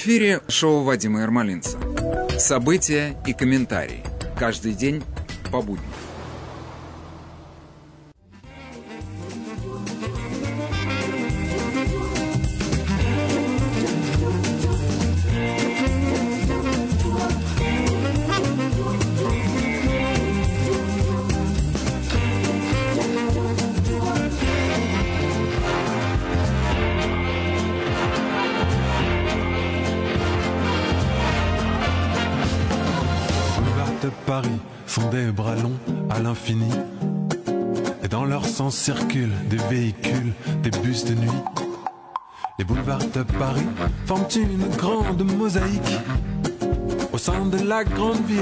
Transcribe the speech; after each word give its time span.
Эфире 0.00 0.42
шоу 0.46 0.84
Вадима 0.84 1.22
Ермолинца. 1.22 1.76
События 2.38 3.16
и 3.26 3.32
комментарии. 3.32 4.04
Каждый 4.38 4.72
день 4.72 5.02
по 5.50 5.60
будням. 5.60 5.90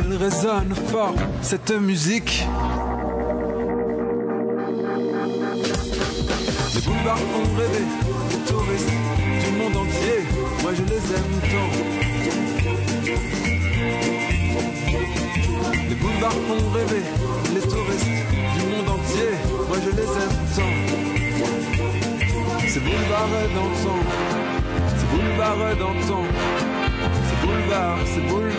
Ville 0.06 0.16
résonne 0.16 0.74
fort 0.88 1.14
cette 1.42 1.70
musique. 1.72 2.44
Les 6.74 6.80
boulevards 6.80 7.18
font 7.18 7.56
rêver 7.56 7.86
les 8.30 8.38
touristes 8.50 8.90
du 9.44 9.50
monde 9.58 9.76
entier. 9.76 10.18
Moi 10.62 10.72
je 10.74 10.82
les 10.82 11.04
aime 11.16 11.36
tant. 11.52 11.70
Les 15.88 15.94
boulevards 15.94 16.40
font 16.48 16.64
rêver 16.74 17.04
les 17.54 17.60
touristes 17.60 18.16
du 18.56 18.62
monde 18.70 18.88
entier 18.88 19.32
moi 19.68 19.78
je 19.84 19.90
les 19.90 20.10
aime 20.22 20.38
tant. 20.56 20.76
C'est 22.68 22.80
boulevard 22.80 23.28
d'antan, 23.54 23.98
c'est 24.96 25.08
boulevard 25.10 25.76
d'antan, 25.78 26.24
c'est 27.28 27.38
boulevard, 27.46 27.98
c'est 28.04 28.24
boulevard. 28.28 28.55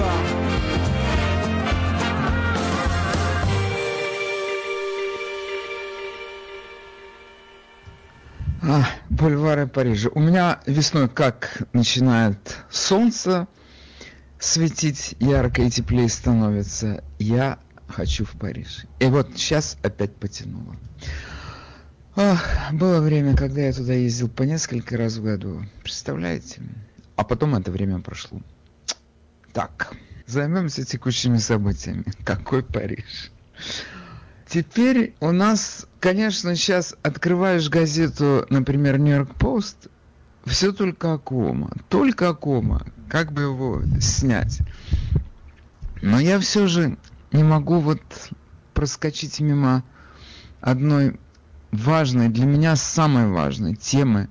Бульвары 9.18 9.68
Парижа. 9.68 10.10
У 10.14 10.20
меня 10.20 10.60
весной 10.66 11.10
как 11.10 11.64
начинает 11.74 12.38
солнце 12.70 13.48
светить 14.40 15.16
ярко 15.20 15.64
и 15.64 15.70
теплее 15.70 16.08
становится, 16.08 17.04
я 17.18 17.60
хочу 17.88 18.26
в 18.26 18.32
Париж. 18.34 18.86
И 19.00 19.06
вот 19.06 19.32
сейчас 19.36 19.78
опять 19.82 20.16
потянуло. 20.16 20.76
Ох, 22.16 22.42
было 22.72 23.00
время, 23.00 23.36
когда 23.36 23.62
я 23.62 23.74
туда 23.74 23.94
ездил 23.94 24.30
по 24.30 24.44
несколько 24.44 24.98
раз 24.98 25.18
в 25.18 25.24
году. 25.24 25.64
Представляете? 25.84 26.62
А 27.16 27.24
потом 27.24 27.56
это 27.56 27.72
время 27.72 28.00
прошло. 28.00 28.42
Так, 29.54 29.94
займемся 30.28 30.86
текущими 30.86 31.38
событиями. 31.38 32.06
Какой 32.24 32.64
Париж? 32.64 33.32
Теперь 34.50 35.14
у 35.20 35.32
нас, 35.32 35.88
конечно, 36.00 36.56
сейчас 36.56 36.96
открываешь 37.04 37.70
газету, 37.70 38.46
например, 38.50 38.98
Нью-Йорк 38.98 39.36
Пост, 39.36 39.88
все 40.46 40.72
только 40.72 41.14
Акома, 41.14 41.72
только 41.90 42.30
Акома, 42.30 42.86
как 43.10 43.34
бы 43.34 43.42
его 43.42 43.82
снять. 44.00 44.60
Но 46.02 46.20
я 46.20 46.40
все 46.40 46.68
же 46.68 46.98
не 47.34 47.44
могу 47.44 47.80
вот 47.80 48.02
проскочить 48.74 49.42
мимо 49.42 49.84
одной 50.62 51.20
важной, 51.72 52.30
для 52.30 52.46
меня 52.46 52.78
самой 52.78 53.28
важной 53.28 53.76
темы, 53.76 54.30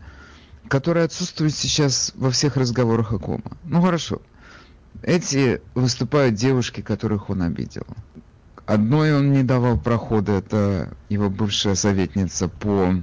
которая 0.68 1.04
отсутствует 1.04 1.54
сейчас 1.54 2.12
во 2.14 2.30
всех 2.30 2.56
разговорах 2.56 3.12
о 3.12 3.18
кома. 3.18 3.56
Ну 3.64 3.82
хорошо, 3.82 4.22
эти 5.02 5.60
выступают 5.74 6.36
девушки, 6.36 6.80
которых 6.80 7.28
он 7.28 7.42
обидел. 7.42 7.86
Одной 8.66 9.14
он 9.14 9.32
не 9.32 9.44
давал 9.44 9.78
прохода, 9.78 10.32
это 10.32 10.92
его 11.08 11.30
бывшая 11.30 11.76
советница 11.76 12.48
по 12.48 12.94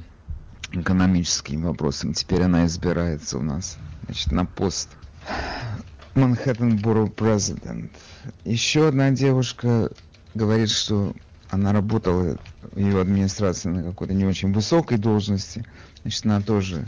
экономическим 0.73 1.63
вопросам. 1.63 2.13
Теперь 2.13 2.43
она 2.43 2.65
избирается 2.65 3.37
у 3.37 3.41
нас 3.41 3.77
значит, 4.05 4.33
на 4.33 4.45
пост 4.45 4.89
Манхэттен 6.15 6.75
Borough 6.79 7.09
Президент. 7.09 7.93
Еще 8.43 8.89
одна 8.89 9.11
девушка 9.11 9.89
говорит, 10.33 10.69
что 10.69 11.13
она 11.49 11.71
работала 11.71 12.37
в 12.73 12.77
ее 12.77 12.99
администрации 12.99 13.69
на 13.69 13.83
какой-то 13.83 14.13
не 14.13 14.25
очень 14.25 14.51
высокой 14.51 14.97
должности. 14.97 15.65
Значит, 16.01 16.25
она 16.25 16.41
тоже 16.41 16.85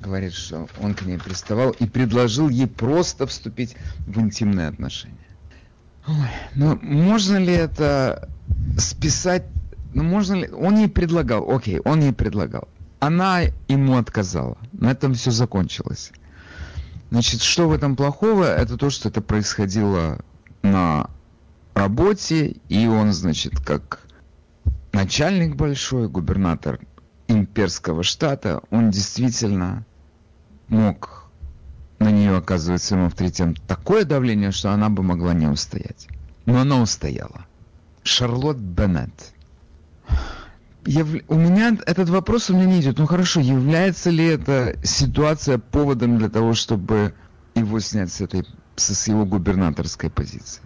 говорит, 0.00 0.32
что 0.32 0.68
он 0.80 0.94
к 0.94 1.02
ней 1.02 1.18
приставал 1.18 1.72
и 1.72 1.86
предложил 1.86 2.48
ей 2.48 2.66
просто 2.66 3.26
вступить 3.26 3.76
в 4.06 4.18
интимные 4.18 4.68
отношения. 4.68 5.25
Ой, 6.08 6.14
ну 6.54 6.78
можно 6.82 7.36
ли 7.36 7.52
это 7.52 8.28
списать? 8.78 9.44
Ну 9.92 10.04
можно 10.04 10.34
ли? 10.34 10.48
Он 10.50 10.76
ей 10.76 10.88
предлагал, 10.88 11.50
окей, 11.50 11.80
он 11.80 12.00
ей 12.00 12.12
предлагал. 12.12 12.68
Она 13.00 13.40
ему 13.68 13.96
отказала. 13.96 14.56
На 14.72 14.92
этом 14.92 15.14
все 15.14 15.30
закончилось. 15.30 16.12
Значит, 17.10 17.42
что 17.42 17.68
в 17.68 17.72
этом 17.72 17.96
плохого? 17.96 18.44
Это 18.44 18.76
то, 18.76 18.90
что 18.90 19.08
это 19.08 19.20
происходило 19.20 20.20
на 20.62 21.10
работе, 21.74 22.56
и 22.68 22.86
он, 22.86 23.12
значит, 23.12 23.60
как 23.60 24.00
начальник 24.92 25.56
большой, 25.56 26.08
губернатор 26.08 26.80
имперского 27.28 28.02
штата, 28.02 28.62
он 28.70 28.90
действительно 28.90 29.84
мог 30.68 31.25
на 31.98 32.10
нее 32.10 32.36
оказывать 32.36 32.82
своим 32.82 33.06
авторитетом 33.06 33.54
такое 33.54 34.04
давление, 34.04 34.50
что 34.50 34.70
она 34.72 34.88
бы 34.88 35.02
могла 35.02 35.34
не 35.34 35.46
устоять. 35.46 36.08
Но 36.44 36.58
она 36.58 36.80
устояла. 36.80 37.46
Шарлотт 38.02 38.58
Беннет. 38.58 39.32
Яв... 40.84 41.08
У 41.28 41.34
меня 41.34 41.76
этот 41.86 42.08
вопрос 42.08 42.50
у 42.50 42.54
меня 42.54 42.66
не 42.66 42.80
идет. 42.80 42.98
Ну 42.98 43.06
хорошо, 43.06 43.40
является 43.40 44.10
ли 44.10 44.24
эта 44.24 44.76
ситуация 44.84 45.58
поводом 45.58 46.18
для 46.18 46.28
того, 46.28 46.54
чтобы 46.54 47.14
его 47.54 47.80
снять 47.80 48.12
с 48.12 48.20
этой 48.20 48.46
с 48.76 49.08
его 49.08 49.24
губернаторской 49.24 50.10
позиции? 50.10 50.62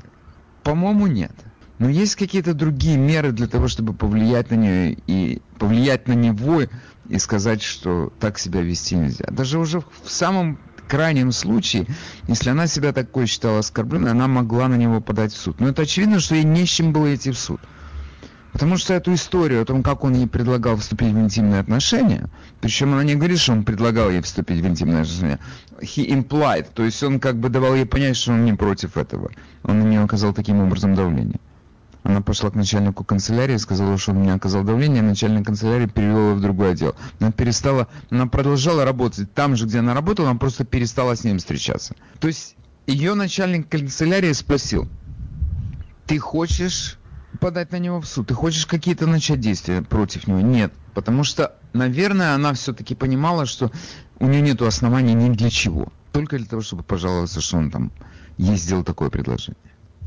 По-моему, 0.63 1.07
нет. 1.07 1.33
Но 1.79 1.89
есть 1.89 2.17
какие-то 2.17 2.53
другие 2.53 2.99
меры 2.99 3.33
для 3.33 3.47
того, 3.47 3.69
чтобы 3.69 3.95
повлиять 3.95 4.51
на 4.51 4.57
нее 4.57 4.99
и 5.07 5.41
повлиять 5.59 6.09
на 6.09 6.13
него 6.13 6.63
и 7.09 7.19
сказать, 7.19 7.63
что 7.63 8.13
так 8.21 8.39
себя 8.39 8.61
вести 8.61 8.97
нельзя. 8.97 9.25
Даже 9.31 9.59
уже 9.59 9.81
в 9.81 10.11
самом 10.11 10.59
крайнем 10.91 11.31
случае, 11.31 11.87
если 12.27 12.51
она 12.51 12.67
себя 12.67 12.93
такой 12.93 13.27
считала 13.27 13.61
оскорбленной, 13.61 14.11
она 14.11 14.27
могла 14.27 14.67
на 14.69 14.75
него 14.75 15.01
подать 15.01 15.33
в 15.33 15.37
суд. 15.37 15.61
Но 15.61 15.69
это 15.69 15.83
очевидно, 15.83 16.19
что 16.19 16.35
ей 16.35 16.45
не 16.45 16.67
с 16.67 16.69
чем 16.69 16.93
было 16.93 17.15
идти 17.15 17.31
в 17.31 17.39
суд. 17.39 17.61
Потому 18.53 18.77
что 18.77 18.95
эту 18.95 19.15
историю 19.15 19.63
о 19.63 19.65
том, 19.65 19.85
как 19.85 20.03
он 20.03 20.15
ей 20.15 20.27
предлагал 20.27 20.77
вступить 20.77 21.13
в 21.13 21.19
интимные 21.19 21.61
отношения, 21.61 22.29
причем 22.61 22.93
она 22.93 23.05
не 23.05 23.15
говорит, 23.15 23.39
что 23.39 23.53
он 23.53 23.65
предлагал 23.65 24.11
ей 24.11 24.21
вступить 24.21 24.61
в 24.61 24.67
интимные 24.67 25.03
отношения, 25.03 25.39
he 25.81 26.09
implied, 26.09 26.67
то 26.75 26.85
есть 26.85 27.01
он 27.05 27.21
как 27.21 27.37
бы 27.37 27.49
давал 27.49 27.77
ей 27.77 27.87
понять, 27.87 28.17
что 28.17 28.33
он 28.33 28.45
не 28.45 28.53
против 28.53 28.97
этого. 28.97 29.31
Он 29.63 29.79
на 29.79 29.85
нее 29.85 30.03
оказал 30.03 30.35
таким 30.35 30.61
образом 30.61 30.97
давление. 30.97 31.39
Она 32.03 32.23
пошла 32.23 32.51
к 32.51 32.55
начальнику 32.55 33.05
канцелярии, 33.05 33.57
сказала, 33.57 33.99
что 33.99 34.13
он 34.13 34.19
мне 34.19 34.33
оказал 34.33 34.65
давление, 34.65 35.03
начальник 35.03 35.47
канцелярии 35.47 35.87
перевел 35.87 36.31
ее 36.31 36.35
в 36.35 36.41
другой 36.41 36.73
отдел. 36.73 36.95
Она 37.19 37.31
перестала, 37.31 37.89
она 38.11 38.27
продолжала 38.27 38.85
работать 38.85 39.33
там 39.35 39.57
же, 39.57 39.67
где 39.67 39.81
она 39.81 39.95
работала, 39.95 40.31
она 40.31 40.39
просто 40.39 40.65
перестала 40.65 41.15
с 41.15 41.25
ним 41.25 41.39
встречаться. 41.39 41.95
То 42.19 42.29
есть 42.29 42.57
ее 42.87 43.15
начальник 43.15 43.69
канцелярии 43.69 44.33
спросил, 44.33 44.89
ты 46.07 46.19
хочешь 46.19 46.99
подать 47.39 47.73
на 47.73 47.77
него 47.77 48.01
в 48.01 48.07
суд? 48.07 48.29
Ты 48.29 48.35
хочешь 48.35 48.67
какие-то 48.67 49.07
начать 49.07 49.41
действия 49.41 49.83
против 49.83 50.27
него? 50.27 50.41
Нет. 50.41 50.73
Потому 50.95 51.23
что, 51.23 51.55
наверное, 51.73 52.35
она 52.35 52.53
все-таки 52.55 52.95
понимала, 52.95 53.47
что 53.47 53.71
у 54.19 54.27
нее 54.27 54.41
нет 54.41 54.61
оснований 54.63 55.15
ни 55.15 55.33
для 55.35 55.51
чего. 55.51 55.93
Только 56.13 56.39
для 56.39 56.47
того, 56.47 56.63
чтобы 56.63 56.83
пожаловаться, 56.83 57.41
что 57.41 57.59
он 57.59 57.71
там 57.71 57.93
ей 58.37 58.57
сделал 58.57 58.85
такое 58.85 59.11
предложение. 59.11 59.57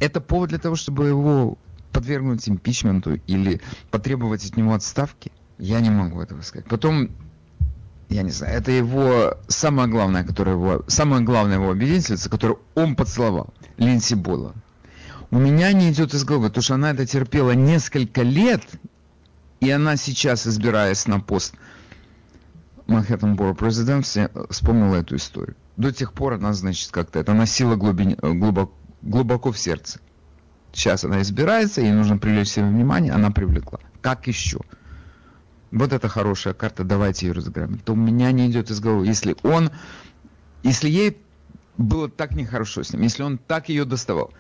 Это 0.02 0.20
повод 0.20 0.50
для 0.50 0.60
того, 0.60 0.76
чтобы 0.76 1.08
его 1.08 1.58
подвергнуть 1.94 2.48
импичменту 2.50 3.20
или 3.28 3.62
потребовать 3.92 4.46
от 4.46 4.58
него 4.58 4.74
отставки? 4.74 5.32
Я 5.58 5.80
не 5.80 5.90
могу 5.90 6.20
этого 6.22 6.42
сказать. 6.42 6.68
Потом, 6.68 7.10
я 8.10 8.24
не 8.24 8.32
знаю, 8.32 8.58
это 8.58 8.72
его 8.72 9.38
самое 9.48 9.88
главное, 9.88 10.24
которое 10.26 10.54
его, 10.54 10.84
самая 10.88 11.22
главная 11.22 11.56
его 11.56 11.72
обвинительница, 11.72 12.30
которую 12.30 12.60
он 12.76 12.96
поцеловал, 12.96 13.54
Линси 13.78 14.16
Бола 14.16 14.54
у 15.34 15.40
меня 15.40 15.74
не 15.74 15.92
идет 15.92 16.14
из 16.14 16.24
головы, 16.24 16.50
потому 16.50 16.62
что 16.62 16.76
она 16.76 16.92
это 16.92 17.08
терпела 17.08 17.54
несколько 17.54 18.22
лет, 18.22 18.62
и 19.62 19.70
она 19.72 19.98
сейчас, 19.98 20.46
избираясь 20.46 21.08
на 21.08 21.20
пост 21.20 21.56
Манхэттен 22.86 23.36
Боро 23.36 23.56
президент 23.56 24.06
вспомнила 24.52 24.98
эту 24.98 25.16
историю. 25.16 25.56
До 25.76 25.92
тех 25.92 26.14
пор 26.14 26.34
она, 26.34 26.54
значит, 26.54 26.92
как-то 26.92 27.18
это 27.18 27.34
носила 27.34 27.76
глубине, 27.76 28.16
глубоко, 28.22 28.74
глубоко 29.02 29.52
в 29.52 29.58
сердце. 29.58 30.00
Сейчас 30.74 31.04
она 31.06 31.22
избирается, 31.22 31.82
ей 31.82 31.92
нужно 31.92 32.18
привлечь 32.18 32.50
себе 32.50 32.66
внимание, 32.66 33.14
она 33.14 33.30
привлекла. 33.30 33.80
Как 34.02 34.28
еще? 34.28 34.60
Вот 35.72 35.94
это 35.94 36.10
хорошая 36.10 36.54
карта, 36.54 36.84
давайте 36.84 37.28
ее 37.28 37.34
разыграем. 37.34 37.78
То 37.78 37.94
у 37.94 37.96
меня 37.96 38.32
не 38.32 38.50
идет 38.50 38.72
из 38.72 38.80
головы. 38.80 39.06
Если 39.06 39.36
он, 39.44 39.72
если 40.64 40.90
ей 40.90 41.18
было 41.78 42.10
так 42.10 42.36
нехорошо 42.36 42.84
с 42.84 42.92
ним, 42.92 43.04
если 43.04 43.24
он 43.24 43.38
так 43.38 43.70
ее 43.70 43.86
доставал, 43.86 44.34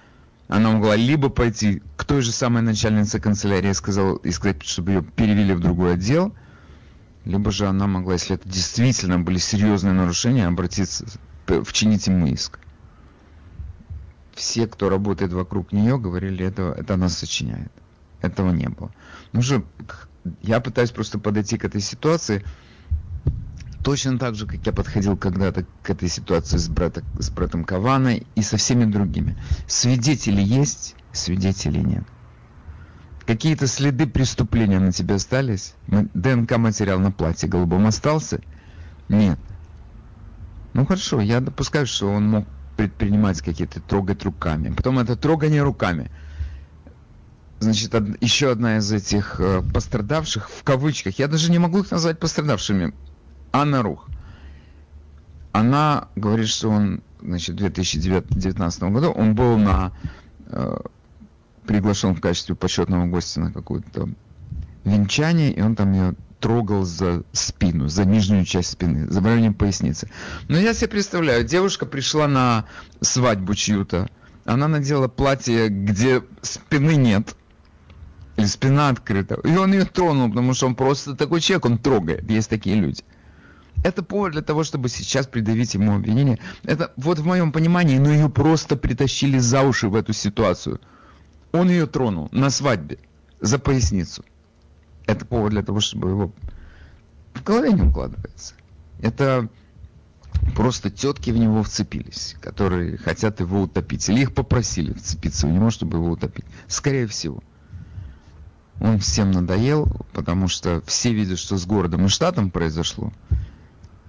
она 0.47 0.71
могла 0.71 0.95
либо 0.95 1.29
пойти 1.29 1.81
к 1.97 2.03
той 2.03 2.21
же 2.21 2.31
самой 2.31 2.61
начальнице 2.63 3.19
канцелярии 3.19 3.71
сказал, 3.71 4.15
и 4.17 4.31
сказать, 4.31 4.63
чтобы 4.63 4.91
ее 4.91 5.01
перевели 5.03 5.53
в 5.53 5.59
другой 5.59 5.93
отдел, 5.93 6.35
либо 7.25 7.51
же 7.51 7.67
она 7.67 7.87
могла, 7.87 8.13
если 8.13 8.35
это 8.35 8.49
действительно 8.49 9.19
были 9.19 9.37
серьезные 9.37 9.93
нарушения, 9.93 10.47
обратиться, 10.47 11.05
вчинить 11.63 12.07
ему 12.07 12.27
иск. 12.27 12.59
Все, 14.35 14.67
кто 14.67 14.89
работает 14.89 15.31
вокруг 15.33 15.71
нее, 15.71 15.97
говорили, 15.97 16.45
это, 16.45 16.75
это 16.77 16.95
она 16.95 17.09
сочиняет. 17.09 17.71
Этого 18.21 18.51
не 18.51 18.69
было. 18.69 18.91
Ну 19.31 19.41
же, 19.41 19.63
я 20.41 20.59
пытаюсь 20.59 20.91
просто 20.91 21.19
подойти 21.19 21.57
к 21.57 21.65
этой 21.65 21.81
ситуации 21.81 22.43
точно 23.83 24.17
так 24.17 24.35
же, 24.35 24.47
как 24.47 24.65
я 24.65 24.71
подходил 24.71 25.17
когда-то 25.17 25.65
к 25.83 25.89
этой 25.89 26.07
ситуации 26.07 26.57
с, 26.57 26.69
брата, 26.69 27.03
с 27.19 27.29
братом 27.29 27.65
Каваной 27.65 28.25
и 28.35 28.41
со 28.41 28.57
всеми 28.57 28.85
другими. 28.85 29.37
Свидетели 29.67 30.41
есть, 30.41 30.95
свидетелей 31.11 31.83
нет. 31.83 32.03
Какие-то 33.25 33.67
следы 33.67 34.07
преступления 34.07 34.79
на 34.79 34.91
тебе 34.91 35.15
остались? 35.15 35.75
ДНК-материал 35.87 36.99
на 36.99 37.11
платье 37.11 37.47
голубом 37.47 37.87
остался? 37.87 38.41
Нет. 39.09 39.39
Ну 40.73 40.85
хорошо, 40.85 41.21
я 41.21 41.39
допускаю, 41.39 41.85
что 41.85 42.09
он 42.09 42.27
мог 42.27 42.45
предпринимать 42.75 43.41
какие-то 43.41 43.79
трогать 43.81 44.23
руками. 44.23 44.73
Потом 44.75 44.99
это 44.99 45.15
трогание 45.15 45.61
руками. 45.61 46.11
Значит, 47.59 47.95
од, 47.95 48.21
еще 48.21 48.51
одна 48.51 48.77
из 48.77 48.91
этих 48.91 49.39
э, 49.39 49.61
пострадавших, 49.73 50.49
в 50.49 50.63
кавычках, 50.63 51.17
я 51.19 51.27
даже 51.27 51.51
не 51.51 51.59
могу 51.59 51.79
их 51.79 51.91
назвать 51.91 52.19
пострадавшими, 52.19 52.93
Анна 53.51 53.81
Рух. 53.83 54.09
Она 55.53 56.07
говорит, 56.15 56.47
что 56.47 56.69
он, 56.69 57.03
значит, 57.21 57.55
в 57.55 57.59
2019 57.59 58.83
году 58.83 59.11
он 59.11 59.35
был 59.35 59.57
на 59.57 59.93
э, 60.47 60.77
приглашен 61.65 62.15
в 62.15 62.21
качестве 62.21 62.55
почетного 62.55 63.05
гостя 63.05 63.39
на 63.39 63.51
какое-то 63.51 64.09
венчание, 64.83 65.53
и 65.53 65.61
он 65.61 65.75
там 65.75 65.93
ее 65.93 66.15
трогал 66.43 66.83
за 66.83 67.23
спину, 67.31 67.87
за 67.87 68.05
нижнюю 68.05 68.45
часть 68.45 68.71
спины, 68.71 69.09
за 69.09 69.21
районе 69.21 69.51
поясницы. 69.51 70.09
Но 70.49 70.59
я 70.59 70.73
себе 70.73 70.89
представляю, 70.89 71.43
девушка 71.43 71.85
пришла 71.85 72.27
на 72.27 72.65
свадьбу 73.01 73.55
чью-то, 73.55 74.09
она 74.45 74.67
надела 74.67 75.07
платье, 75.07 75.69
где 75.69 76.21
спины 76.41 76.95
нет, 76.95 77.35
или 78.35 78.45
спина 78.45 78.89
открыта, 78.89 79.39
и 79.43 79.55
он 79.55 79.71
ее 79.73 79.85
тронул, 79.85 80.29
потому 80.29 80.53
что 80.53 80.67
он 80.67 80.75
просто 80.75 81.15
такой 81.15 81.39
человек, 81.39 81.65
он 81.65 81.77
трогает, 81.77 82.29
есть 82.29 82.49
такие 82.49 82.75
люди. 82.75 83.03
Это 83.83 84.03
повод 84.03 84.33
для 84.33 84.41
того, 84.41 84.63
чтобы 84.63 84.89
сейчас 84.89 85.27
придавить 85.27 85.73
ему 85.73 85.95
обвинение. 85.95 86.39
Это 86.63 86.93
вот 86.97 87.19
в 87.19 87.25
моем 87.25 87.51
понимании, 87.51 87.97
но 87.97 88.11
ее 88.11 88.29
просто 88.29 88.75
притащили 88.75 89.39
за 89.39 89.61
уши 89.61 89.87
в 89.87 89.95
эту 89.95 90.13
ситуацию– 90.13 90.79
он 91.53 91.69
ее 91.69 91.85
тронул 91.85 92.29
на 92.31 92.49
свадьбе 92.49 92.97
за 93.39 93.59
поясницу. 93.59 94.25
Это 95.05 95.25
повод 95.25 95.51
для 95.51 95.63
того, 95.63 95.79
чтобы 95.79 96.09
его 96.09 96.31
в 97.33 97.43
голове 97.43 97.73
не 97.73 97.81
укладывается. 97.81 98.53
Это 98.99 99.49
просто 100.55 100.89
тетки 100.89 101.31
в 101.31 101.37
него 101.37 101.63
вцепились, 101.63 102.35
которые 102.41 102.97
хотят 102.97 103.39
его 103.39 103.63
утопить. 103.63 104.07
Или 104.09 104.21
их 104.21 104.33
попросили 104.33 104.93
вцепиться 104.93 105.47
в 105.47 105.51
него, 105.51 105.69
чтобы 105.69 105.97
его 105.97 106.11
утопить. 106.11 106.45
Скорее 106.67 107.07
всего. 107.07 107.43
Он 108.79 108.99
всем 108.99 109.31
надоел, 109.31 109.87
потому 110.13 110.47
что 110.47 110.81
все 110.85 111.13
видят, 111.13 111.39
что 111.39 111.57
с 111.57 111.65
городом 111.65 112.05
и 112.05 112.09
штатом 112.09 112.49
произошло 112.49 113.13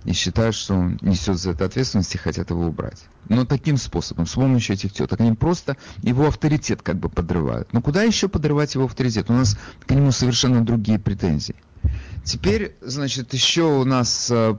и 0.04 0.12
считают, 0.12 0.54
что 0.54 0.74
он 0.74 0.98
несет 1.00 1.38
за 1.38 1.52
это 1.52 1.64
ответственность 1.64 2.14
и 2.14 2.18
хотят 2.18 2.50
его 2.50 2.66
убрать. 2.66 3.04
Но 3.28 3.44
таким 3.44 3.76
способом, 3.76 4.26
с 4.26 4.32
помощью 4.32 4.74
этих 4.74 4.92
теток, 4.92 5.20
они 5.20 5.32
просто 5.32 5.76
его 6.02 6.26
авторитет 6.26 6.82
как 6.82 6.96
бы 6.96 7.08
подрывают. 7.08 7.72
Но 7.72 7.80
куда 7.80 8.02
еще 8.02 8.28
подрывать 8.28 8.74
его 8.74 8.84
авторитет? 8.84 9.30
У 9.30 9.32
нас 9.32 9.56
к 9.86 9.90
нему 9.90 10.12
совершенно 10.12 10.64
другие 10.64 10.98
претензии. 10.98 11.56
Теперь, 12.22 12.74
значит, 12.80 13.32
еще 13.34 13.62
у 13.62 13.84
нас 13.84 14.30
э, 14.30 14.56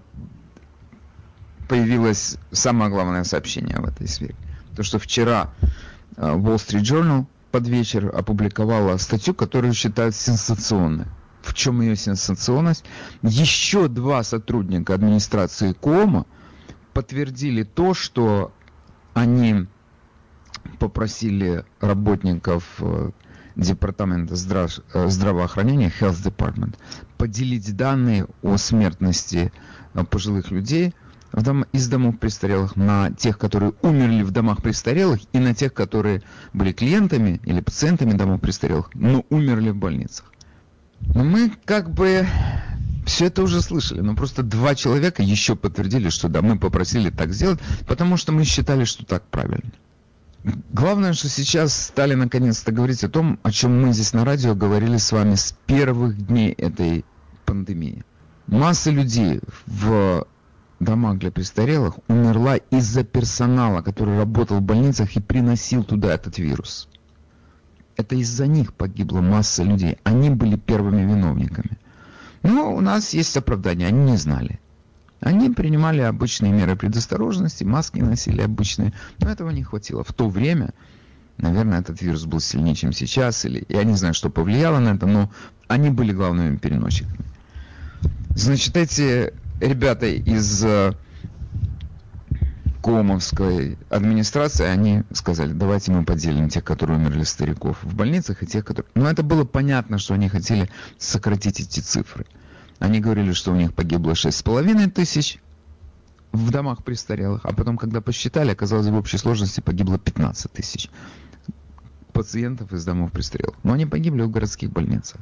появилось 1.68 2.38
самое 2.52 2.90
главное 2.92 3.24
сообщение 3.24 3.78
в 3.80 3.86
этой 3.86 4.08
сфере. 4.08 4.36
То, 4.76 4.84
что 4.84 5.00
вчера 5.00 5.52
э, 6.18 6.22
Wall 6.22 6.56
Street 6.56 6.82
Journal 6.82 7.26
под 7.52 7.68
вечер 7.68 8.12
опубликовала 8.14 8.98
статью, 8.98 9.34
которую 9.34 9.74
считают 9.74 10.16
сенсационной 10.16 11.06
в 11.46 11.54
чем 11.54 11.82
ее 11.82 11.96
сенсационность. 11.96 12.84
Еще 13.22 13.88
два 13.88 14.24
сотрудника 14.24 14.94
администрации 14.94 15.74
Кома 15.74 16.26
подтвердили 16.94 17.64
то, 17.64 17.94
что 17.94 18.52
они 19.14 19.68
попросили 20.80 21.64
работников 21.80 22.64
э, 22.80 23.12
Департамента 23.56 24.36
здрав... 24.36 24.80
Э, 24.94 25.08
здравоохранения, 25.08 25.92
Health 26.00 26.24
Department, 26.24 26.76
поделить 27.18 27.76
данные 27.76 28.28
о 28.42 28.58
смертности 28.58 29.54
э, 29.94 30.04
пожилых 30.04 30.52
людей 30.52 30.94
в 31.32 31.44
дом... 31.44 31.66
из 31.72 31.88
домов 31.88 32.18
престарелых 32.20 32.76
на 32.76 33.12
тех, 33.12 33.38
которые 33.38 33.74
умерли 33.82 34.24
в 34.24 34.32
домах 34.32 34.62
престарелых, 34.62 35.22
и 35.32 35.40
на 35.40 35.54
тех, 35.54 35.74
которые 35.74 36.24
были 36.54 36.72
клиентами 36.72 37.40
или 37.46 37.62
пациентами 37.62 38.14
домов 38.14 38.42
престарелых, 38.42 38.90
но 38.94 39.26
умерли 39.30 39.70
в 39.70 39.76
больницах. 39.76 40.32
Но 41.02 41.24
мы 41.24 41.52
как 41.66 41.92
бы 41.92 42.28
все 43.06 43.26
это 43.28 43.44
уже 43.44 43.62
слышали, 43.62 44.02
но 44.02 44.16
просто 44.16 44.44
два 44.44 44.76
человека 44.76 45.22
еще 45.22 45.56
подтвердили, 45.56 46.10
что 46.10 46.28
да, 46.28 46.42
мы 46.42 46.58
попросили 46.58 47.10
так 47.10 47.34
сделать, 47.34 47.60
потому 47.88 48.18
что 48.18 48.32
мы 48.32 48.44
считали, 48.44 48.84
что 48.84 49.06
так 49.06 49.24
правильно. 49.24 49.72
Главное, 50.72 51.14
что 51.14 51.28
сейчас 51.28 51.74
стали 51.88 52.14
наконец-то 52.14 52.72
говорить 52.72 53.04
о 53.04 53.10
том, 53.10 53.40
о 53.42 53.52
чем 53.52 53.82
мы 53.82 53.94
здесь 53.94 54.14
на 54.14 54.26
радио 54.26 54.54
говорили 54.54 54.98
с 54.98 55.12
вами 55.12 55.36
с 55.36 55.56
первых 55.66 56.28
дней 56.28 56.52
этой 56.52 57.04
пандемии. 57.46 58.04
Масса 58.48 58.92
людей 58.92 59.42
в 59.66 60.28
домах 60.80 61.18
для 61.18 61.32
престарелых 61.32 61.96
умерла 62.08 62.58
из-за 62.58 63.04
персонала, 63.04 63.82
который 63.82 64.18
работал 64.18 64.58
в 64.58 64.62
больницах 64.62 65.16
и 65.16 65.22
приносил 65.22 65.84
туда 65.84 66.14
этот 66.14 66.38
вирус. 66.38 66.88
Это 67.98 68.16
из-за 68.16 68.48
них 68.48 68.74
погибла 68.74 69.22
масса 69.22 69.64
людей. 69.64 69.98
Они 70.04 70.30
были 70.30 70.58
первыми 70.58 71.02
виновниками. 71.02 71.78
Но 72.44 72.76
у 72.76 72.82
нас 72.82 73.14
есть 73.14 73.36
оправдание, 73.38 73.88
они 73.88 74.12
не 74.12 74.18
знали. 74.18 74.60
Они 75.22 75.50
принимали 75.50 76.02
обычные 76.02 76.52
меры 76.52 76.76
предосторожности, 76.76 77.64
маски 77.64 78.00
носили 78.00 78.42
обычные, 78.42 78.94
но 79.20 79.30
этого 79.30 79.50
не 79.50 79.64
хватило. 79.64 80.04
В 80.04 80.14
то 80.14 80.30
время, 80.30 80.70
наверное, 81.38 81.80
этот 81.80 82.02
вирус 82.02 82.26
был 82.26 82.40
сильнее, 82.40 82.76
чем 82.76 82.92
сейчас, 82.92 83.46
или 83.46 83.66
я 83.70 83.84
не 83.84 83.96
знаю, 83.96 84.14
что 84.14 84.30
повлияло 84.30 84.80
на 84.80 84.90
это, 84.90 85.08
но 85.08 85.32
они 85.68 85.90
были 85.90 86.12
главными 86.12 86.58
переносчиками. 86.58 87.26
Значит, 88.36 88.78
эти 88.78 89.34
ребята 89.62 90.06
из 90.06 90.64
э, 90.64 90.94
Комовской 92.86 93.80
администрации, 93.90 94.64
они 94.64 95.02
сказали, 95.12 95.54
давайте 95.54 95.92
мы 95.92 96.06
поделим 96.06 96.50
тех, 96.50 96.64
которые 96.64 97.00
умерли 97.00 97.24
стариков 97.24 97.84
в 97.84 97.96
больницах, 97.96 98.44
и 98.44 98.46
тех, 98.46 98.64
которые... 98.64 98.92
Но 98.94 99.10
это 99.10 99.24
было 99.24 99.44
понятно, 99.44 99.98
что 99.98 100.14
они 100.14 100.30
хотели 100.30 100.70
сократить 101.00 101.60
эти 101.60 101.80
цифры. 101.80 102.28
Они 102.78 103.00
говорили, 103.00 103.34
что 103.34 103.52
у 103.54 103.56
них 103.56 103.74
погибло 103.74 104.12
6,5 104.12 104.92
тысяч 104.92 105.40
в 106.32 106.52
домах 106.52 106.84
престарелых, 106.84 107.42
а 107.44 107.54
потом, 107.54 107.78
когда 107.78 108.02
посчитали, 108.02 108.52
оказалось, 108.52 108.86
в 108.86 108.94
общей 108.94 109.18
сложности 109.18 109.62
погибло 109.62 109.98
15 109.98 110.52
тысяч 110.52 110.92
пациентов 112.14 112.72
из 112.72 112.86
домов 112.86 113.12
престарелых. 113.12 113.56
Но 113.64 113.74
они 113.74 113.88
погибли 113.88 114.22
в 114.22 114.30
городских 114.30 114.70
больницах. 114.70 115.22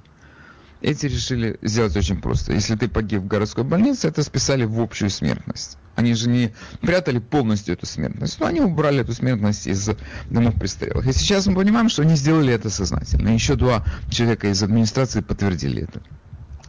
Эти 0.84 1.06
решили 1.06 1.58
сделать 1.62 1.96
очень 1.96 2.20
просто. 2.20 2.52
Если 2.52 2.76
ты 2.76 2.90
погиб 2.90 3.22
в 3.22 3.28
городской 3.28 3.64
больнице, 3.64 4.10
это 4.10 4.22
списали 4.22 4.66
в 4.66 4.82
общую 4.82 5.10
смертность. 5.10 5.78
Они 5.96 6.14
же 6.14 6.28
не 6.28 6.54
прятали 6.82 7.20
полностью 7.20 7.76
эту 7.76 7.86
смертность, 7.86 8.38
но 8.42 8.48
они 8.48 8.60
убрали 8.60 9.00
эту 9.00 9.14
смертность 9.14 9.66
из 9.66 9.90
домов 10.30 10.56
престарелых. 10.56 11.08
И 11.08 11.14
сейчас 11.14 11.48
мы 11.48 11.56
понимаем, 11.56 11.88
что 11.88 12.02
они 12.02 12.18
сделали 12.18 12.54
это 12.54 12.70
сознательно. 12.70 13.30
Еще 13.30 13.56
два 13.56 13.86
человека 14.10 14.50
из 14.50 14.62
администрации 14.62 15.22
подтвердили 15.22 15.84
это. 15.84 16.02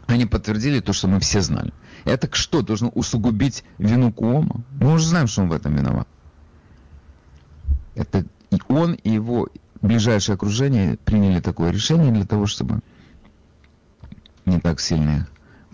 Они 0.06 0.26
подтвердили 0.26 0.78
то, 0.78 0.92
что 0.92 1.09
мы 1.09 1.18
все 1.18 1.40
знали. 1.40 1.73
Это 2.04 2.28
что, 2.37 2.62
должно 2.62 2.90
усугубить 2.90 3.64
вину 3.78 4.12
Куома? 4.12 4.62
Мы 4.80 4.92
уже 4.92 5.09
знаем, 5.09 5.26
что 5.26 5.42
он 5.42 5.49
в 5.49 5.52
этом 5.52 5.75
виноват. 5.75 6.06
Это 7.97 8.25
и 8.52 8.61
он, 8.68 8.92
и 8.92 9.11
его 9.11 9.49
ближайшее 9.80 10.35
окружение 10.35 10.99
приняли 11.04 11.40
такое 11.40 11.73
решение 11.73 12.12
для 12.12 12.25
того, 12.25 12.47
чтобы 12.47 12.80
не 14.46 14.60
так 14.60 14.80
сильно 14.80 15.26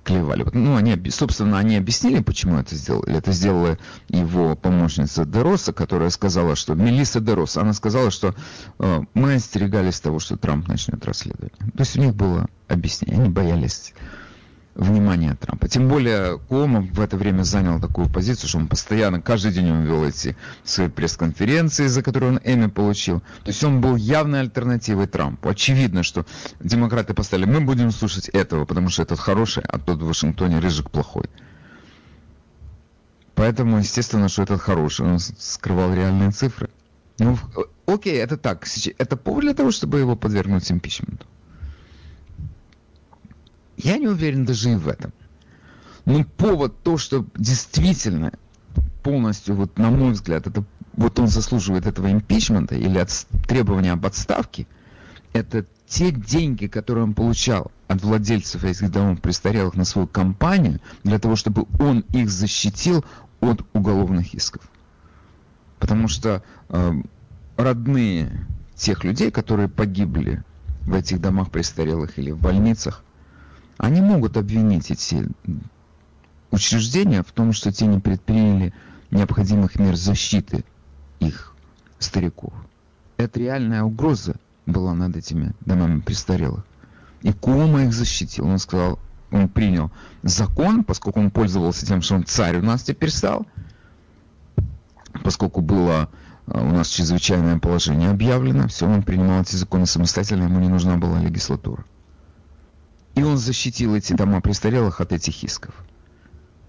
клевали. 0.02 0.46
Ну, 0.52 0.76
они, 0.76 1.10
собственно, 1.10 1.58
они 1.58 1.76
объяснили, 1.76 2.20
почему 2.20 2.58
это 2.58 2.74
сделали. 2.74 3.16
Это 3.16 3.32
сделала 3.32 3.78
его 4.08 4.56
помощница 4.56 5.24
Дероса, 5.24 5.72
которая 5.72 6.10
сказала, 6.10 6.56
что... 6.56 6.74
Мелисса 6.74 7.20
Дероса, 7.20 7.60
она 7.60 7.72
сказала, 7.72 8.10
что 8.10 8.34
э, 8.78 9.02
мы 9.14 9.34
остерегались 9.34 10.00
того, 10.00 10.18
что 10.18 10.36
Трамп 10.36 10.68
начнет 10.68 11.04
расследование. 11.04 11.56
То 11.58 11.80
есть 11.80 11.96
у 11.96 12.00
них 12.00 12.14
было 12.14 12.46
объяснение, 12.68 13.20
они 13.20 13.28
боялись 13.28 13.92
внимания 14.74 15.34
Трампа. 15.34 15.68
Тем 15.68 15.88
более 15.88 16.38
Кома 16.38 16.80
в 16.80 17.00
это 17.00 17.16
время 17.16 17.42
занял 17.42 17.80
такую 17.80 18.08
позицию, 18.08 18.48
что 18.48 18.58
он 18.58 18.68
постоянно, 18.68 19.20
каждый 19.20 19.52
день 19.52 19.70
он 19.70 19.84
вел 19.84 20.04
эти 20.04 20.36
свои 20.64 20.88
пресс-конференции, 20.88 21.86
за 21.86 22.02
которые 22.02 22.32
он 22.32 22.40
Эми 22.44 22.66
получил. 22.66 23.20
То 23.20 23.48
есть 23.48 23.62
он 23.64 23.80
был 23.80 23.96
явной 23.96 24.40
альтернативой 24.40 25.06
Трампу. 25.06 25.48
Очевидно, 25.48 26.02
что 26.02 26.24
демократы 26.60 27.14
поставили, 27.14 27.46
мы 27.46 27.60
будем 27.60 27.90
слушать 27.90 28.28
этого, 28.28 28.64
потому 28.64 28.88
что 28.88 29.02
этот 29.02 29.18
хороший, 29.18 29.62
а 29.64 29.78
тот 29.78 30.00
в 30.02 30.06
Вашингтоне 30.06 30.58
Рыжик 30.58 30.90
плохой. 30.90 31.28
Поэтому, 33.34 33.78
естественно, 33.78 34.28
что 34.28 34.42
этот 34.42 34.60
хороший, 34.60 35.06
он 35.06 35.18
скрывал 35.18 35.94
реальные 35.94 36.30
цифры. 36.30 36.68
Ну, 37.18 37.38
окей, 37.86 38.16
это 38.16 38.36
так. 38.36 38.66
Это 38.98 39.16
повод 39.16 39.44
для 39.44 39.54
того, 39.54 39.70
чтобы 39.70 39.98
его 39.98 40.16
подвергнуть 40.16 40.70
импичменту. 40.70 41.26
Я 43.82 43.98
не 43.98 44.08
уверен 44.08 44.44
даже 44.44 44.72
и 44.72 44.74
в 44.74 44.88
этом. 44.88 45.12
Но 46.04 46.24
повод 46.24 46.82
то, 46.82 46.98
что 46.98 47.26
действительно 47.36 48.32
полностью, 49.02 49.54
вот 49.54 49.78
на 49.78 49.90
мой 49.90 50.12
взгляд, 50.12 50.46
это, 50.46 50.64
вот 50.94 51.18
он 51.18 51.28
заслуживает 51.28 51.86
этого 51.86 52.10
импичмента 52.10 52.74
или 52.74 52.98
от, 52.98 53.10
требования 53.46 53.92
об 53.92 54.04
отставке, 54.04 54.66
это 55.32 55.66
те 55.86 56.10
деньги, 56.10 56.66
которые 56.66 57.04
он 57.04 57.14
получал 57.14 57.70
от 57.88 58.02
владельцев 58.02 58.64
этих 58.64 58.90
домов 58.90 59.20
престарелых 59.20 59.74
на 59.74 59.84
свою 59.84 60.06
компанию, 60.06 60.80
для 61.02 61.18
того, 61.18 61.36
чтобы 61.36 61.66
он 61.78 62.00
их 62.12 62.30
защитил 62.30 63.04
от 63.40 63.64
уголовных 63.72 64.34
исков. 64.34 64.62
Потому 65.78 66.08
что 66.08 66.42
э, 66.68 66.92
родные 67.56 68.46
тех 68.74 69.04
людей, 69.04 69.30
которые 69.30 69.68
погибли 69.68 70.42
в 70.82 70.94
этих 70.94 71.20
домах 71.20 71.50
престарелых 71.50 72.18
или 72.18 72.30
в 72.30 72.38
больницах, 72.38 73.02
они 73.80 74.02
могут 74.02 74.36
обвинить 74.36 74.90
эти 74.90 75.26
учреждения 76.50 77.22
в 77.22 77.32
том, 77.32 77.54
что 77.54 77.72
те 77.72 77.86
не 77.86 77.98
предприняли 77.98 78.74
необходимых 79.10 79.76
мер 79.78 79.96
защиты 79.96 80.64
их 81.18 81.54
стариков. 81.98 82.52
Это 83.16 83.40
реальная 83.40 83.82
угроза 83.82 84.36
была 84.66 84.94
над 84.94 85.16
этими 85.16 85.52
домами 85.60 86.00
престарелых. 86.00 86.64
И 87.22 87.32
Кума 87.32 87.84
их 87.84 87.94
защитил. 87.94 88.46
Он 88.46 88.58
сказал, 88.58 88.98
он 89.30 89.48
принял 89.48 89.90
закон, 90.22 90.84
поскольку 90.84 91.20
он 91.20 91.30
пользовался 91.30 91.86
тем, 91.86 92.02
что 92.02 92.16
он 92.16 92.24
царь 92.24 92.58
у 92.58 92.62
нас 92.62 92.82
теперь 92.82 93.10
стал, 93.10 93.46
поскольку 95.24 95.62
было 95.62 96.10
э, 96.46 96.60
у 96.60 96.72
нас 96.72 96.88
чрезвычайное 96.88 97.58
положение 97.58 98.10
объявлено, 98.10 98.68
все, 98.68 98.86
он 98.86 99.02
принимал 99.02 99.40
эти 99.40 99.56
законы 99.56 99.86
самостоятельно, 99.86 100.44
ему 100.44 100.60
не 100.60 100.68
нужна 100.68 100.98
была 100.98 101.18
легислатура. 101.18 101.84
И 103.20 103.22
он 103.22 103.36
защитил 103.36 103.94
эти 103.94 104.14
дома 104.14 104.40
престарелых 104.40 105.02
от 105.02 105.12
этих 105.12 105.44
исков. 105.44 105.74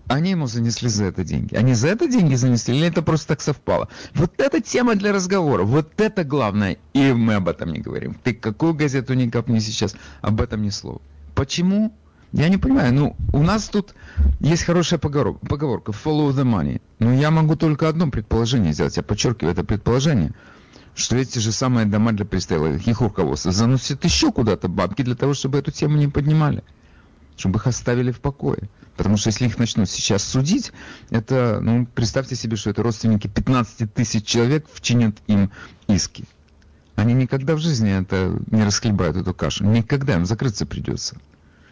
Они 0.08 0.32
ему 0.32 0.48
занесли 0.48 0.90
за 0.90 1.06
это 1.06 1.24
деньги. 1.24 1.56
Они 1.56 1.74
за 1.74 1.88
это 1.88 2.10
деньги 2.10 2.36
занесли 2.36 2.76
или 2.76 2.88
это 2.88 3.02
просто 3.02 3.30
так 3.30 3.42
совпало? 3.42 3.88
Вот 4.14 4.34
это 4.38 4.60
тема 4.60 4.96
для 4.96 5.14
разговора. 5.14 5.64
Вот 5.64 6.02
это 6.02 6.26
главное. 6.26 6.76
И 6.92 7.14
мы 7.14 7.36
об 7.36 7.48
этом 7.48 7.72
не 7.72 7.80
говорим. 7.80 8.18
Ты 8.22 8.34
какую 8.34 8.74
газету 8.74 9.14
не 9.14 9.32
копни 9.32 9.60
сейчас, 9.60 9.96
об 10.22 10.42
этом 10.42 10.62
ни 10.62 10.72
слова. 10.72 11.02
Почему? 11.36 11.94
Я 12.34 12.50
не 12.50 12.58
понимаю. 12.58 12.94
Ну, 12.94 13.16
у 13.32 13.44
нас 13.44 13.70
тут 13.70 13.96
есть 14.42 14.64
хорошая 14.64 15.00
поговорка. 15.00 15.94
Follow 15.94 16.34
the 16.34 16.44
money. 16.44 16.82
Но 17.00 17.14
я 17.14 17.32
могу 17.32 17.56
только 17.56 17.88
одно 17.88 18.12
предположение 18.12 18.74
сделать. 18.74 18.98
Я 18.98 19.04
подчеркиваю 19.04 19.54
это 19.54 19.64
предположение 19.64 20.34
что 20.96 21.16
эти 21.16 21.40
же 21.40 21.52
самые 21.52 21.86
дома 21.86 22.12
для 22.12 22.26
престарелых, 22.26 22.88
их 22.88 23.02
руководство 23.02 23.52
заносит 23.52 24.04
еще 24.04 24.32
куда-то 24.32 24.68
бабки 24.68 25.02
для 25.02 25.16
того, 25.16 25.34
чтобы 25.34 25.58
эту 25.60 25.72
тему 25.72 25.98
не 25.98 26.08
поднимали, 26.08 26.64
чтобы 27.38 27.60
их 27.60 27.68
оставили 27.68 28.12
в 28.12 28.20
покое. 28.20 28.70
Потому 28.98 29.18
что 29.18 29.30
если 29.30 29.46
их 29.46 29.58
начнут 29.58 29.90
сейчас 29.90 30.24
судить, 30.24 30.72
это, 31.10 31.60
ну, 31.62 31.86
представьте 31.86 32.36
себе, 32.36 32.58
что 32.58 32.70
это 32.70 32.84
родственники 32.84 33.28
15 33.28 33.94
тысяч 33.94 34.26
человек 34.26 34.68
вчинят 34.72 35.16
им 35.28 35.52
иски. 35.88 36.26
Они 36.96 37.14
никогда 37.14 37.56
в 37.56 37.60
жизни 37.60 37.92
это 37.92 38.40
не 38.52 38.64
расхлебают, 38.64 39.16
эту 39.18 39.34
кашу. 39.34 39.64
Никогда 39.66 40.16
им 40.16 40.26
закрыться 40.26 40.66
придется. 40.66 41.16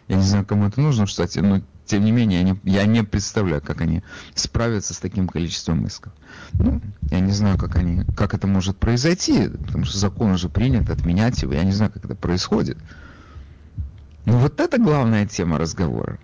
Я 0.08 0.16
не 0.16 0.22
знаю, 0.22 0.44
кому 0.44 0.66
это 0.66 0.80
нужно, 0.80 1.06
кстати, 1.06 1.38
но 1.38 1.62
тем 1.90 2.04
не 2.04 2.12
менее, 2.12 2.38
я 2.38 2.44
не, 2.44 2.60
я 2.62 2.86
не 2.86 3.02
представляю, 3.02 3.60
как 3.60 3.80
они 3.80 4.04
справятся 4.36 4.94
с 4.94 4.98
таким 4.98 5.26
количеством 5.26 5.84
исков. 5.86 6.12
Ну, 6.52 6.80
я 7.10 7.18
не 7.18 7.32
знаю, 7.32 7.58
как, 7.58 7.74
они, 7.74 8.04
как 8.16 8.32
это 8.32 8.46
может 8.46 8.76
произойти, 8.76 9.48
потому 9.48 9.84
что 9.84 9.98
закон 9.98 10.30
уже 10.30 10.48
принят, 10.48 10.88
отменять 10.88 11.42
его. 11.42 11.52
Я 11.52 11.64
не 11.64 11.72
знаю, 11.72 11.90
как 11.90 12.04
это 12.04 12.14
происходит. 12.14 12.78
Но 14.24 14.38
вот 14.38 14.60
это 14.60 14.78
главная 14.78 15.26
тема 15.26 15.58
разговора. 15.58 16.20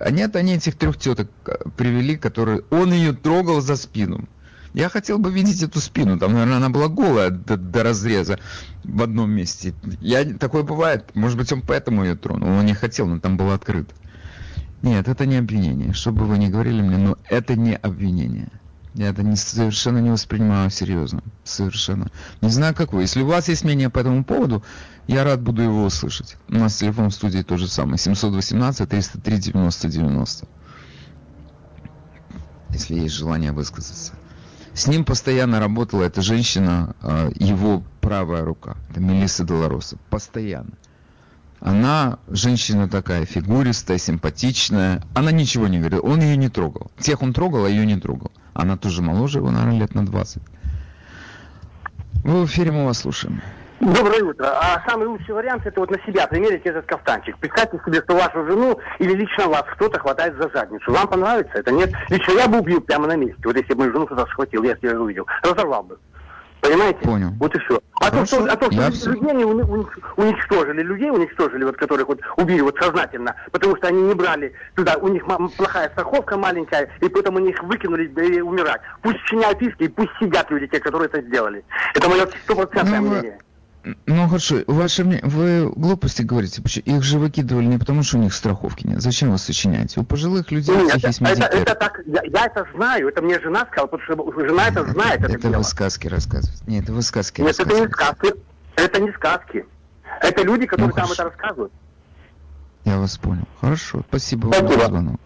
А 0.00 0.10
нет, 0.10 0.34
они 0.34 0.54
этих 0.54 0.74
трех 0.74 0.98
теток 0.98 1.30
э, 1.46 1.52
привели, 1.76 2.16
которые... 2.16 2.62
Он 2.70 2.92
ее 2.92 3.12
трогал 3.12 3.60
за 3.60 3.76
спину. 3.76 4.28
Я 4.74 4.88
хотел 4.88 5.18
бы 5.18 5.30
видеть 5.30 5.62
эту 5.62 5.80
спину. 5.80 6.18
Там, 6.18 6.32
наверное, 6.32 6.56
она 6.56 6.70
была 6.70 6.88
голая 6.88 7.30
до, 7.30 7.56
до 7.56 7.84
разреза 7.84 8.40
в 8.82 9.00
одном 9.00 9.30
месте. 9.30 9.74
Я, 10.00 10.24
такое 10.24 10.64
бывает. 10.64 11.14
Может 11.14 11.38
быть, 11.38 11.52
он 11.52 11.62
поэтому 11.62 12.04
ее 12.04 12.16
тронул. 12.16 12.48
Он 12.48 12.66
не 12.66 12.74
хотел, 12.74 13.06
но 13.06 13.20
там 13.20 13.36
было 13.36 13.54
открыто. 13.54 13.94
Нет, 14.82 15.08
это 15.08 15.26
не 15.26 15.36
обвинение. 15.36 15.92
Что 15.92 16.12
бы 16.12 16.26
вы 16.26 16.38
ни 16.38 16.48
говорили 16.48 16.82
мне, 16.82 16.98
но 16.98 17.18
это 17.28 17.56
не 17.56 17.74
обвинение. 17.74 18.50
Я 18.96 19.10
это 19.10 19.22
не, 19.22 19.36
совершенно 19.36 19.98
не 19.98 20.10
воспринимаю 20.10 20.70
серьезно. 20.70 21.22
Совершенно. 21.44 22.10
Не 22.40 22.48
знаю, 22.48 22.74
как 22.74 22.94
вы. 22.94 23.02
Если 23.02 23.20
у 23.20 23.26
вас 23.26 23.46
есть 23.48 23.62
мнение 23.62 23.90
по 23.90 23.98
этому 23.98 24.24
поводу, 24.24 24.64
я 25.06 25.22
рад 25.22 25.42
буду 25.42 25.60
его 25.60 25.84
услышать. 25.84 26.38
У 26.48 26.54
нас 26.54 26.76
телефон 26.76 27.10
в 27.10 27.14
студии 27.14 27.42
тот 27.42 27.58
же 27.58 27.68
самый. 27.68 27.96
718-303-90-90. 27.96 30.48
Если 32.70 32.94
есть 32.94 33.14
желание 33.14 33.52
высказаться. 33.52 34.14
С 34.72 34.86
ним 34.86 35.04
постоянно 35.04 35.60
работала 35.60 36.04
эта 36.04 36.22
женщина, 36.22 36.96
а, 37.02 37.30
его 37.34 37.82
правая 38.00 38.44
рука. 38.44 38.78
Это 38.90 39.00
Мелисса 39.00 39.44
Долороса. 39.44 39.98
Постоянно. 40.08 40.72
Она 41.66 42.20
женщина 42.28 42.88
такая, 42.88 43.26
фигуристая, 43.26 43.98
симпатичная. 43.98 45.02
Она 45.16 45.32
ничего 45.32 45.66
не 45.66 45.78
говорила. 45.78 46.00
Он 46.00 46.20
ее 46.20 46.36
не 46.36 46.48
трогал. 46.48 46.92
Тех 46.96 47.22
он 47.22 47.32
трогал, 47.32 47.64
а 47.64 47.68
ее 47.68 47.84
не 47.84 47.96
трогал. 47.96 48.30
Она 48.54 48.76
тоже 48.76 49.02
моложе 49.02 49.38
его, 49.38 49.50
наверное, 49.50 49.80
лет 49.80 49.92
на 49.92 50.06
20. 50.06 50.40
Вы 52.22 52.42
в 52.42 52.46
эфире, 52.46 52.70
мы 52.70 52.84
вас 52.84 52.98
слушаем. 52.98 53.42
Доброе 53.80 54.22
утро. 54.22 54.46
А 54.46 54.80
самый 54.88 55.08
лучший 55.08 55.34
вариант 55.34 55.66
это 55.66 55.80
вот 55.80 55.90
на 55.90 55.98
себя 56.06 56.28
примерить 56.28 56.62
этот 56.64 56.86
кафтанчик. 56.86 57.36
Представьте 57.38 57.80
себе, 57.84 58.00
что 58.00 58.14
вашу 58.14 58.46
жену 58.46 58.78
или 59.00 59.14
лично 59.14 59.48
вас 59.48 59.64
кто-то 59.74 59.98
хватает 59.98 60.36
за 60.36 60.48
задницу. 60.54 60.92
Вам 60.92 61.08
понравится 61.08 61.58
это? 61.58 61.72
Нет? 61.72 61.90
Лично 62.10 62.30
я 62.34 62.46
бы 62.46 62.60
убил 62.60 62.80
прямо 62.80 63.08
на 63.08 63.16
месте. 63.16 63.42
Вот 63.44 63.56
если 63.56 63.74
бы 63.74 63.80
мою 63.80 63.92
жену 63.92 64.06
кто-то 64.06 64.24
схватил, 64.26 64.62
я 64.62 64.76
ее 64.80 65.00
увидел. 65.00 65.26
Разорвал 65.42 65.82
бы. 65.82 65.98
Понимаете? 66.66 66.98
Понял. 67.00 67.30
Вот 67.38 67.54
и 67.54 67.58
все. 67.60 67.80
А 68.00 68.10
Хорошо. 68.10 68.20
то, 68.20 68.26
что, 68.26 68.52
а 68.52 68.56
то, 68.56 68.72
что 68.72 68.90
все... 68.90 69.10
людей 69.10 69.44
уничтожили, 70.16 70.82
людей 70.82 71.10
уничтожили, 71.10 71.64
вот 71.64 71.76
которых 71.76 72.08
вот 72.08 72.20
убили 72.36 72.60
вот 72.60 72.76
сознательно, 72.78 73.34
потому 73.52 73.76
что 73.76 73.88
они 73.88 74.02
не 74.02 74.14
брали 74.14 74.52
туда, 74.74 74.96
у 74.96 75.08
них 75.08 75.24
плохая 75.56 75.88
страховка 75.90 76.36
маленькая, 76.36 76.90
и 77.00 77.08
поэтому 77.08 77.38
они 77.38 77.50
их 77.50 77.62
выкинули 77.62 78.06
и 78.06 78.40
умирать. 78.40 78.80
Пусть 79.02 79.22
чиняют 79.24 79.62
иски, 79.62 79.84
и 79.84 79.88
пусть 79.88 80.10
сидят 80.20 80.50
люди, 80.50 80.66
те, 80.66 80.80
которые 80.80 81.08
это 81.08 81.20
сделали. 81.22 81.64
Это 81.94 82.08
мое 82.08 82.26
стопроцентное 82.44 83.00
ну, 83.00 83.10
мнение. 83.10 83.38
Ну 84.06 84.26
хорошо, 84.26 84.56
ваше 84.66 85.04
мнение, 85.04 85.24
вы 85.24 85.70
глупости 85.70 86.22
говорите, 86.22 86.60
их 86.80 87.02
же 87.04 87.20
выкидывали 87.20 87.66
не 87.66 87.78
потому, 87.78 88.02
что 88.02 88.18
у 88.18 88.20
них 88.20 88.34
страховки 88.34 88.84
нет. 88.84 89.00
Зачем 89.00 89.30
вы 89.30 89.38
сочиняете? 89.38 90.00
У 90.00 90.02
пожилых 90.04 90.50
людей 90.50 90.74
нет, 90.74 90.86
у 90.86 90.88
всех 90.98 91.04
есть 91.04 91.20
это, 91.20 91.44
это 91.44 91.74
так, 91.76 92.00
я, 92.04 92.22
я 92.24 92.46
это 92.46 92.66
знаю, 92.74 93.08
это 93.08 93.22
мне 93.22 93.38
жена 93.38 93.64
сказала, 93.66 93.86
потому 93.86 94.02
что 94.02 94.40
жена 94.40 94.68
это 94.68 94.90
знает. 94.90 95.22
Это, 95.22 95.34
это 95.34 95.58
вы 95.58 95.62
сказки 95.62 96.08
рассказываете. 96.08 96.64
Нет, 96.66 96.84
это 96.84 96.94
вы 96.94 97.02
сказки 97.02 97.42
Нет, 97.42 97.60
это 97.60 97.74
не 97.80 97.88
сказки. 97.88 98.34
Это 98.74 99.00
не 99.00 99.12
сказки. 99.12 99.64
Это 100.20 100.42
люди, 100.42 100.66
которые 100.66 100.88
ну, 100.88 101.02
там 101.02 101.12
это 101.12 101.24
рассказывают. 101.24 101.72
Я 102.84 102.98
вас 102.98 103.16
понял. 103.18 103.46
Хорошо, 103.60 104.02
спасибо, 104.08 104.48
спасибо. 104.48 104.66
вам 104.66 104.80
за 104.80 104.86
звонок. 104.88 105.20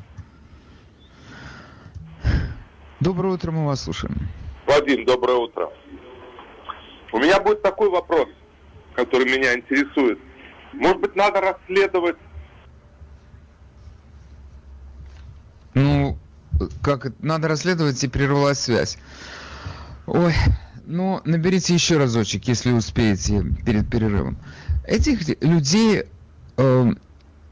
Доброе 3.01 3.35
утро, 3.35 3.53
мы 3.53 3.65
вас 3.65 3.85
слушаем. 3.85 4.29
Вадим, 4.67 5.07
доброе 5.07 5.39
утро. 5.39 5.71
У 7.13 7.19
меня 7.19 7.41
будет 7.41 7.63
такой 7.63 7.89
вопрос 7.89 8.29
который 9.05 9.27
меня 9.27 9.55
интересует. 9.55 10.19
Может 10.73 11.01
быть, 11.01 11.17
надо 11.17 11.41
расследовать... 11.41 12.17
Ну, 15.75 16.19
как 16.83 17.13
надо 17.21 17.49
расследовать 17.49 18.03
и 18.05 18.09
прервалась 18.09 18.61
связь. 18.61 18.99
Ой, 20.07 20.35
ну, 20.85 21.21
наберите 21.25 21.75
еще 21.75 21.97
разочек, 21.97 22.45
если 22.49 22.73
успеете 22.73 23.45
перед 23.65 23.89
перерывом. 23.89 24.37
Этих 24.87 25.27
людей... 25.43 26.05
Э, 26.57 26.93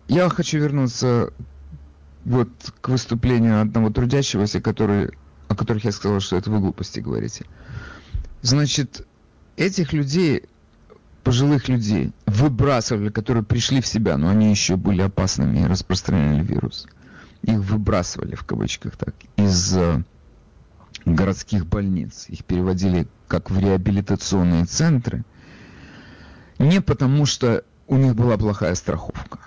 я 0.08 0.28
хочу 0.30 0.58
вернуться 0.58 1.32
вот 2.24 2.48
к 2.80 2.88
выступлению 2.88 3.60
одного 3.60 3.90
трудящегося, 3.90 4.60
который, 4.60 5.10
о 5.48 5.54
которых 5.54 5.84
я 5.84 5.92
сказал, 5.92 6.20
что 6.20 6.36
это 6.36 6.50
вы 6.50 6.60
глупости 6.60 7.00
говорите. 7.00 7.44
Значит, 8.42 9.06
этих 9.56 9.92
людей, 9.92 10.44
пожилых 11.28 11.68
людей, 11.68 12.12
выбрасывали, 12.24 13.10
которые 13.10 13.44
пришли 13.44 13.82
в 13.82 13.86
себя, 13.86 14.16
но 14.16 14.30
они 14.30 14.50
еще 14.50 14.76
были 14.76 15.02
опасными 15.02 15.58
и 15.58 15.66
распространяли 15.66 16.42
вирус. 16.42 16.86
Их 17.42 17.58
выбрасывали, 17.58 18.34
в 18.34 18.44
кавычках 18.44 18.96
так, 18.96 19.14
из 19.36 19.76
э, 19.76 20.02
городских 21.04 21.66
больниц. 21.66 22.24
Их 22.30 22.46
переводили 22.46 23.08
как 23.26 23.50
в 23.50 23.58
реабилитационные 23.58 24.64
центры. 24.64 25.22
Не 26.58 26.80
потому, 26.80 27.26
что 27.26 27.62
у 27.88 27.98
них 27.98 28.14
была 28.14 28.38
плохая 28.38 28.74
страховка. 28.74 29.38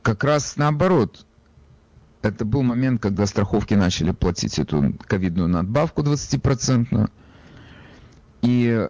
Как 0.00 0.24
раз 0.24 0.56
наоборот. 0.56 1.26
Это 2.22 2.46
был 2.46 2.62
момент, 2.62 3.02
когда 3.02 3.26
страховки 3.26 3.74
начали 3.74 4.12
платить 4.12 4.58
эту 4.58 4.94
ковидную 5.06 5.48
надбавку 5.48 6.00
20%. 6.00 7.10
И 8.40 8.88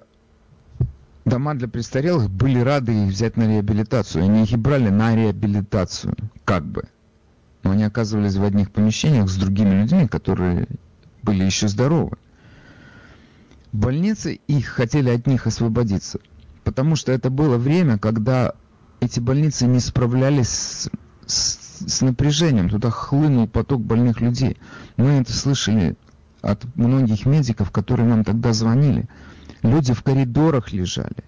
дома 1.25 1.55
для 1.55 1.69
престарелых 1.69 2.31
были 2.31 2.61
рады 2.61 2.93
их 2.93 3.09
взять 3.11 3.37
на 3.37 3.47
реабилитацию. 3.47 4.25
Они 4.25 4.45
их 4.45 4.53
и 4.53 4.57
брали 4.57 4.89
на 4.89 5.15
реабилитацию, 5.15 6.15
как 6.45 6.65
бы. 6.65 6.85
Но 7.63 7.73
они 7.73 7.85
оказывались 7.85 8.37
в 8.37 8.45
одних 8.45 8.71
помещениях 8.71 9.29
с 9.29 9.37
другими 9.37 9.83
людьми, 9.83 10.09
которые 10.09 10.67
были 11.23 11.45
еще 11.45 11.69
здоровы. 11.69 12.17
Больницы 13.73 14.41
их 14.47 14.67
хотели 14.67 15.11
от 15.11 15.27
них 15.27 15.47
освободиться, 15.47 16.19
потому 16.65 16.97
что 16.97 17.13
это 17.13 17.31
было 17.31 17.57
время, 17.57 17.99
когда 17.99 18.55
эти 19.01 19.21
больницы 19.21 19.67
не 19.67 19.79
справлялись 19.79 20.49
с, 20.49 20.91
с, 21.27 21.87
с 21.87 22.01
напряжением, 22.01 22.69
туда 22.69 22.91
хлынул 22.91 23.47
поток 23.47 23.83
больных 23.83 24.21
людей. 24.21 24.57
Мы 24.97 25.11
это 25.21 25.33
слышали 25.33 25.97
от 26.43 26.65
многих 26.77 27.27
медиков, 27.27 27.71
которые 27.71 28.09
нам 28.09 28.25
тогда 28.25 28.53
звонили. 28.53 29.09
Люди 29.63 29.93
в 29.93 30.03
коридорах 30.03 30.73
лежали. 30.73 31.25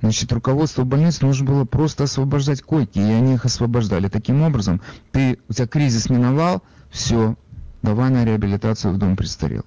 Значит, 0.00 0.32
руководство 0.32 0.84
больниц 0.84 1.20
нужно 1.20 1.46
было 1.46 1.64
просто 1.64 2.04
освобождать 2.04 2.62
койки, 2.62 2.98
и 2.98 3.12
они 3.12 3.34
их 3.34 3.44
освобождали. 3.44 4.08
Таким 4.08 4.42
образом, 4.42 4.80
ты, 5.10 5.38
у 5.48 5.52
тебя 5.52 5.66
кризис 5.66 6.08
миновал, 6.08 6.62
все, 6.90 7.34
давай 7.82 8.10
на 8.10 8.24
реабилитацию 8.24 8.94
в 8.94 8.98
дом 8.98 9.16
престарелых. 9.16 9.66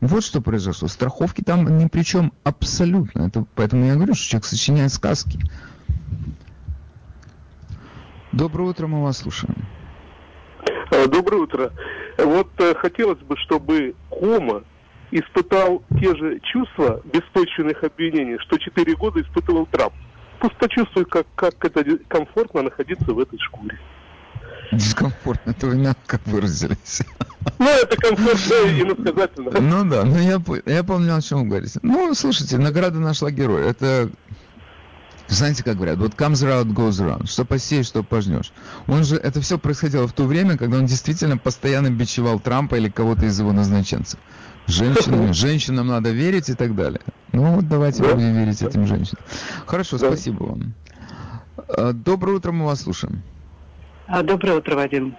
Вот 0.00 0.22
что 0.22 0.40
произошло. 0.40 0.86
Страховки 0.86 1.42
там 1.42 1.76
ни 1.76 1.86
при 1.86 2.02
чем 2.02 2.32
абсолютно. 2.44 3.26
Это, 3.26 3.44
поэтому 3.56 3.84
я 3.84 3.96
говорю, 3.96 4.14
что 4.14 4.28
человек 4.28 4.44
сочиняет 4.44 4.92
сказки. 4.92 5.40
Доброе 8.30 8.68
утро, 8.68 8.86
мы 8.86 9.02
вас 9.02 9.18
слушаем. 9.18 9.66
Э, 10.92 11.08
доброе 11.08 11.42
утро. 11.42 11.72
Вот 12.16 12.48
э, 12.58 12.74
хотелось 12.76 13.18
бы, 13.18 13.36
чтобы 13.36 13.96
Кома 14.08 14.62
испытал 15.10 15.82
те 16.00 16.14
же 16.16 16.40
чувства 16.40 17.00
беспочвенных 17.12 17.82
обвинений, 17.82 18.38
что 18.40 18.58
четыре 18.58 18.94
года 18.94 19.20
испытывал 19.20 19.66
Трамп. 19.66 19.94
Пусть 20.40 20.56
почувствует, 20.56 21.08
как, 21.08 21.26
как 21.34 21.64
это 21.64 21.84
комфортно 22.08 22.62
находиться 22.62 23.12
в 23.12 23.18
этой 23.18 23.38
шкуре. 23.38 23.78
Дискомфортно, 24.70 25.50
это 25.50 25.66
вы 25.66 25.76
мягко 25.76 26.20
выразились. 26.26 27.02
Ну, 27.58 27.66
это 27.66 27.96
комфортно 27.96 28.54
и 28.68 28.84
насказательно. 28.84 29.60
Ну 29.60 29.90
да, 29.90 30.04
ну 30.04 30.18
я, 30.18 30.40
я 30.66 30.84
помню, 30.84 31.16
о 31.16 31.22
чем 31.22 31.40
вы 31.40 31.48
говорите. 31.48 31.80
Ну, 31.82 32.14
слушайте, 32.14 32.58
награда 32.58 32.98
нашла 32.98 33.30
героя. 33.30 33.64
Это 33.64 34.10
знаете, 35.28 35.62
как 35.62 35.76
говорят, 35.76 35.98
вот 35.98 36.14
comes 36.14 36.42
around, 36.44 36.72
goes 36.72 37.00
around. 37.04 37.26
Что 37.26 37.44
посеешь, 37.44 37.86
что 37.86 38.02
пожнешь. 38.02 38.52
Он 38.86 39.04
же, 39.04 39.16
это 39.16 39.40
все 39.40 39.58
происходило 39.58 40.08
в 40.08 40.12
то 40.12 40.24
время, 40.24 40.56
когда 40.56 40.78
он 40.78 40.86
действительно 40.86 41.36
постоянно 41.36 41.90
бичевал 41.90 42.40
Трампа 42.40 42.76
или 42.76 42.88
кого-то 42.88 43.26
из 43.26 43.38
его 43.38 43.52
назначенцев. 43.52 44.18
Женщинам, 44.68 45.32
женщинам 45.32 45.86
надо 45.88 46.10
верить 46.10 46.48
и 46.48 46.54
так 46.54 46.74
далее. 46.74 47.00
Ну 47.32 47.56
вот 47.56 47.68
давайте 47.68 48.02
да. 48.02 48.14
будем 48.14 48.34
верить 48.34 48.62
этим 48.62 48.86
женщинам. 48.86 49.22
Хорошо, 49.66 49.98
да. 49.98 50.08
спасибо 50.08 50.44
вам. 50.44 50.74
А, 51.68 51.92
доброе 51.92 52.36
утро, 52.36 52.52
мы 52.52 52.66
вас 52.66 52.82
слушаем. 52.82 53.22
А, 54.06 54.22
доброе 54.22 54.58
утро, 54.58 54.76
Вадим. 54.76 55.16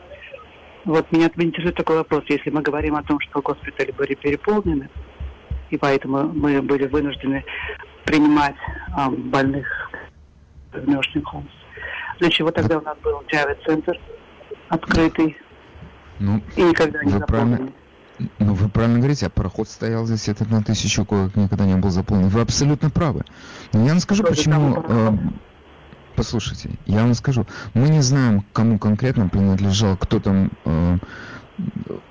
Вот 0.85 1.11
меня 1.11 1.29
интересует 1.35 1.75
такой 1.75 1.97
вопрос. 1.97 2.23
Если 2.29 2.49
мы 2.51 2.61
говорим 2.61 2.95
о 2.95 3.03
том, 3.03 3.19
что 3.19 3.41
госпитали 3.41 3.91
были 3.91 4.13
переполнены, 4.13 4.89
и 5.69 5.77
поэтому 5.77 6.31
мы 6.33 6.61
были 6.61 6.87
вынуждены 6.87 7.43
принимать 8.05 8.55
а, 8.95 9.09
больных 9.09 9.67
в 10.71 10.77
Nursing 10.77 11.23
Homes. 11.33 11.49
Для 12.19 12.29
чего 12.29 12.51
тогда 12.51 12.77
у 12.77 12.81
нас 12.81 12.97
был 13.03 13.23
Джавид-центр 13.27 13.99
открытый 14.69 15.37
ну, 16.19 16.41
и 16.55 16.61
никогда 16.61 17.03
не 17.03 17.11
заполненный? 17.11 17.73
Ну, 18.39 18.53
вы 18.53 18.69
правильно 18.69 18.97
говорите, 18.97 19.27
а 19.27 19.29
пароход 19.29 19.69
стоял 19.69 20.05
здесь 20.05 20.27
этот 20.27 20.49
на 20.49 20.63
тысячу 20.63 21.05
коек, 21.05 21.35
никогда 21.35 21.65
не 21.65 21.75
был 21.75 21.89
заполнен. 21.89 22.27
Вы 22.27 22.41
абсолютно 22.41 22.89
правы. 22.89 23.23
Но 23.73 23.83
я 23.83 23.91
вам 23.91 23.99
скажу, 23.99 24.23
Что 24.23 24.31
почему... 24.31 24.83
Э, 24.87 25.17
послушайте, 26.15 26.71
я 26.85 27.03
вам 27.03 27.13
скажу. 27.13 27.47
Мы 27.73 27.89
не 27.89 28.01
знаем, 28.01 28.45
кому 28.53 28.77
конкретно 28.77 29.29
принадлежал, 29.29 29.95
кто 29.95 30.19
там 30.19 30.51
э, 30.65 30.97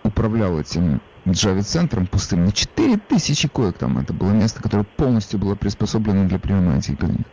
управлял 0.03 0.59
этим 0.59 1.01
Джави-центром 1.33 2.07
пустым. 2.07 2.45
На 2.45 2.53
4000 2.53 3.49
коек 3.49 3.79
там 3.79 3.99
это 3.99 4.12
было 4.12 4.31
место, 4.31 4.62
которое 4.62 4.85
полностью 4.85 5.38
было 5.38 5.55
приспособлено 5.55 6.29
для 6.29 6.38
приема 6.38 6.77
этих 6.77 6.99
больных. 6.99 7.27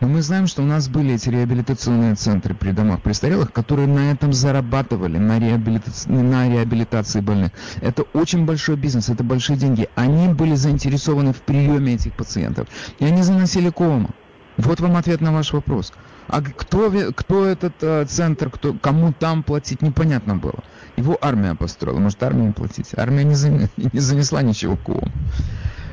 Но 0.00 0.08
мы 0.08 0.22
знаем, 0.22 0.46
что 0.46 0.62
у 0.62 0.66
нас 0.66 0.88
были 0.88 1.14
эти 1.14 1.28
реабилитационные 1.28 2.14
центры 2.14 2.54
при 2.54 2.72
домах 2.72 3.02
престарелых, 3.02 3.52
которые 3.52 3.86
на 3.88 4.10
этом 4.12 4.32
зарабатывали, 4.32 5.18
на, 5.18 5.38
реабилита... 5.38 5.90
на 6.06 6.48
реабилитации 6.48 7.20
больных. 7.20 7.52
Это 7.80 8.02
очень 8.12 8.44
большой 8.44 8.76
бизнес, 8.76 9.08
это 9.08 9.24
большие 9.24 9.56
деньги. 9.56 9.88
Они 9.94 10.28
были 10.28 10.54
заинтересованы 10.54 11.32
в 11.32 11.40
приеме 11.42 11.94
этих 11.94 12.14
пациентов. 12.14 12.68
И 12.98 13.04
они 13.04 13.22
заносили 13.22 13.70
кому. 13.70 14.10
Вот 14.56 14.80
вам 14.80 14.96
ответ 14.96 15.20
на 15.20 15.32
ваш 15.32 15.52
вопрос. 15.52 15.92
А 16.28 16.42
кто, 16.42 16.92
кто 17.16 17.44
этот 17.44 17.74
э, 17.82 18.04
центр, 18.08 18.50
кто, 18.50 18.74
кому 18.74 19.12
там 19.12 19.42
платить, 19.42 19.82
непонятно 19.82 20.36
было. 20.36 20.62
Его 21.00 21.16
армия 21.20 21.54
построила. 21.54 21.98
Может, 21.98 22.22
армия 22.22 22.52
платить? 22.52 22.90
Армия 22.94 23.24
не, 23.24 23.34
зан... 23.34 23.68
не 23.76 24.00
занесла 24.00 24.42
ничего 24.42 24.76
к 24.76 24.88
ООН. 24.88 25.10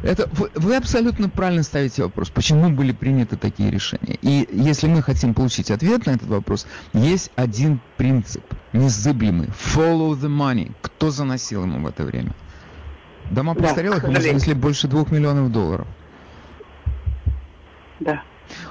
Это, 0.04 0.30
вы, 0.34 0.52
вы 0.54 0.76
абсолютно 0.76 1.30
правильно 1.30 1.64
ставите 1.64 2.04
вопрос, 2.04 2.30
почему 2.30 2.70
были 2.70 2.92
приняты 2.92 3.38
такие 3.38 3.72
решения. 3.72 4.18
И 4.22 4.48
если 4.52 4.88
мы 4.88 5.02
хотим 5.02 5.34
получить 5.34 5.72
ответ 5.72 6.06
на 6.06 6.12
этот 6.12 6.28
вопрос, 6.28 6.68
есть 6.94 7.32
один 7.36 7.80
принцип, 7.96 8.44
незыблемый. 8.74 9.48
Follow 9.48 10.12
the 10.12 10.28
money. 10.28 10.74
Кто 10.82 11.10
заносил 11.10 11.64
ему 11.64 11.80
в 11.80 11.88
это 11.88 12.04
время? 12.04 12.34
Дома 13.32 13.56
престарелых 13.56 14.04
ему 14.04 14.20
занесли 14.20 14.54
больше 14.54 14.88
двух 14.88 15.10
миллионов 15.12 15.52
долларов. 15.52 15.88
Да. 18.02 18.24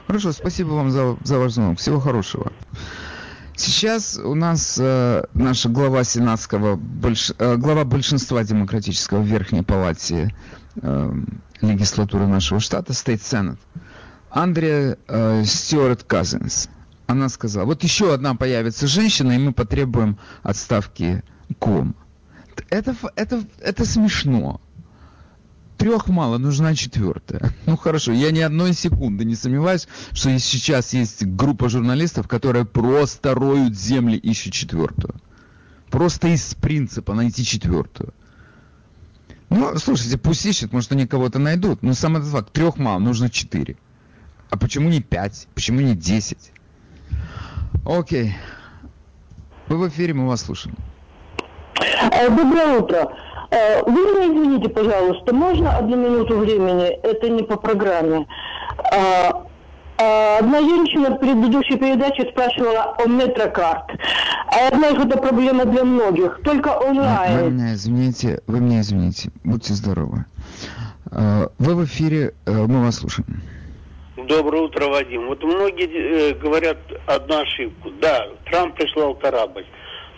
Хорошо, 0.06 0.32
спасибо 0.32 0.68
вам 0.68 0.90
за, 0.90 1.16
за 1.24 1.38
ваш 1.38 1.52
звонок. 1.52 1.78
Всего 1.78 1.98
хорошего. 1.98 2.52
Сейчас 3.56 4.18
у 4.18 4.34
нас 4.34 4.76
э, 4.78 5.24
наша 5.32 5.70
глава 5.70 6.04
сенатского, 6.04 6.76
больш, 6.76 7.32
э, 7.38 7.56
глава 7.56 7.84
большинства 7.84 8.44
демократического 8.44 9.22
в 9.22 9.26
Верхней 9.26 9.62
Палате 9.62 10.34
э, 10.82 11.12
легислатуры 11.62 12.26
нашего 12.26 12.60
штата, 12.60 12.92
State 12.92 13.22
Senate, 13.22 13.58
Андреа 14.28 14.98
э, 15.08 15.44
Стюарт 15.46 16.02
Казинс. 16.02 16.68
Она 17.06 17.30
сказала, 17.30 17.64
вот 17.64 17.82
еще 17.82 18.12
одна 18.12 18.34
появится 18.34 18.86
женщина, 18.86 19.32
и 19.32 19.38
мы 19.38 19.52
потребуем 19.52 20.18
отставки 20.42 21.24
ком. 21.58 21.96
Это, 22.68 22.94
это, 23.14 23.42
это 23.60 23.86
смешно 23.86 24.60
трех 25.76 26.08
мало, 26.08 26.38
нужна 26.38 26.74
четвертая. 26.74 27.52
Ну 27.66 27.76
хорошо, 27.76 28.12
я 28.12 28.30
ни 28.30 28.40
одной 28.40 28.72
секунды 28.72 29.24
не 29.24 29.34
сомневаюсь, 29.34 29.88
что 30.12 30.36
сейчас 30.38 30.92
есть 30.92 31.24
группа 31.24 31.68
журналистов, 31.68 32.28
которые 32.28 32.64
просто 32.64 33.34
роют 33.34 33.76
земли, 33.76 34.16
ищут 34.16 34.52
четвертую. 34.52 35.14
Просто 35.90 36.28
из 36.28 36.54
принципа 36.54 37.14
найти 37.14 37.44
четвертую. 37.44 38.12
Ну, 39.48 39.78
слушайте, 39.78 40.18
пусть 40.18 40.44
ищут, 40.44 40.72
может, 40.72 40.92
они 40.92 41.06
кого-то 41.06 41.38
найдут. 41.38 41.82
Но 41.82 41.94
сам 41.94 42.16
этот 42.16 42.28
факт, 42.30 42.52
трех 42.52 42.76
мало, 42.78 42.98
нужно 42.98 43.30
четыре. 43.30 43.76
А 44.50 44.56
почему 44.56 44.88
не 44.88 45.00
пять? 45.00 45.46
Почему 45.54 45.80
не 45.80 45.94
десять? 45.94 46.52
Окей. 47.84 48.36
Вы 49.68 49.78
в 49.78 49.88
эфире, 49.88 50.14
мы 50.14 50.26
вас 50.26 50.42
слушаем. 50.42 50.76
Э, 51.78 52.28
доброе 52.28 52.78
утро. 52.78 53.12
Э, 53.50 53.82
вы 53.84 53.92
меня 53.92 54.26
извините, 54.26 54.68
пожалуйста, 54.68 55.34
можно 55.34 55.76
одну 55.76 55.96
минуту 55.96 56.38
времени? 56.38 56.88
Это 57.02 57.28
не 57.28 57.42
по 57.42 57.56
программе. 57.56 58.26
А, 58.92 59.44
а, 59.98 60.38
одна 60.38 60.60
женщина 60.60 61.10
в 61.10 61.18
предыдущей 61.18 61.76
передаче 61.76 62.28
спрашивала 62.30 62.96
о 62.98 63.08
метрокарт. 63.08 63.90
А 64.48 64.56
я 64.58 64.68
знаю, 64.76 64.96
что 64.96 65.08
это 65.08 65.18
проблема 65.18 65.64
для 65.64 65.84
многих, 65.84 66.40
только 66.44 66.68
онлайн. 66.68 67.44
Вы 67.44 67.50
меня 67.50 67.74
извините, 67.74 68.40
вы 68.46 68.60
меня 68.60 68.80
извините. 68.80 69.30
Будьте 69.44 69.72
здоровы. 69.74 70.24
Вы 71.10 71.74
в 71.74 71.84
эфире, 71.84 72.34
э, 72.46 72.52
мы 72.52 72.84
вас 72.84 72.96
слушаем. 72.96 73.40
Доброе 74.16 74.62
утро, 74.62 74.86
Вадим. 74.88 75.26
Вот 75.26 75.42
многие 75.44 76.30
э, 76.30 76.34
говорят 76.34 76.78
одну 77.06 77.42
ошибку. 77.42 77.90
Да, 78.00 78.26
Трамп 78.50 78.74
прислал 78.74 79.14
корабль. 79.14 79.64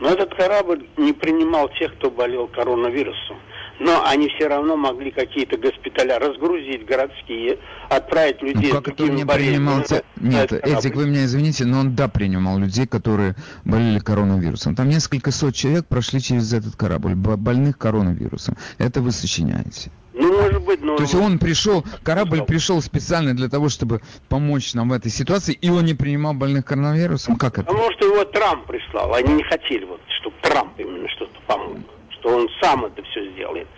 Но 0.01 0.11
этот 0.11 0.35
корабль 0.35 0.87
не 0.97 1.13
принимал 1.13 1.69
тех, 1.71 1.95
кто 1.95 2.11
болел 2.11 2.47
коронавирусом. 2.47 3.39
Но 3.81 4.05
они 4.07 4.29
все 4.29 4.49
равно 4.49 4.77
могли 4.77 5.11
какие-то 5.11 5.57
госпиталя 5.57 6.19
разгрузить 6.19 6.85
городские, 6.85 7.59
отправить 7.89 8.43
людей 8.43 8.73
ну, 8.73 8.83
как 8.83 8.89
это 8.89 9.05
не 9.05 9.25
принимал... 9.25 9.83
Те... 9.83 10.03
Нет, 10.17 10.53
Эдик, 10.53 10.97
вы 10.97 11.07
меня 11.07 11.25
извините, 11.25 11.65
но 11.65 11.81
он 11.81 11.95
да 11.95 12.09
принимал 12.09 12.59
людей, 12.59 12.87
которые 12.87 13.37
болели 13.65 13.99
коронавирусом. 13.99 14.75
Там 14.75 14.89
несколько 14.89 15.31
сот 15.31 15.55
человек 15.55 15.87
прошли 15.87 16.21
через 16.21 16.53
этот 16.53 16.77
корабль, 16.77 17.15
больных 17.15 17.79
коронавирусом. 17.79 18.57
Это 18.79 19.01
вы 19.01 19.13
сочиняете. 19.13 19.91
Ну, 20.19 20.43
может 20.43 20.65
быть, 20.65 20.81
но... 20.83 20.97
То 20.97 21.03
есть 21.05 21.15
он 21.15 21.39
пришел, 21.39 21.85
корабль 22.03 22.43
пришел 22.43 22.83
специально 22.83 23.37
для 23.37 23.49
того, 23.49 23.69
чтобы 23.69 24.01
помочь 24.29 24.75
нам 24.75 24.89
в 24.89 24.93
этой 24.93 25.13
ситуации, 25.13 25.53
и 25.53 25.71
он 25.71 25.85
не 25.85 25.95
принимал 25.95 26.35
больных 26.35 26.65
коронавирусом? 26.65 27.37
Как 27.37 27.59
это? 27.59 27.69
Потому 27.69 27.93
что 27.93 28.07
его 28.07 28.25
Трамп 28.25 28.67
прислал. 28.67 29.15
Они 29.15 29.33
не 29.35 29.45
хотели, 29.45 29.85
вот, 29.85 30.01
чтобы 30.19 30.35
Трамп 30.43 30.73
именно 30.79 31.09
что-то 31.11 31.39
помог. 31.47 31.79
Что 32.21 32.37
он 32.37 32.49
сам 32.61 32.85
это 32.85 33.03
все 33.03 33.31
сделает. 33.33 33.69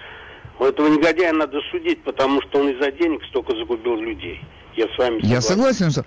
У 0.59 0.65
этого 0.65 0.89
негодяя 0.89 1.33
надо 1.33 1.59
судить, 1.71 2.03
потому 2.03 2.43
что 2.43 2.61
он 2.61 2.69
из-за 2.71 2.93
денег 2.93 3.23
столько 3.31 3.57
загубил 3.57 3.97
людей. 3.97 4.41
Я 4.77 4.87
с 4.87 4.99
вами 4.99 5.21
согласен. 5.21 5.31
Я 5.31 5.41
согласен, 5.41 5.91
что... 5.91 6.05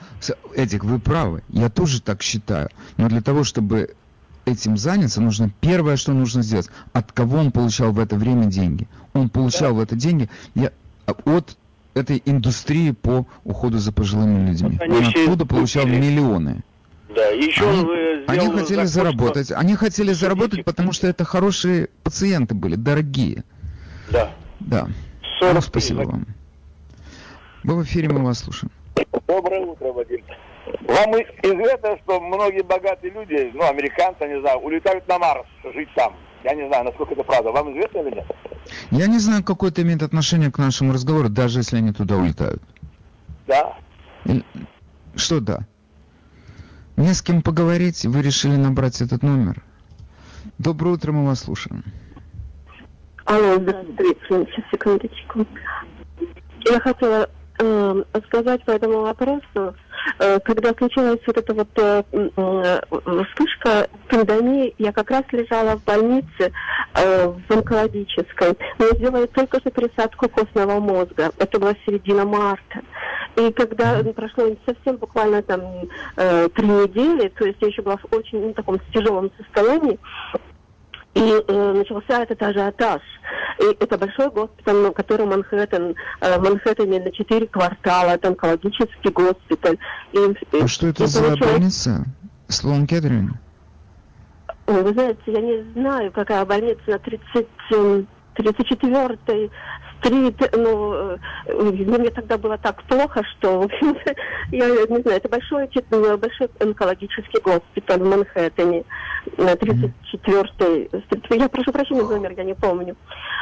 Эдик, 0.56 0.84
вы 0.84 1.00
правы. 1.00 1.43
Я 1.50 1.69
тоже 1.69 2.02
так 2.02 2.22
считаю. 2.22 2.69
Но 2.98 3.10
для 3.10 3.22
того, 3.22 3.43
чтобы 3.43 3.96
этим 4.46 4.78
заняться, 4.78 5.22
нужно 5.22 5.50
первое, 5.62 5.96
что 5.96 6.13
нужно 6.13 6.43
сделать. 6.43 6.69
От 6.93 7.12
кого 7.12 7.38
он 7.38 7.52
получал 7.52 7.91
в 7.91 8.00
это 8.00 8.15
время 8.15 8.46
деньги? 8.46 8.88
Он 9.13 9.30
получал 9.30 9.72
да. 9.72 9.76
в 9.76 9.80
это 9.82 9.96
деньги 9.96 10.30
я, 10.56 10.72
от 11.06 11.58
этой 11.93 12.22
индустрии 12.26 12.91
по 12.91 13.26
уходу 13.43 13.78
за 13.78 13.91
пожилыми 13.91 14.50
людьми. 14.50 14.78
Они 14.80 14.98
он 14.98 15.08
оттуда 15.08 15.46
получал 15.46 15.86
миллионы. 15.86 16.63
Да, 17.15 17.28
еще 17.30 17.69
они, 17.69 17.86
они 18.28 18.49
хотели 18.49 18.86
закон, 18.86 18.88
заработать. 18.88 19.45
Что... 19.47 19.58
Они 19.58 19.76
хотели 19.76 20.08
Судите. 20.08 20.19
заработать, 20.21 20.65
потому 20.65 20.91
что 20.91 21.08
это 21.08 21.26
хорошие 21.26 21.89
пациенты 22.04 22.56
были, 22.56 22.76
дорогие. 22.76 23.43
Да. 24.10 24.32
Да. 24.60 24.88
Ну, 25.41 25.62
спасибо 25.62 26.04
вам. 26.04 26.28
Вы 27.63 27.76
в 27.76 27.84
эфире, 27.84 28.10
мы 28.10 28.23
вас 28.23 28.39
слушаем. 28.39 28.71
Доброе 29.28 29.62
утро, 29.62 29.91
Вадим. 29.91 30.23
Вам 30.88 31.12
известно, 31.15 31.97
что 32.04 32.19
многие 32.21 32.63
богатые 32.63 33.12
люди, 33.12 33.52
ну, 33.54 33.67
американцы, 33.67 34.26
не 34.28 34.39
знаю, 34.41 34.60
улетают 34.60 35.08
на 35.08 35.19
Марс 35.19 35.45
жить 35.73 35.89
там. 35.95 36.15
Я 36.43 36.56
не 36.56 36.67
знаю, 36.67 36.86
насколько 36.86 37.13
это 37.13 37.23
правда. 37.23 37.52
Вам 37.52 37.71
известно 37.73 37.99
или 37.99 38.15
нет? 38.15 38.26
Я 38.91 39.08
не 39.08 39.19
знаю, 39.19 39.43
какое 39.43 39.71
это 39.71 39.82
имеет 39.82 40.04
отношение 40.04 40.52
к 40.52 40.58
нашему 40.58 40.93
разговору, 40.93 41.30
даже 41.30 41.60
если 41.60 41.78
они 41.78 41.91
туда 41.93 42.15
улетают. 42.15 42.62
Да. 43.47 43.78
Что 45.15 45.39
да? 45.39 45.67
Не 46.95 47.13
с 47.13 47.21
кем 47.21 47.41
поговорить, 47.41 48.06
вы 48.06 48.21
решили 48.21 48.56
набрать 48.56 49.01
этот 49.01 49.23
номер. 49.23 49.63
Доброе 50.60 50.91
утро, 50.91 51.12
мы 51.12 51.25
вас 51.25 51.41
слушаем. 51.41 51.84
Алло, 53.25 53.56
здравствуйте, 53.56 54.19
сейчас, 54.27 54.65
секундочку. 54.71 55.47
Я 56.65 56.79
хотела 56.79 57.29
сказать 58.28 58.63
по 58.66 58.72
этому 58.72 59.02
вопросу, 59.02 59.76
э, 60.20 60.39
когда 60.39 60.74
случилась 60.74 61.20
вот 61.26 61.38
эта 61.38 61.54
вот 61.54 61.70
э, 61.78 62.04
э, 62.12 62.80
вспышка 63.26 63.88
пандемии, 64.10 64.74
я 64.78 64.92
как 64.92 65.12
раз 65.12 65.24
лежала 65.32 65.78
в 65.78 65.84
больнице 65.84 66.52
в 66.94 67.42
онкологической. 67.50 68.56
Мне 68.78 68.89
сделали 68.98 69.26
только 69.28 69.60
что 69.60 69.72
пересадку 69.72 70.30
костного 70.30 70.80
мозга. 70.80 71.32
Это 71.38 71.60
была 71.60 71.74
середина 71.86 72.26
марта. 72.26 72.82
И 73.36 73.52
когда 73.52 74.04
прошло 74.16 74.56
совсем 74.66 74.98
буквально 74.98 75.42
там 75.42 75.62
три 76.16 76.68
недели, 76.68 77.30
то 77.30 77.46
есть 77.46 77.58
я 77.62 77.68
еще 77.68 77.82
была 77.82 77.98
в 77.98 78.06
очень 78.16 78.42
ну, 78.42 78.54
таком 78.54 78.80
тяжелом 78.94 79.32
состоянии, 79.38 80.00
и 81.13 81.43
э, 81.47 81.73
начался 81.73 82.23
этот 82.23 82.41
ажиотаж. 82.41 83.02
И 83.60 83.84
это 83.84 83.97
большой 83.97 84.30
госпиталь, 84.32 84.91
который 84.93 85.26
Манхэттен, 85.26 85.95
э, 86.21 86.39
в 86.39 86.43
Манхэттене 86.43 87.02
на 87.02 87.12
четыре 87.12 87.47
квартала, 87.47 88.12
это 88.12 88.30
онкологический 88.30 89.12
госпиталь. 89.12 89.78
И, 90.12 90.19
а 90.62 90.67
что 90.67 90.88
это 90.88 91.08
за 91.08 91.19
человек... 91.38 91.39
больница? 91.39 92.06
Слон 92.47 92.88
Кедрин? 92.88 93.38
Вы 94.65 94.93
знаете, 94.93 95.21
я 95.28 95.41
не 95.41 95.63
знаю, 95.73 96.12
какая 96.12 96.45
больница 96.45 96.82
на 96.88 96.99
30, 96.99 97.47
34-й 98.36 99.52
стрит, 99.99 100.56
ну, 100.56 100.93
э, 100.93 101.17
мне 101.47 102.10
тогда 102.10 102.38
было 102.38 102.58
так 102.58 102.82
плохо, 102.84 103.23
что, 103.23 103.62
в 103.62 103.63
общем 103.65 103.95
я 104.52 104.67
не 104.67 105.02
знаю, 105.02 105.17
это 105.17 105.30
большой, 105.30 105.69
большой 106.17 106.49
онкологический 106.60 107.41
госпиталь 107.41 107.99
в 107.99 108.10
Манхэттене, 108.10 108.84
на 109.38 109.56
34-й 110.13 110.89
стрит. 111.06 111.26
Я 111.30 111.49
прошу 111.49 111.71
прощения, 111.71 112.04
номер 112.04 112.34
я 112.38 112.43
не 112.43 112.54
помню, 112.54 112.95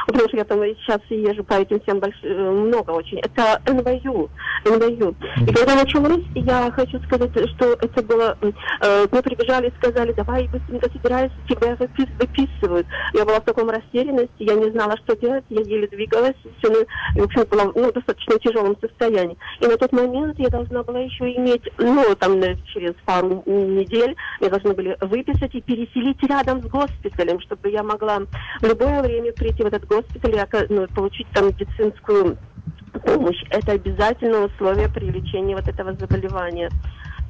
потому 0.06 0.28
что 0.28 0.36
я 0.36 0.44
там 0.44 0.60
сейчас 0.60 1.00
езжу 1.10 1.44
по 1.44 1.54
этим 1.54 1.80
всем 1.80 2.00
больш... 2.00 2.16
Э, 2.22 2.50
много 2.50 2.90
очень. 2.90 3.18
Это 3.20 3.60
НВЮ, 3.66 4.30
НВЮ. 4.64 5.14
И 5.46 5.52
когда 5.52 5.76
началось, 5.76 6.24
я 6.34 6.70
хочу 6.72 7.00
сказать, 7.02 7.30
что 7.50 7.72
это 7.74 8.02
было, 8.02 8.36
э, 8.40 9.06
мы 9.10 9.22
прибежали 9.22 9.68
и 9.68 9.76
сказали, 9.78 10.12
давай 10.12 10.48
быстренько 10.48 10.90
собирайся, 10.90 11.34
тебя 11.48 11.76
выписывают. 12.18 12.86
Я 13.14 13.24
была 13.24 13.40
в 13.40 13.44
таком 13.44 13.70
растерянности, 13.70 14.30
я 14.38 14.54
не 14.54 14.70
знала, 14.70 14.96
что 15.04 15.16
делать, 15.16 15.44
я 15.50 15.60
еле 15.60 15.86
двигалась, 15.88 16.36
все, 16.58 16.70
в 17.14 17.22
общем, 17.22 17.44
была 17.50 17.64
ну, 17.74 17.90
в 17.90 17.92
достаточно 17.92 18.38
тяжелом 18.38 18.76
состоянии. 18.80 19.36
И 19.60 19.66
на 19.66 19.76
тот 19.76 19.92
момент 19.92 20.38
я 20.38 20.48
должна 20.48 20.82
была 20.82 21.00
еще 21.00 21.32
иметь, 21.34 21.62
ну, 21.78 22.14
там, 22.18 22.40
через 22.72 22.94
пару 23.04 23.42
недель, 23.46 24.16
мне 24.40 24.50
должны 24.50 24.74
были 24.74 24.96
выписать 25.00 25.54
и 25.54 25.60
переселить 25.60 26.22
рядом 26.22 26.61
с 26.62 26.66
госпиталем, 26.68 27.40
чтобы 27.40 27.70
я 27.70 27.82
могла 27.82 28.20
в 28.60 28.64
любое 28.64 29.02
время 29.02 29.32
прийти 29.32 29.62
в 29.62 29.66
этот 29.66 29.86
госпиталь 29.86 30.34
и 30.34 30.72
ну, 30.72 30.86
получить 30.88 31.26
там 31.32 31.48
медицинскую 31.48 32.38
помощь. 33.04 33.42
Это 33.50 33.72
обязательное 33.72 34.46
условие 34.46 34.88
при 34.88 35.06
лечении 35.10 35.54
вот 35.54 35.68
этого 35.68 35.94
заболевания. 35.94 36.70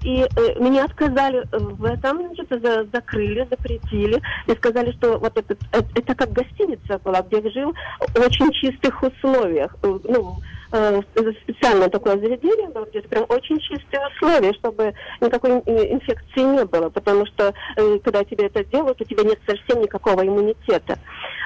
И 0.05 0.23
э, 0.25 0.59
меня 0.59 0.85
отказали 0.85 1.45
в 1.53 1.85
этом, 1.85 2.27
значит, 2.27 2.49
за, 2.51 2.87
закрыли, 2.93 3.47
запретили 3.49 4.21
и 4.49 4.53
сказали, 4.57 4.91
что 4.93 5.19
вот 5.19 5.37
это, 5.37 5.57
это, 5.71 5.87
это 5.95 6.15
как 6.15 6.33
гостиница 6.33 6.99
была, 7.05 7.23
где 7.23 7.41
я 7.41 7.51
жил 7.51 7.75
в 8.01 8.19
очень 8.19 8.51
чистых 8.53 9.01
условиях. 9.03 9.77
Э, 9.83 9.99
ну, 10.05 10.39
э, 10.73 11.01
специальное 11.43 11.89
такое 11.89 12.19
заведение 12.19 12.69
было, 12.69 12.85
где 12.87 13.03
прям 13.03 13.25
очень 13.29 13.59
чистые 13.59 14.07
условия, 14.09 14.53
чтобы 14.55 14.95
никакой 15.21 15.51
инфекции 15.67 16.41
не 16.41 16.65
было, 16.65 16.91
потому 16.91 17.27
что 17.27 17.55
э, 17.77 17.99
когда 17.99 18.25
тебе 18.25 18.47
это 18.47 18.65
делают, 18.65 19.01
у 19.01 19.05
тебя 19.05 19.23
нет 19.25 19.39
совсем 19.47 19.83
никакого 19.83 20.27
иммунитета. 20.27 20.99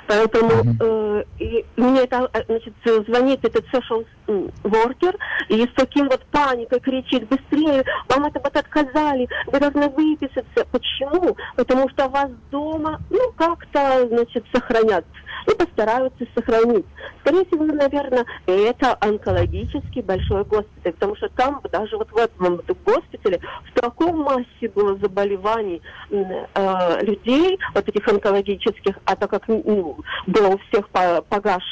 Поэтому 0.07 0.53
э, 0.81 1.25
и 1.39 1.65
мне 1.77 2.03
это, 2.03 2.31
э, 2.33 2.43
значит, 2.47 2.75
звонит 3.07 3.45
этот 3.45 3.65
social 3.73 4.07
worker 4.63 5.17
и 5.49 5.63
с 5.63 5.71
таким 5.75 6.09
вот 6.09 6.25
паникой 6.27 6.81
кричит, 6.81 7.29
быстрее, 7.29 7.85
вам 8.09 8.27
это 8.27 8.41
вот 8.43 8.57
отказали, 8.57 9.29
вы 9.47 9.61
должны 9.61 9.89
выписаться. 9.89 10.67
Почему? 10.71 11.37
Потому 11.57 11.89
что 11.91 12.09
вас 12.09 12.31
дома, 12.51 13.01
ну, 13.11 13.33
как-то, 13.37 14.07
значит, 14.09 14.45
сохранят 14.53 15.05
и 15.47 15.55
постараются 15.55 16.25
сохранить. 16.35 16.87
Скорее 17.27 17.45
всего, 17.47 17.65
наверное, 17.65 18.25
это 18.47 18.97
онкологический 19.01 20.01
большой 20.01 20.45
госпиталь, 20.45 20.93
потому 20.93 21.17
что 21.17 21.29
там 21.35 21.61
даже 21.73 21.97
вот 21.97 22.09
в 22.13 22.17
этом 22.17 22.61
госпитале 22.85 23.41
в 23.65 23.81
таком 23.81 24.21
массе 24.21 24.69
было 24.73 24.97
заболеваний 24.99 25.83
э, 26.11 27.05
людей, 27.05 27.59
вот 27.75 27.89
этих 27.89 28.07
онкологических, 28.07 28.97
а 29.05 29.17
так 29.17 29.31
как 29.31 29.49
ну, 29.49 29.99
было 30.29 30.51
у 30.51 30.59
всех 30.69 30.89
погаш 30.91 31.65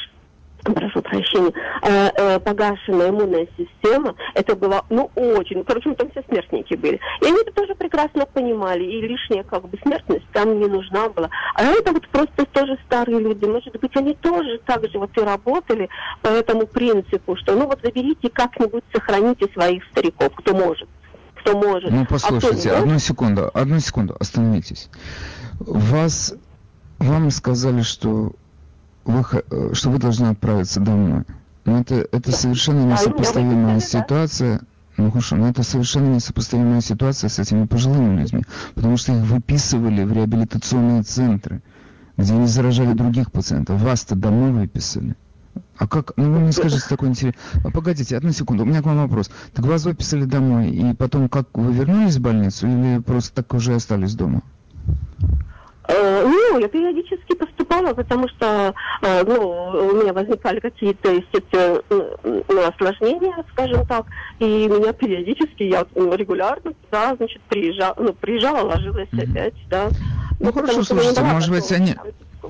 прошу 0.73 1.01
прощения, 1.01 1.53
э, 1.83 2.09
э, 2.15 2.39
погашенная 2.39 3.09
иммунная 3.09 3.47
система, 3.57 4.15
это 4.33 4.55
было, 4.55 4.83
ну, 4.89 5.11
очень, 5.15 5.63
короче, 5.63 5.93
там 5.93 6.09
все 6.11 6.23
смертники 6.27 6.75
были. 6.75 6.99
И 7.21 7.25
они 7.25 7.41
это 7.41 7.51
тоже 7.51 7.75
прекрасно 7.75 8.25
понимали, 8.25 8.83
и 8.83 9.01
лишняя, 9.01 9.43
как 9.43 9.67
бы, 9.67 9.77
смертность 9.83 10.25
там 10.33 10.59
не 10.59 10.67
нужна 10.67 11.09
была. 11.09 11.29
А 11.55 11.63
это 11.63 11.91
вот 11.91 12.07
просто 12.09 12.45
тоже 12.45 12.77
старые 12.85 13.19
люди, 13.19 13.45
может 13.45 13.79
быть, 13.79 13.95
они 13.95 14.13
тоже 14.15 14.59
так 14.65 14.89
же 14.89 14.97
вот 14.97 15.15
и 15.17 15.21
работали 15.21 15.89
по 16.21 16.29
этому 16.29 16.65
принципу, 16.65 17.35
что, 17.35 17.55
ну, 17.55 17.67
вот 17.67 17.79
заберите 17.83 18.29
как-нибудь, 18.29 18.83
сохраните 18.93 19.47
своих 19.53 19.83
стариков, 19.91 20.33
кто 20.35 20.55
может 20.55 20.89
кто 21.45 21.55
может. 21.55 21.91
Ну, 21.91 22.07
послушайте, 22.09 22.71
а 22.71 22.79
одну 22.79 22.97
секунду, 22.97 23.51
одну 23.53 23.79
секунду, 23.79 24.15
остановитесь. 24.19 24.89
Вас, 25.59 26.33
вам 26.97 27.29
сказали, 27.29 27.83
что 27.83 28.33
вы, 29.05 29.23
э, 29.49 29.69
что 29.73 29.89
вы 29.89 29.99
должны 29.99 30.27
отправиться 30.27 30.79
домой. 30.79 31.23
Но 31.65 31.79
это, 31.79 32.07
это 32.11 32.31
совершенно 32.31 32.91
несопоставимая 32.91 33.79
ситуация. 33.79 34.61
Ну 34.97 35.11
хорошо, 35.11 35.35
но 35.35 35.49
это 35.49 35.63
совершенно 35.63 36.15
несопоставимая 36.15 36.81
ситуация 36.81 37.29
с 37.29 37.39
этими 37.39 37.65
пожилыми 37.65 38.21
людьми, 38.21 38.43
потому 38.75 38.97
что 38.97 39.11
их 39.11 39.23
выписывали 39.23 40.03
в 40.03 40.13
реабилитационные 40.13 41.03
центры, 41.03 41.61
где 42.17 42.33
они 42.33 42.47
заражали 42.47 42.93
других 42.93 43.31
пациентов. 43.31 43.81
Вас-то 43.81 44.15
домой 44.15 44.51
выписали. 44.51 45.15
А 45.77 45.87
как? 45.87 46.13
Ну 46.15 46.31
вы 46.31 46.39
мне 46.39 46.51
скажете 46.53 46.85
такой 46.87 47.09
интерес. 47.09 47.33
А, 47.63 47.71
погодите, 47.71 48.15
одну 48.15 48.31
секунду, 48.31 48.63
у 48.63 48.65
меня 48.65 48.81
к 48.81 48.85
вам 48.85 48.97
вопрос. 48.97 49.29
Так 49.53 49.65
вас 49.65 49.83
выписали 49.83 50.23
домой, 50.23 50.69
и 50.69 50.93
потом 50.93 51.27
как 51.27 51.49
вы 51.57 51.73
вернулись 51.73 52.15
в 52.15 52.21
больницу 52.21 52.67
или 52.67 52.99
просто 52.99 53.43
так 53.43 53.53
уже 53.53 53.75
остались 53.75 54.15
дома? 54.15 54.41
Э, 55.87 56.25
ну, 56.25 56.59
я 56.59 56.67
периодически 56.67 57.35
поступала, 57.35 57.93
потому 57.93 58.27
что 58.29 58.73
э, 59.01 59.23
ну, 59.23 59.49
у 59.91 59.95
меня 60.01 60.13
возникали 60.13 60.59
какие-то, 60.59 61.11
естественно, 61.11 61.81
ну, 62.23 62.67
осложнения, 62.67 63.35
скажем 63.51 63.85
так, 63.85 64.05
и 64.39 64.67
меня 64.67 64.93
периодически, 64.93 65.63
я 65.63 65.85
ну, 65.93 66.15
регулярно 66.15 66.73
туда, 66.73 67.15
значит, 67.15 67.41
приезжала, 67.43 67.95
ну, 67.97 68.13
приезжала, 68.13 68.65
ложилась 68.65 69.09
mm-hmm. 69.09 69.31
опять, 69.31 69.53
да. 69.69 69.89
Ну, 70.39 70.47
ну 70.47 70.53
хорошо, 70.53 70.83
слушайте, 70.83 71.21
может 71.21 71.51
быть, 71.51 71.71
они... 71.71 71.95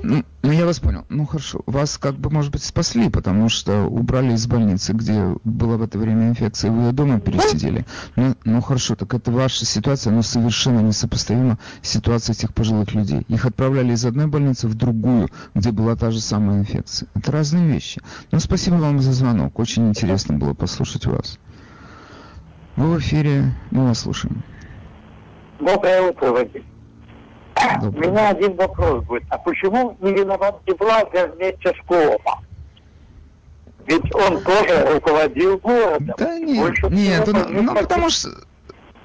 Ну, 0.03 0.23
ну, 0.43 0.51
я 0.51 0.65
вас 0.65 0.79
понял. 0.79 1.05
Ну, 1.09 1.25
хорошо. 1.25 1.61
Вас, 1.65 1.97
как 1.97 2.15
бы, 2.15 2.29
может 2.29 2.51
быть, 2.51 2.63
спасли, 2.63 3.09
потому 3.09 3.49
что 3.49 3.85
убрали 3.85 4.33
из 4.33 4.45
больницы, 4.47 4.93
где 4.93 5.35
была 5.43 5.77
в 5.77 5.81
это 5.81 5.97
время 5.97 6.29
инфекция, 6.29 6.71
вы 6.71 6.83
ее 6.83 6.91
дома 6.91 7.19
пересидели. 7.19 7.85
Ну, 8.15 8.35
ну, 8.43 8.61
хорошо, 8.61 8.95
так 8.95 9.13
это 9.13 9.31
ваша 9.31 9.65
ситуация, 9.65 10.11
но 10.11 10.21
совершенно 10.21 10.79
несопоставима 10.79 11.57
с 11.81 11.89
ситуацией 11.89 12.37
этих 12.37 12.53
пожилых 12.53 12.93
людей. 12.93 13.25
Их 13.27 13.45
отправляли 13.45 13.93
из 13.93 14.05
одной 14.05 14.27
больницы 14.27 14.67
в 14.67 14.75
другую, 14.75 15.29
где 15.53 15.71
была 15.71 15.95
та 15.95 16.11
же 16.11 16.21
самая 16.21 16.59
инфекция. 16.59 17.09
Это 17.15 17.31
разные 17.31 17.67
вещи. 17.67 18.01
Ну, 18.31 18.39
спасибо 18.39 18.75
вам 18.75 18.99
за 19.01 19.13
звонок. 19.13 19.57
Очень 19.59 19.89
интересно 19.89 20.37
было 20.37 20.53
послушать 20.53 21.05
вас. 21.05 21.39
Вы 22.75 22.95
в 22.95 22.99
эфире, 22.99 23.53
мы 23.71 23.87
вас 23.87 23.99
слушаем. 23.99 24.43
Доброе 25.59 26.09
утро, 26.09 26.31
Вадим. 26.31 26.63
У 27.81 27.91
меня 27.91 28.29
один 28.29 28.55
вопрос 28.55 29.03
будет. 29.05 29.23
А 29.29 29.37
почему 29.37 29.97
не 30.01 30.13
виноват 30.13 30.59
Деблазер 30.65 31.31
вместе 31.31 31.73
с 31.73 31.87
Колома? 31.87 32.43
Ведь 33.87 34.15
он 34.15 34.43
тоже 34.43 34.93
руководил 34.93 35.57
городом. 35.59 36.15
Да 36.17 36.39
нет, 36.39 36.57
Больше 36.57 36.87
нет, 36.89 37.27
он, 37.27 37.53
ну, 37.53 37.61
ну 37.61 37.75
потому 37.75 38.09
что... 38.09 38.29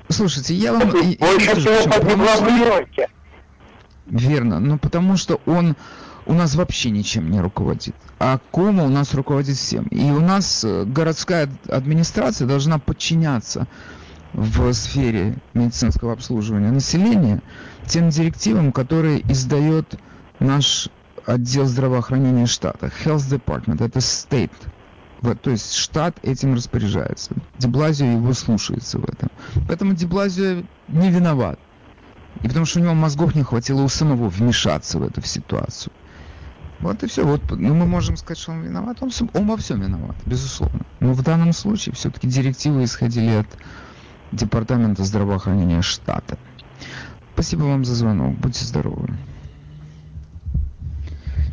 Слушайте, 0.09 0.55
я 0.55 0.73
вам... 0.73 0.91
Больше 0.91 1.55
всего 1.61 1.91
погибло 1.93 2.29
в 2.37 2.51
Нью-Йорке. 2.51 3.09
Верно, 4.07 4.59
ну 4.59 4.79
потому 4.79 5.17
что 5.17 5.41
он 5.47 5.77
у 6.27 6.35
нас 6.35 6.55
вообще 6.55 6.91
ничем 6.91 7.31
не 7.31 7.41
руководит. 7.41 7.95
А 8.19 8.39
Кома 8.51 8.85
у 8.85 8.89
нас 8.89 9.15
руководит 9.15 9.57
всем. 9.57 9.85
И 9.85 10.11
у 10.11 10.21
нас 10.21 10.65
э, 10.65 10.85
городская 10.85 11.49
администрация 11.69 12.47
должна 12.47 12.79
подчиняться 12.79 13.67
в 14.33 14.73
сфере 14.73 15.37
медицинского 15.55 16.13
обслуживания 16.13 16.71
населения 16.71 17.43
тем 17.87 18.11
директивам, 18.11 18.73
которые 18.73 19.21
издает 19.31 19.99
наш 20.39 20.89
отдел 21.27 21.67
здравоохранения 21.67 22.47
штата. 22.47 22.91
Health 23.05 23.29
Department, 23.31 23.85
это 23.85 23.99
state. 23.99 24.53
Вот, 25.21 25.41
то 25.41 25.51
есть 25.51 25.75
штат 25.75 26.17
этим 26.23 26.55
распоряжается. 26.55 27.35
Деблазио 27.59 28.07
его 28.07 28.33
слушается 28.33 28.99
в 28.99 29.05
этом. 29.05 29.31
Поэтому 29.69 29.95
Деблазио 29.95 30.63
не 30.89 31.11
виноват. 31.11 31.59
И 32.43 32.49
потому 32.49 32.65
что 32.65 32.81
у 32.81 32.83
него 32.83 32.95
мозгов 32.95 33.35
не 33.35 33.43
хватило 33.43 33.83
у 33.83 33.89
самого 33.89 34.29
вмешаться 34.29 34.99
в 34.99 35.03
эту 35.03 35.21
ситуацию. 35.23 35.93
Вот 36.79 37.03
и 37.03 37.07
все. 37.07 37.25
Вот, 37.25 37.43
ну, 37.51 37.75
мы 37.75 37.87
можем 37.87 38.17
сказать, 38.17 38.39
что 38.39 38.53
он 38.53 38.63
виноват. 38.63 38.97
Он, 39.03 39.11
он 39.35 39.47
во 39.47 39.57
всем 39.59 39.83
виноват, 39.83 40.17
безусловно. 40.25 40.81
Но 41.01 41.13
в 41.13 41.23
данном 41.23 41.53
случае 41.53 41.95
все-таки 41.95 42.27
директивы 42.27 42.85
исходили 42.85 43.31
от 43.31 43.47
Департамента 44.33 45.05
здравоохранения 45.05 45.83
штата. 45.83 46.39
Спасибо 47.35 47.63
вам 47.63 47.85
за 47.85 47.95
звонок. 47.95 48.37
Будьте 48.39 48.65
здоровы. 48.65 49.09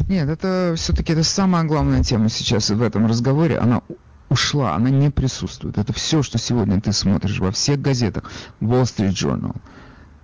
Нет, 0.07 0.29
это 0.29 0.73
все-таки 0.77 1.13
это 1.13 1.23
самая 1.23 1.63
главная 1.63 2.03
тема 2.03 2.29
сейчас 2.29 2.69
в 2.69 2.81
этом 2.81 3.07
разговоре. 3.07 3.57
Она 3.57 3.81
ушла, 4.29 4.75
она 4.75 4.89
не 4.89 5.09
присутствует. 5.09 5.77
Это 5.77 5.91
все, 5.93 6.23
что 6.23 6.37
сегодня 6.37 6.79
ты 6.79 6.93
смотришь 6.93 7.39
во 7.39 7.51
всех 7.51 7.81
газетах. 7.81 8.31
Wall 8.61 8.83
Street 8.83 9.11
Journal. 9.11 9.55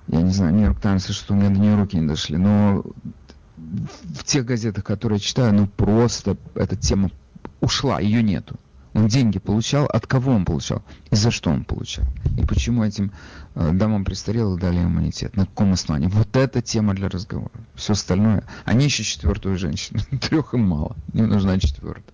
Я 0.07 0.21
не 0.21 0.31
знаю, 0.31 0.53
Нью-Йорк 0.53 0.79
Таймс, 0.79 1.07
что 1.07 1.33
у 1.33 1.37
меня 1.37 1.49
до 1.49 1.59
нее 1.59 1.75
руки 1.75 1.97
не 1.97 2.07
дошли. 2.07 2.37
Но 2.37 2.83
в 3.57 4.23
тех 4.23 4.45
газетах, 4.45 4.83
которые 4.83 5.17
я 5.17 5.21
читаю, 5.21 5.53
ну 5.53 5.67
просто 5.67 6.37
эта 6.55 6.75
тема 6.75 7.09
ушла, 7.61 7.99
ее 7.99 8.21
нету. 8.21 8.55
Он 8.93 9.07
деньги 9.07 9.39
получал, 9.39 9.85
от 9.85 10.05
кого 10.05 10.31
он 10.33 10.45
получал 10.45 10.83
и 11.11 11.15
за 11.15 11.31
что 11.31 11.49
он 11.49 11.63
получал. 11.63 12.05
И 12.37 12.45
почему 12.45 12.83
этим 12.83 13.11
э, 13.55 13.71
дамам 13.73 14.05
престарелых 14.05 14.59
дали 14.59 14.77
иммунитет, 14.77 15.35
на 15.35 15.45
каком 15.47 15.73
основании. 15.73 16.07
Вот 16.07 16.35
это 16.35 16.61
тема 16.61 16.93
для 16.93 17.09
разговора. 17.09 17.51
Все 17.73 17.93
остальное. 17.93 18.43
Они 18.65 18.85
ищут 18.85 19.07
четвертую 19.07 19.57
женщину. 19.57 19.99
Трех 20.21 20.53
им 20.53 20.67
мало. 20.67 20.95
Им 21.13 21.29
нужна 21.29 21.59
четвертая. 21.59 22.13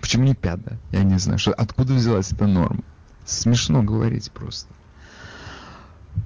Почему 0.00 0.24
не 0.24 0.34
пятая? 0.34 0.78
Я 0.92 1.02
не 1.02 1.18
знаю. 1.18 1.38
Что, 1.38 1.52
откуда 1.52 1.94
взялась 1.94 2.32
эта 2.32 2.46
норма? 2.46 2.82
Смешно 3.24 3.82
говорить 3.82 4.30
просто. 4.32 4.68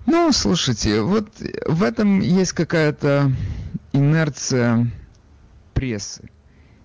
Ну, 0.07 0.33
слушайте, 0.33 1.03
вот 1.03 1.29
в 1.67 1.83
этом 1.83 2.21
есть 2.21 2.53
какая-то 2.53 3.33
инерция 3.93 4.91
прессы. 5.75 6.29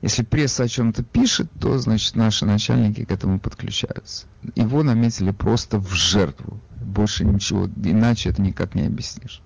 Если 0.07 0.23
пресса 0.23 0.63
о 0.63 0.67
чем-то 0.69 1.03
пишет, 1.03 1.51
то, 1.59 1.77
значит, 1.79 2.15
наши 2.15 2.45
начальники 2.45 3.03
к 3.03 3.11
этому 3.11 3.41
подключаются. 3.41 4.25
Его 4.55 4.81
наметили 4.81 5.31
просто 5.31 5.79
в 5.79 5.91
жертву. 5.91 6.61
Больше 6.81 7.25
ничего, 7.25 7.67
иначе 7.83 8.29
это 8.29 8.41
никак 8.41 8.73
не 8.73 8.83
объяснишь. 8.85 9.41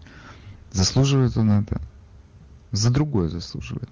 Заслуживает 0.71 1.35
он 1.35 1.49
это? 1.49 1.81
За 2.69 2.91
другое 2.91 3.29
заслуживает. 3.29 3.89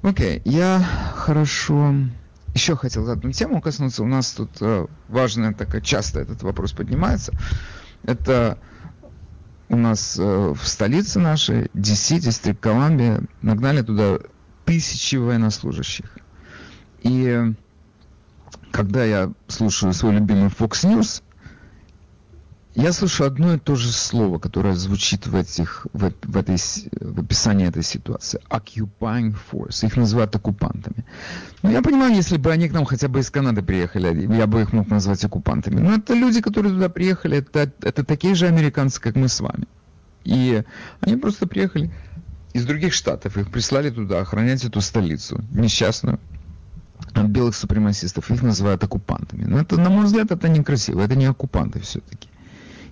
Окей, 0.00 0.38
okay, 0.38 0.42
я 0.46 0.82
хорошо... 1.14 1.94
Еще 2.54 2.74
хотел 2.74 3.10
одну 3.10 3.30
тему 3.30 3.60
коснуться. 3.60 4.02
У 4.02 4.06
нас 4.06 4.32
тут 4.32 4.50
э, 4.62 4.86
важная 5.08 5.52
такая, 5.52 5.82
часто 5.82 6.20
этот 6.20 6.42
вопрос 6.42 6.72
поднимается. 6.72 7.34
Это 8.04 8.56
у 9.68 9.76
нас 9.76 10.18
э, 10.18 10.54
в 10.58 10.66
столице 10.66 11.18
нашей, 11.18 11.64
DC, 11.74 12.18
Дистрикт 12.18 12.60
Колумбия, 12.60 13.20
нагнали 13.42 13.82
туда 13.82 14.20
тысячи 14.70 15.16
военнослужащих. 15.16 16.16
И 17.02 17.52
когда 18.70 19.02
я 19.04 19.32
слушаю 19.48 19.92
свой 19.92 20.14
любимый 20.14 20.48
Fox 20.48 20.84
News, 20.84 21.22
я 22.76 22.92
слышу 22.92 23.24
одно 23.24 23.54
и 23.54 23.58
то 23.58 23.74
же 23.74 23.90
слово, 23.90 24.38
которое 24.38 24.74
звучит 24.74 25.26
в, 25.26 25.34
этих, 25.34 25.88
в, 25.92 26.12
в, 26.22 26.36
этой, 26.36 26.56
в 27.00 27.20
описании 27.20 27.66
этой 27.66 27.82
ситуации. 27.82 28.40
Occupying 28.48 29.34
force. 29.50 29.84
Их 29.84 29.96
называют 29.96 30.36
оккупантами. 30.36 31.04
Ну, 31.62 31.72
я 31.72 31.82
понимаю, 31.82 32.14
если 32.14 32.36
бы 32.36 32.52
они 32.52 32.68
к 32.68 32.72
нам 32.72 32.84
хотя 32.84 33.08
бы 33.08 33.18
из 33.18 33.28
Канады 33.28 33.62
приехали, 33.62 34.32
я 34.36 34.46
бы 34.46 34.62
их 34.62 34.72
мог 34.72 34.86
назвать 34.86 35.24
оккупантами. 35.24 35.80
Но 35.80 35.94
это 35.94 36.14
люди, 36.14 36.40
которые 36.40 36.72
туда 36.72 36.88
приехали, 36.88 37.38
это, 37.38 37.72
это 37.82 38.04
такие 38.04 38.36
же 38.36 38.46
американцы, 38.46 39.00
как 39.00 39.16
мы 39.16 39.26
с 39.26 39.40
вами. 39.40 39.66
И 40.22 40.62
они 41.00 41.16
просто 41.16 41.48
приехали 41.48 41.90
из 42.52 42.64
других 42.64 42.92
штатов. 42.92 43.36
Их 43.36 43.50
прислали 43.50 43.90
туда 43.90 44.20
охранять 44.20 44.64
эту 44.64 44.80
столицу 44.80 45.42
несчастную 45.52 46.18
от 47.14 47.26
белых 47.26 47.56
супремасистов. 47.56 48.30
Их 48.30 48.42
называют 48.42 48.82
оккупантами. 48.84 49.44
Но 49.44 49.60
это, 49.60 49.78
на 49.78 49.90
мой 49.90 50.04
взгляд, 50.06 50.30
это 50.30 50.48
некрасиво. 50.48 51.00
Это 51.00 51.16
не 51.16 51.26
оккупанты 51.26 51.80
все-таки. 51.80 52.28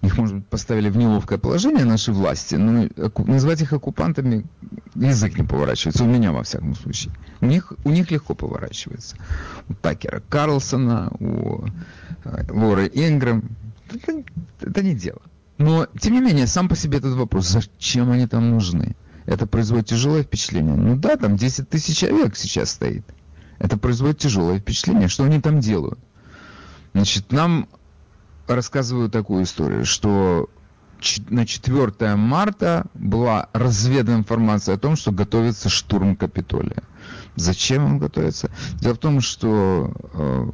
Их, 0.02 0.16
может 0.16 0.36
быть, 0.36 0.46
поставили 0.46 0.90
в 0.90 0.96
неловкое 0.96 1.38
положение 1.38 1.84
наши 1.84 2.12
власти, 2.12 2.54
но 2.54 2.88
назвать 3.26 3.62
их 3.62 3.72
оккупантами 3.72 4.44
язык 4.94 5.36
не 5.36 5.44
поворачивается. 5.44 6.04
У 6.04 6.06
меня, 6.06 6.30
во 6.30 6.44
всяком 6.44 6.76
случае. 6.76 7.12
У 7.40 7.46
них, 7.46 7.72
у 7.84 7.90
них 7.90 8.10
легко 8.10 8.34
поворачивается. 8.34 9.16
У 9.68 9.74
Такера 9.74 10.22
Карлсона, 10.28 11.10
у 11.18 11.66
э, 12.24 12.44
Лоры 12.50 12.86
Ингрэм. 12.86 13.50
Это, 13.92 14.22
это 14.60 14.82
не 14.82 14.94
дело. 14.94 15.20
Но, 15.58 15.88
тем 15.98 16.12
не 16.12 16.20
менее, 16.20 16.46
сам 16.46 16.68
по 16.68 16.76
себе 16.76 16.98
этот 16.98 17.14
вопрос, 17.14 17.48
зачем 17.48 18.12
они 18.12 18.28
там 18.28 18.50
нужны? 18.50 18.94
Это 19.28 19.46
производит 19.46 19.86
тяжелое 19.86 20.22
впечатление. 20.22 20.74
Ну 20.74 20.96
да, 20.96 21.16
там 21.16 21.36
10 21.36 21.68
тысяч 21.68 21.98
человек 21.98 22.34
сейчас 22.34 22.70
стоит. 22.70 23.04
Это 23.58 23.76
производит 23.76 24.18
тяжелое 24.18 24.58
впечатление. 24.58 25.08
Что 25.08 25.24
они 25.24 25.40
там 25.40 25.60
делают? 25.60 25.98
Значит, 26.94 27.30
нам 27.30 27.68
рассказывают 28.46 29.12
такую 29.12 29.44
историю, 29.44 29.84
что 29.84 30.48
на 31.28 31.46
4 31.46 32.16
марта 32.16 32.86
была 32.94 33.50
разведана 33.52 34.16
информация 34.16 34.76
о 34.76 34.78
том, 34.78 34.96
что 34.96 35.12
готовится 35.12 35.68
штурм 35.68 36.16
Капитолия. 36.16 36.82
Зачем 37.36 37.84
он 37.84 37.98
готовится? 37.98 38.50
Дело 38.80 38.94
в 38.94 38.98
том, 38.98 39.20
что 39.20 39.92
э, 40.14 40.50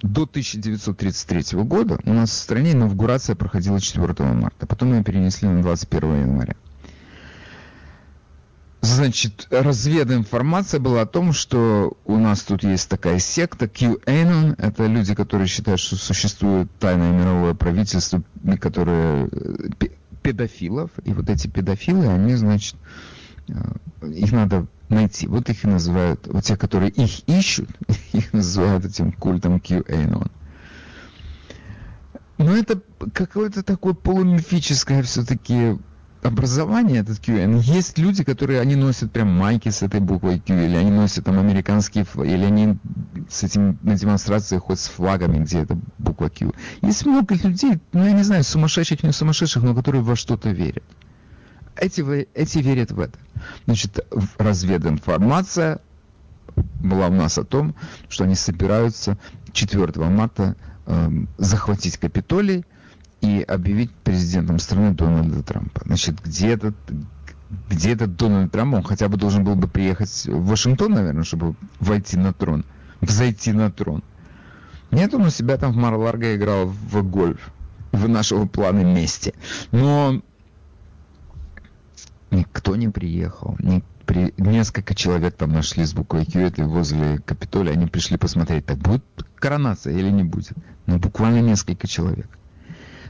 до 0.00 0.22
1933 0.22 1.58
года 1.62 1.98
у 2.04 2.12
нас 2.14 2.30
в 2.30 2.34
стране 2.34 2.72
инаугурация 2.72 3.36
проходила 3.36 3.80
4 3.80 4.32
марта, 4.32 4.66
потом 4.66 4.94
ее 4.94 5.04
перенесли 5.04 5.46
на 5.46 5.60
21 5.60 6.20
января. 6.22 6.56
Значит, 8.80 9.48
развединформация 9.50 10.78
была 10.78 11.02
о 11.02 11.06
том, 11.06 11.32
что 11.32 11.96
у 12.04 12.16
нас 12.16 12.42
тут 12.42 12.62
есть 12.62 12.88
такая 12.88 13.18
секта 13.18 13.66
QAnon. 13.66 14.54
Это 14.56 14.86
люди, 14.86 15.14
которые 15.16 15.48
считают, 15.48 15.80
что 15.80 15.96
существует 15.96 16.68
тайное 16.78 17.10
мировое 17.10 17.54
правительство, 17.54 18.22
которые 18.60 19.28
э, 19.32 19.88
педофилов. 20.22 20.90
И 21.04 21.12
вот 21.12 21.28
эти 21.28 21.48
педофилы, 21.48 22.06
они, 22.06 22.36
значит, 22.36 22.76
э, 23.48 23.54
их 24.14 24.30
надо 24.30 24.66
найти. 24.88 25.26
Вот 25.26 25.48
их 25.48 25.64
и 25.64 25.68
называют, 25.68 26.28
вот 26.28 26.44
те, 26.44 26.56
которые 26.56 26.90
их 26.92 27.28
ищут, 27.28 27.68
их 28.12 28.32
называют 28.32 28.84
этим 28.84 29.10
культом 29.10 29.56
QAnon. 29.56 30.30
Но 32.38 32.56
это 32.56 32.80
какое-то 33.12 33.64
такое 33.64 33.94
полумифическое 33.94 35.02
все-таки 35.02 35.76
образование, 36.22 37.00
этот 37.00 37.18
QN, 37.18 37.60
есть 37.60 37.98
люди, 37.98 38.24
которые, 38.24 38.60
они 38.60 38.76
носят 38.76 39.12
прям 39.12 39.28
майки 39.28 39.68
с 39.68 39.82
этой 39.82 40.00
буквой 40.00 40.40
Q, 40.40 40.54
или 40.54 40.76
они 40.76 40.90
носят 40.90 41.24
там 41.24 41.38
американские, 41.38 42.06
или 42.16 42.44
они 42.44 42.78
с 43.28 43.42
этим 43.42 43.78
на 43.82 43.96
демонстрации 43.96 44.58
ходят 44.58 44.80
с 44.80 44.88
флагами, 44.88 45.38
где 45.38 45.60
эта 45.60 45.78
буква 45.98 46.28
Q. 46.28 46.52
Есть 46.82 47.06
много 47.06 47.34
людей, 47.34 47.78
ну 47.92 48.04
я 48.04 48.12
не 48.12 48.22
знаю, 48.22 48.44
сумасшедших, 48.44 49.02
не 49.02 49.12
сумасшедших, 49.12 49.62
но 49.62 49.74
которые 49.74 50.02
во 50.02 50.16
что-то 50.16 50.50
верят. 50.50 50.84
Эти, 51.76 52.00
эти 52.34 52.58
верят 52.58 52.90
в 52.90 53.00
это. 53.00 53.18
Значит, 53.66 54.04
развединформация 54.38 55.80
была 56.80 57.06
у 57.08 57.14
нас 57.14 57.38
о 57.38 57.44
том, 57.44 57.74
что 58.08 58.24
они 58.24 58.34
собираются 58.34 59.16
4 59.52 60.04
марта 60.08 60.56
э, 60.86 61.10
захватить 61.36 61.98
Капитолий, 61.98 62.64
и 63.20 63.42
объявить 63.42 63.90
президентом 63.90 64.58
страны 64.58 64.94
Дональда 64.94 65.42
Трампа. 65.42 65.82
Значит, 65.84 66.22
где 66.22 66.48
этот, 66.50 66.74
где 67.68 67.92
этот 67.92 68.16
Дональд 68.16 68.52
Трамп, 68.52 68.74
он 68.74 68.82
хотя 68.82 69.08
бы 69.08 69.16
должен 69.16 69.44
был 69.44 69.56
бы 69.56 69.68
приехать 69.68 70.26
в 70.26 70.46
Вашингтон, 70.46 70.92
наверное, 70.92 71.24
чтобы 71.24 71.54
войти 71.80 72.16
на 72.16 72.32
трон, 72.32 72.64
взойти 73.00 73.52
на 73.52 73.70
трон. 73.70 74.02
Нет, 74.90 75.12
он 75.14 75.22
у 75.22 75.30
себя 75.30 75.56
там 75.56 75.72
в 75.72 75.76
Марларго 75.76 76.34
играл 76.34 76.66
в 76.66 77.02
гольф, 77.02 77.50
в 77.92 78.08
нашего 78.08 78.46
плана 78.46 78.84
мести. 78.84 79.34
Но 79.72 80.22
никто 82.30 82.76
не 82.76 82.88
приехал, 82.88 83.56
ни, 83.58 83.82
при, 84.06 84.32
несколько 84.38 84.94
человек 84.94 85.34
там 85.34 85.52
нашли 85.52 85.84
с 85.84 85.92
буквой 85.92 86.24
Q 86.24 86.50
возле 86.64 87.18
Капитолия, 87.18 87.74
они 87.74 87.86
пришли 87.86 88.16
посмотреть, 88.16 88.64
так 88.64 88.78
будет 88.78 89.04
коронация 89.36 89.94
или 89.94 90.10
не 90.10 90.24
будет. 90.24 90.52
Но 90.86 90.98
буквально 90.98 91.40
несколько 91.40 91.86
человек. 91.86 92.28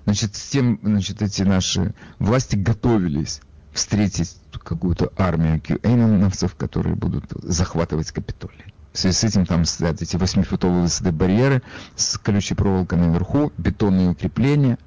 Значит, 0.08 0.36
с 0.36 0.48
тем, 0.48 0.80
значит, 0.82 1.20
эти 1.20 1.42
наши 1.42 1.92
власти 2.18 2.56
готовились 2.56 3.42
встретить 3.74 4.38
какую-то 4.64 5.12
армию 5.18 5.60
QAnoновцев, 5.60 6.56
которые 6.56 6.94
будут 6.94 7.26
захватывать 7.42 8.10
Капитолий. 8.10 8.72
В 8.94 8.98
связи 8.98 9.14
с 9.14 9.24
этим 9.24 9.44
там 9.44 9.66
стоят 9.66 10.00
эти 10.00 10.16
восьмифутовые 10.16 10.80
высоты 10.80 11.12
барьеры 11.12 11.62
с 11.94 12.16
колючей 12.16 12.54
проволокой 12.54 12.98
наверху, 12.98 13.52
бетонные 13.58 14.08
укрепления. 14.08 14.78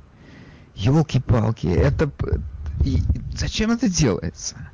Елки-палки, 0.73 1.67
это... 1.67 2.10
И 2.84 3.03
зачем 3.38 3.69
это 3.69 3.88
делается? 3.88 4.71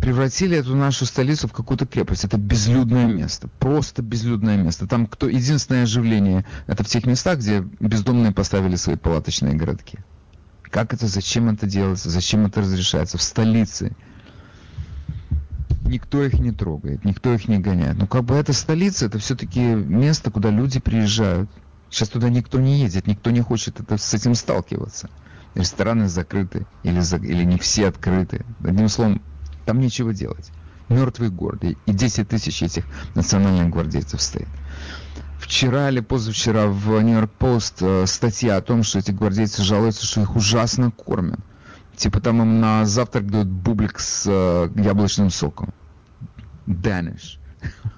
Превратили 0.00 0.56
эту 0.56 0.74
нашу 0.74 1.06
столицу 1.06 1.46
в 1.46 1.52
какую-то 1.52 1.86
крепость. 1.86 2.24
Это 2.24 2.38
безлюдное 2.38 3.06
место, 3.06 3.48
просто 3.58 4.02
безлюдное 4.02 4.56
место. 4.56 4.86
Там 4.86 5.06
кто 5.06 5.28
единственное 5.28 5.84
оживление, 5.84 6.44
это 6.66 6.82
в 6.84 6.88
тех 6.88 7.06
местах, 7.06 7.38
где 7.38 7.60
бездомные 7.80 8.32
поставили 8.32 8.76
свои 8.76 8.96
палаточные 8.96 9.54
городки. 9.54 9.98
Как 10.70 10.94
это, 10.94 11.06
зачем 11.06 11.48
это 11.48 11.66
делается, 11.66 12.10
зачем 12.10 12.46
это 12.46 12.60
разрешается? 12.60 13.18
В 13.18 13.22
столице. 13.22 13.92
Никто 15.84 16.24
их 16.24 16.34
не 16.34 16.52
трогает, 16.52 17.04
никто 17.04 17.34
их 17.34 17.48
не 17.48 17.58
гоняет. 17.58 17.96
Но 17.98 18.06
как 18.06 18.24
бы 18.24 18.36
эта 18.36 18.52
столица, 18.52 19.06
это 19.06 19.18
все-таки 19.18 19.60
место, 19.60 20.30
куда 20.30 20.50
люди 20.50 20.78
приезжают. 20.78 21.50
Сейчас 21.90 22.08
туда 22.08 22.28
никто 22.28 22.60
не 22.60 22.80
едет, 22.80 23.08
никто 23.08 23.32
не 23.32 23.40
хочет 23.40 23.80
это, 23.80 23.98
с 23.98 24.14
этим 24.14 24.36
сталкиваться. 24.36 25.10
Рестораны 25.56 26.08
закрыты 26.08 26.66
или, 26.84 27.00
или 27.26 27.42
не 27.42 27.58
все 27.58 27.88
открыты. 27.88 28.46
Одним 28.62 28.88
словом, 28.88 29.20
там 29.64 29.80
нечего 29.80 30.12
делать. 30.12 30.50
Мертвый 30.88 31.30
город. 31.30 31.64
И 31.64 31.76
10 31.86 32.28
тысяч 32.28 32.62
этих 32.62 32.84
национальных 33.14 33.70
гвардейцев 33.70 34.20
стоит. 34.20 34.48
Вчера 35.38 35.88
или 35.88 36.00
позавчера 36.00 36.66
в 36.66 37.00
Нью-Йорк 37.00 37.30
Пост 37.32 37.78
э, 37.80 38.04
статья 38.06 38.56
о 38.56 38.60
том, 38.60 38.82
что 38.82 38.98
эти 38.98 39.10
гвардейцы 39.10 39.62
жалуются, 39.62 40.04
что 40.04 40.20
их 40.20 40.36
ужасно 40.36 40.90
кормят. 40.90 41.40
Типа 41.96 42.20
там 42.20 42.42
им 42.42 42.60
на 42.60 42.84
завтрак 42.86 43.30
дают 43.30 43.48
бублик 43.48 43.98
с 43.98 44.24
э, 44.26 44.70
яблочным 44.76 45.30
соком. 45.30 45.72
Danish. 46.66 47.38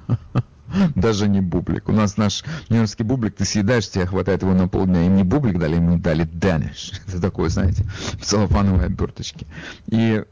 Даже 0.95 1.29
не 1.29 1.41
бублик. 1.41 1.89
У 1.89 1.93
нас 1.93 2.17
наш 2.17 2.45
нью-йоркский 2.69 3.05
бублик, 3.05 3.37
ты 3.37 3.45
съедаешь, 3.45 3.89
тебе 3.89 4.07
хватает 4.07 4.43
его 4.43 4.55
на 4.55 4.69
полдня. 4.69 5.05
Им 5.07 5.17
не 5.17 5.25
бублик 5.25 5.59
дали, 5.59 5.77
ему 5.77 5.99
дали 5.99 6.25
Danish. 6.25 7.01
Это 7.07 7.21
такое, 7.21 7.49
знаете, 7.49 7.85
в 8.19 8.25
целлофановой 8.25 8.87
оберточке. 8.87 9.47
И 9.87 10.25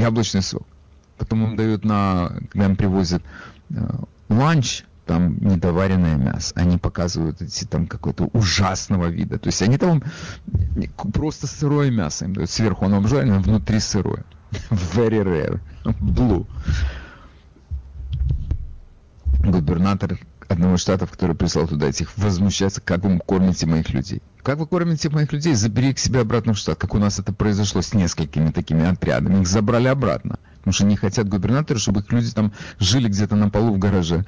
яблочный 0.00 0.42
сок. 0.42 0.66
Потом 1.18 1.44
им 1.44 1.56
дают 1.56 1.84
на, 1.84 2.32
когда 2.50 2.66
им 2.66 2.76
привозят 2.76 3.22
э, 3.70 3.74
ланч, 4.28 4.84
там 5.06 5.38
недоваренное 5.40 6.16
мясо. 6.16 6.54
Они 6.56 6.78
показывают 6.78 7.42
эти 7.42 7.64
там 7.64 7.86
какого-то 7.86 8.30
ужасного 8.32 9.06
вида. 9.06 9.38
То 9.38 9.48
есть 9.48 9.60
они 9.60 9.76
там 9.76 10.02
просто 11.12 11.46
сырое 11.46 11.90
мясо 11.90 12.24
им 12.26 12.34
дают. 12.34 12.48
Сверху 12.48 12.84
оно 12.84 12.98
обжарено, 12.98 13.40
внутри 13.40 13.80
сырое. 13.80 14.24
Very 14.70 15.22
rare. 15.22 15.60
Blue. 16.00 16.46
Губернатор 19.42 20.18
одного 20.50 20.74
из 20.74 20.80
штатов, 20.80 21.10
который 21.10 21.36
прислал 21.36 21.68
туда 21.68 21.88
этих, 21.88 22.16
возмущается, 22.16 22.80
как 22.80 23.04
вы 23.04 23.18
кормите 23.20 23.66
моих 23.66 23.90
людей. 23.90 24.20
Как 24.42 24.58
вы 24.58 24.66
кормите 24.66 25.08
моих 25.08 25.32
людей? 25.32 25.54
Забери 25.54 25.94
к 25.94 25.98
себе 25.98 26.20
обратно 26.20 26.54
в 26.54 26.58
штат. 26.58 26.78
Как 26.78 26.94
у 26.94 26.98
нас 26.98 27.18
это 27.18 27.32
произошло 27.32 27.82
с 27.82 27.94
несколькими 27.94 28.50
такими 28.50 28.84
отрядами. 28.86 29.42
Их 29.42 29.46
забрали 29.46 29.86
обратно. 29.86 30.38
Потому 30.58 30.72
что 30.72 30.86
не 30.86 30.96
хотят 30.96 31.28
губернаторы, 31.28 31.78
чтобы 31.78 32.00
их 32.00 32.10
люди 32.10 32.32
там 32.32 32.52
жили 32.78 33.08
где-то 33.08 33.36
на 33.36 33.48
полу 33.48 33.74
в 33.74 33.78
гараже. 33.78 34.24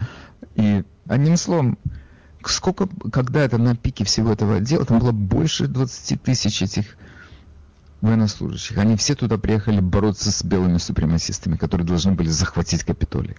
И 0.55 0.85
одним 1.09 1.37
словом, 1.37 1.77
сколько, 2.45 2.89
когда 3.11 3.41
это 3.41 3.59
на 3.59 3.75
пике 3.75 4.05
всего 4.05 4.33
этого 4.33 4.61
дела, 4.61 4.85
там 4.85 5.01
было 5.01 5.13
больше 5.13 5.67
20 5.67 6.23
тысяч 6.23 6.63
этих 6.63 6.97
военнослужащих. 8.01 8.79
Они 8.79 8.97
все 8.97 9.15
туда 9.15 9.39
приехали 9.39 9.81
бороться 9.81 10.31
с 10.31 10.45
белыми 10.45 10.79
супремасистами, 10.79 11.57
которые 11.57 11.87
должны 11.87 12.13
были 12.13 12.29
захватить 12.29 12.85
Капитолий. 12.85 13.37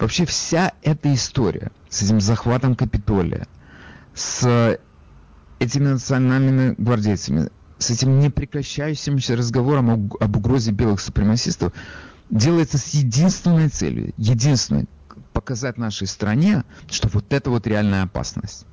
Вообще 0.00 0.24
вся 0.24 0.72
эта 0.82 1.12
история 1.12 1.70
с 1.90 2.00
этим 2.02 2.20
захватом 2.20 2.74
Капитолия, 2.74 3.46
с 4.14 4.78
этими 5.58 5.88
национальными 5.88 6.74
гвардейцами, 6.78 7.50
с 7.78 7.90
этим 7.90 8.18
непрекращающимся 8.18 9.36
разговором 9.36 9.90
об, 9.90 10.14
об 10.18 10.36
угрозе 10.36 10.72
белых 10.72 11.02
супремасистов, 11.02 11.74
делается 12.30 12.78
с 12.78 12.94
единственной 12.94 13.68
целью, 13.68 14.14
единственной, 14.16 14.86
показать 15.34 15.76
нашей 15.76 16.06
стране, 16.06 16.64
что 16.90 17.08
вот 17.08 17.30
это 17.30 17.50
вот 17.50 17.66
реальная 17.66 18.04
опасность. 18.04 18.64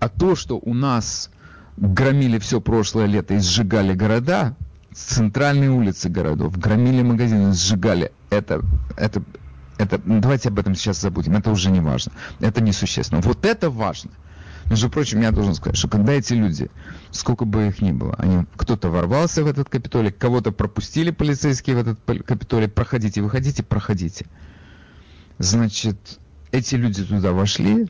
А 0.00 0.08
то, 0.08 0.34
что 0.34 0.58
у 0.58 0.74
нас 0.74 1.30
громили 1.76 2.40
все 2.40 2.60
прошлое 2.60 3.06
лето 3.06 3.34
и 3.34 3.38
сжигали 3.38 3.94
города, 3.94 4.56
центральные 4.92 5.70
улицы 5.70 6.08
городов, 6.08 6.58
громили 6.58 7.02
магазины, 7.02 7.52
сжигали, 7.52 8.10
это, 8.30 8.64
это, 8.96 9.22
это, 9.78 10.00
давайте 10.04 10.48
об 10.48 10.58
этом 10.58 10.74
сейчас 10.74 11.00
забудем, 11.00 11.36
это 11.36 11.50
уже 11.50 11.70
не 11.70 11.80
важно, 11.80 12.12
это 12.40 12.60
несущественно. 12.60 13.20
Вот 13.20 13.44
это 13.44 13.70
важно. 13.70 14.10
Между 14.68 14.90
прочим, 14.90 15.20
я 15.20 15.30
должен 15.30 15.54
сказать, 15.54 15.76
что 15.76 15.88
когда 15.88 16.12
эти 16.12 16.34
люди, 16.34 16.68
сколько 17.12 17.44
бы 17.44 17.68
их 17.68 17.80
ни 17.80 17.92
было, 17.92 18.14
они, 18.18 18.46
кто-то 18.56 18.90
ворвался 18.90 19.44
в 19.44 19.46
этот 19.46 19.68
Капитолий, 19.68 20.10
кого-то 20.10 20.50
пропустили 20.50 21.10
полицейские 21.10 21.76
в 21.76 21.78
этот 21.80 22.00
Капитолий, 22.24 22.66
проходите, 22.66 23.22
выходите, 23.22 23.62
проходите. 23.62 24.26
Значит, 25.38 26.18
эти 26.50 26.74
люди 26.74 27.04
туда 27.04 27.32
вошли, 27.32 27.88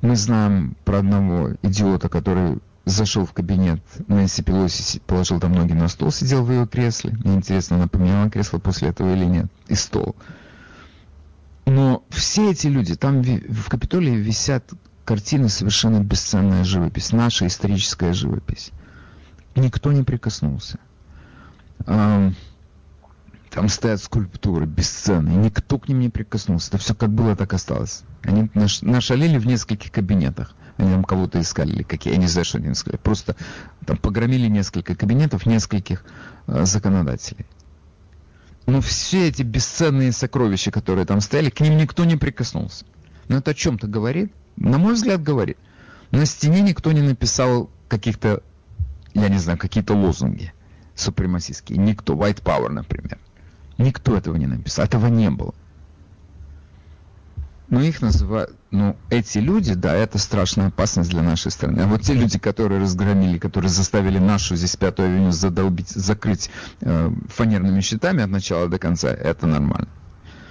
мы 0.00 0.16
знаем 0.16 0.76
про 0.84 0.98
одного 0.98 1.50
идиота, 1.62 2.08
который 2.08 2.58
зашел 2.84 3.24
в 3.24 3.32
кабинет 3.32 3.80
Нэнси 4.08 4.42
Пелоси, 4.42 5.00
положил 5.06 5.38
там 5.38 5.52
ноги 5.52 5.72
на 5.72 5.86
стол, 5.86 6.10
сидел 6.10 6.44
в 6.44 6.50
ее 6.50 6.66
кресле. 6.66 7.12
Мне 7.22 7.36
интересно, 7.36 7.76
она 7.76 7.86
поменяла 7.86 8.28
кресло 8.28 8.58
после 8.58 8.88
этого 8.88 9.14
или 9.14 9.24
нет, 9.24 9.46
и 9.68 9.76
стол. 9.76 10.16
Но 11.64 12.04
все 12.10 12.50
эти 12.50 12.66
люди, 12.66 12.94
там 12.96 13.22
в 13.22 13.68
Капитолии 13.68 14.14
висят 14.16 14.72
картины 15.04 15.48
совершенно 15.48 16.00
бесценная 16.00 16.64
живопись, 16.64 17.12
наша 17.12 17.46
историческая 17.46 18.12
живопись. 18.12 18.72
Никто 19.54 19.92
не 19.92 20.02
прикоснулся. 20.02 20.78
Там 21.84 23.68
стоят 23.68 24.02
скульптуры 24.02 24.64
бесценные, 24.64 25.36
никто 25.36 25.78
к 25.78 25.88
ним 25.88 26.00
не 26.00 26.08
прикоснулся. 26.08 26.68
Это 26.68 26.78
все 26.78 26.94
как 26.94 27.10
было, 27.10 27.36
так 27.36 27.52
осталось. 27.52 28.02
Они 28.22 28.50
нашалили 28.80 29.36
в 29.36 29.46
нескольких 29.46 29.92
кабинетах. 29.92 30.54
Они 30.78 30.90
там 30.90 31.04
кого-то 31.04 31.38
искали 31.38 31.82
какие, 31.82 32.14
я 32.14 32.18
не 32.18 32.28
знаю, 32.28 32.46
что 32.46 32.58
они 32.58 32.72
искали. 32.72 32.96
Просто 32.96 33.36
там 33.84 33.98
погромили 33.98 34.48
несколько 34.48 34.94
кабинетов 34.94 35.44
нескольких 35.44 36.02
э, 36.46 36.64
законодателей. 36.64 37.46
Но 38.66 38.80
все 38.80 39.28
эти 39.28 39.42
бесценные 39.42 40.12
сокровища, 40.12 40.70
которые 40.70 41.04
там 41.04 41.20
стояли, 41.20 41.50
к 41.50 41.60
ним 41.60 41.76
никто 41.76 42.04
не 42.04 42.16
прикоснулся. 42.16 42.84
Но 43.28 43.38
это 43.38 43.52
о 43.52 43.54
чем-то 43.54 43.86
говорит? 43.86 44.32
На 44.56 44.78
мой 44.78 44.94
взгляд, 44.94 45.22
говорит. 45.22 45.58
На 46.10 46.26
стене 46.26 46.60
никто 46.60 46.92
не 46.92 47.02
написал 47.02 47.70
каких-то, 47.88 48.42
я 49.14 49.28
не 49.28 49.38
знаю, 49.38 49.58
какие-то 49.58 49.94
лозунги 49.94 50.52
супремасистские. 50.94 51.78
Никто. 51.78 52.14
White 52.14 52.42
Power, 52.42 52.68
например. 52.68 53.18
Никто 53.78 54.16
этого 54.16 54.36
не 54.36 54.46
написал. 54.46 54.84
Этого 54.84 55.06
не 55.06 55.30
было. 55.30 55.54
Но 57.72 57.80
их 57.80 58.02
называют, 58.02 58.54
ну, 58.70 58.98
эти 59.08 59.38
люди, 59.38 59.72
да, 59.72 59.94
это 59.94 60.18
страшная 60.18 60.66
опасность 60.66 61.08
для 61.08 61.22
нашей 61.22 61.50
страны. 61.50 61.80
А 61.80 61.86
вот 61.86 62.02
те 62.02 62.12
люди, 62.12 62.38
которые 62.38 62.82
разгромили, 62.82 63.38
которые 63.38 63.70
заставили 63.70 64.18
нашу 64.18 64.56
здесь 64.56 64.76
Пятую 64.76 65.08
авеню 65.08 65.32
задолбить, 65.32 65.88
закрыть 65.88 66.50
э, 66.82 67.10
фанерными 67.28 67.80
щитами 67.80 68.22
от 68.22 68.28
начала 68.28 68.68
до 68.68 68.78
конца, 68.78 69.08
это 69.08 69.46
нормально. 69.46 69.88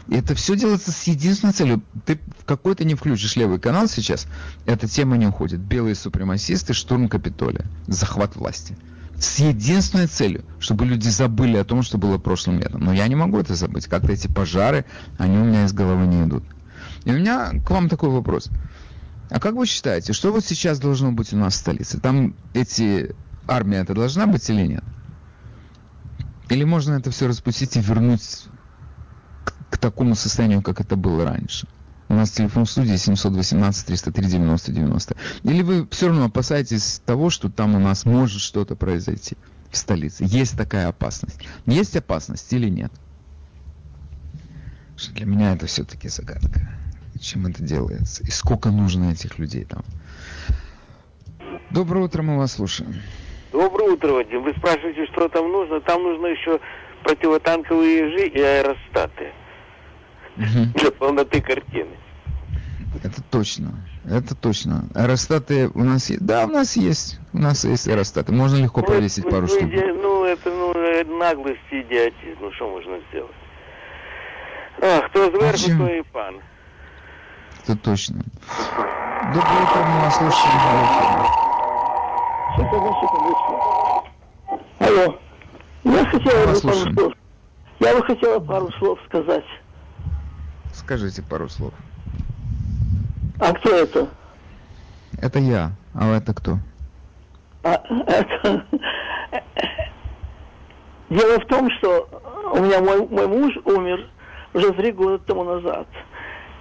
И 0.08 0.16
это 0.16 0.34
все 0.34 0.56
делается 0.56 0.92
с 0.92 1.04
единственной 1.04 1.54
целью. 1.54 1.84
Ты 2.08 2.20
какой-то 2.48 2.86
не 2.86 2.96
включишь 2.96 3.36
левый 3.36 3.60
канал 3.60 3.88
сейчас, 3.88 4.26
эта 4.66 4.88
тема 4.88 5.16
не 5.16 5.28
уходит. 5.28 5.60
Белые 5.60 5.94
супремасисты, 5.94 6.74
штурм 6.74 7.08
Капитолия, 7.08 7.68
захват 7.86 8.36
власти. 8.36 8.76
С 9.20 9.38
единственной 9.38 10.08
целью, 10.08 10.44
чтобы 10.60 10.88
люди 10.88 11.10
забыли 11.10 11.58
о 11.58 11.66
том, 11.66 11.84
что 11.84 12.00
было 12.00 12.18
прошлым 12.18 12.58
летом. 12.58 12.82
Но 12.82 12.92
я 12.92 13.08
не 13.08 13.16
могу 13.16 13.38
это 13.38 13.54
забыть. 13.54 13.86
Как-то 13.86 14.12
эти 14.12 14.26
пожары, 14.26 14.86
они 15.20 15.38
у 15.38 15.44
меня 15.44 15.66
из 15.66 15.72
головы 15.72 16.08
не 16.08 16.24
идут. 16.24 16.44
И 17.06 17.12
у 17.12 17.14
меня 17.14 17.52
к 17.66 17.70
вам 17.70 17.90
такой 17.90 18.10
вопрос. 18.10 18.50
А 19.30 19.40
как 19.40 19.56
вы 19.56 19.66
считаете, 19.66 20.14
что 20.14 20.32
вот 20.32 20.46
сейчас 20.46 20.80
должно 20.80 21.12
быть 21.12 21.34
у 21.34 21.38
нас 21.38 21.54
в 21.54 21.58
столице? 21.58 22.00
Там 22.00 22.36
эти 22.54 23.16
армия 23.48 23.78
это 23.78 23.94
должна 23.94 24.28
быть 24.28 24.48
или 24.50 24.68
нет? 24.68 24.84
Или 26.50 26.66
можно 26.66 26.96
это 26.96 27.12
все 27.12 27.28
распустить 27.28 27.78
и 27.78 27.80
вернуть 27.80 28.44
к, 29.46 29.54
к 29.70 29.78
такому 29.78 30.16
состоянию, 30.16 30.62
как 30.62 30.82
это 30.82 30.98
было 30.98 31.24
раньше? 31.24 31.68
У 32.10 32.14
нас 32.14 32.32
телефон 32.32 32.66
в 32.66 32.70
студии 32.70 32.98
718 32.98 33.86
303 33.86 34.26
90 34.26 34.72
90. 34.74 35.16
Или 35.44 35.62
вы 35.62 35.88
все 35.90 36.10
равно 36.10 36.26
опасаетесь 36.26 37.02
того, 37.06 37.30
что 37.30 37.50
там 37.50 37.76
у 37.76 37.80
нас 37.80 38.04
может 38.04 38.42
что-то 38.42 38.76
произойти 38.76 39.38
в 39.72 39.78
столице? 39.78 40.26
Есть 40.28 40.58
такая 40.58 40.90
опасность. 40.90 41.40
Есть 41.66 41.96
опасность 41.96 42.52
или 42.52 42.68
нет? 42.68 42.92
Для 45.16 45.26
меня 45.26 45.54
это 45.54 45.68
все-таки 45.68 46.10
загадка 46.10 46.70
чем 47.22 47.46
это 47.46 47.64
делается, 47.64 48.24
и 48.24 48.32
сколько 48.32 48.70
нужно 48.70 49.12
этих 49.12 49.38
людей 49.40 49.66
там. 49.66 49.84
Доброе 51.70 52.06
утро, 52.06 52.22
мы 52.22 52.38
вас 52.38 52.54
слушаем. 52.54 52.96
Доброе 53.52 53.92
утро, 53.92 54.14
Вадим. 54.14 54.44
Вы 54.44 54.54
спрашиваете, 54.58 55.06
что 55.08 55.30
там 55.30 55.52
нужно? 55.52 55.82
Там 55.82 56.04
нужно 56.04 56.28
еще 56.28 56.60
противотанковые 57.04 58.00
ежи 58.00 58.28
и 58.28 58.42
аэростаты. 58.42 59.32
Угу. 60.38 60.80
Для 60.80 60.92
полноты 60.92 61.42
картины. 61.42 61.96
Это 63.04 63.22
точно. 63.24 63.86
Это 64.06 64.36
точно. 64.36 64.90
Аэростаты 64.96 65.70
у 65.74 65.84
нас 65.84 66.10
есть. 66.10 66.26
Да, 66.26 66.46
у 66.46 66.50
нас 66.50 66.76
есть. 66.76 67.20
У 67.34 67.38
нас 67.38 67.64
есть 67.64 67.88
аэростаты. 67.88 68.32
Можно 68.34 68.64
легко 68.64 68.82
ну, 68.82 68.88
повесить 68.88 69.24
пару 69.24 69.42
ну, 69.42 69.48
штук. 69.48 69.70
Ну, 69.72 70.26
это 70.26 70.50
ну, 70.50 71.18
наглость 71.18 71.60
и 71.72 71.82
идиотизм. 71.82 72.40
Ну, 72.42 72.52
что 72.54 72.70
можно 72.70 73.00
сделать? 73.10 73.36
А, 74.82 75.08
кто 75.10 75.26
зверху, 75.30 75.86
то 75.86 75.94
и 75.94 76.02
пан. 76.02 76.42
Это 77.64 77.76
точно. 77.78 78.24
Доброе 79.34 79.64
утро, 79.64 79.84
мы 79.86 80.02
вас 80.02 80.18
слушаем. 80.18 80.52
Алло. 84.80 85.20
Я 85.84 86.06
хотела 86.06 86.46
бы 86.48 86.60
пару 86.62 86.94
слов. 86.94 87.14
Я 87.80 87.96
бы 87.96 88.04
хотела 88.04 88.40
пару 88.40 88.72
слов 88.74 89.00
сказать. 89.06 89.46
Скажите 90.74 91.22
пару 91.22 91.50
слов. 91.50 91.74
А 93.40 93.54
кто 93.54 93.70
это? 93.76 94.08
Это 95.20 95.40
я. 95.40 95.72
А 95.94 96.18
это 96.18 96.34
кто? 96.34 96.58
А, 97.64 97.82
это... 98.08 98.66
Дело 101.10 101.40
в 101.40 101.48
том, 101.48 101.70
что 101.78 102.08
у 102.54 102.62
меня 102.62 102.80
мой, 102.80 103.08
мой 103.08 103.28
муж 103.28 103.54
умер 103.66 104.10
уже 104.54 104.72
три 104.74 104.92
года 104.92 105.20
тому 105.20 105.44
назад. 105.44 105.88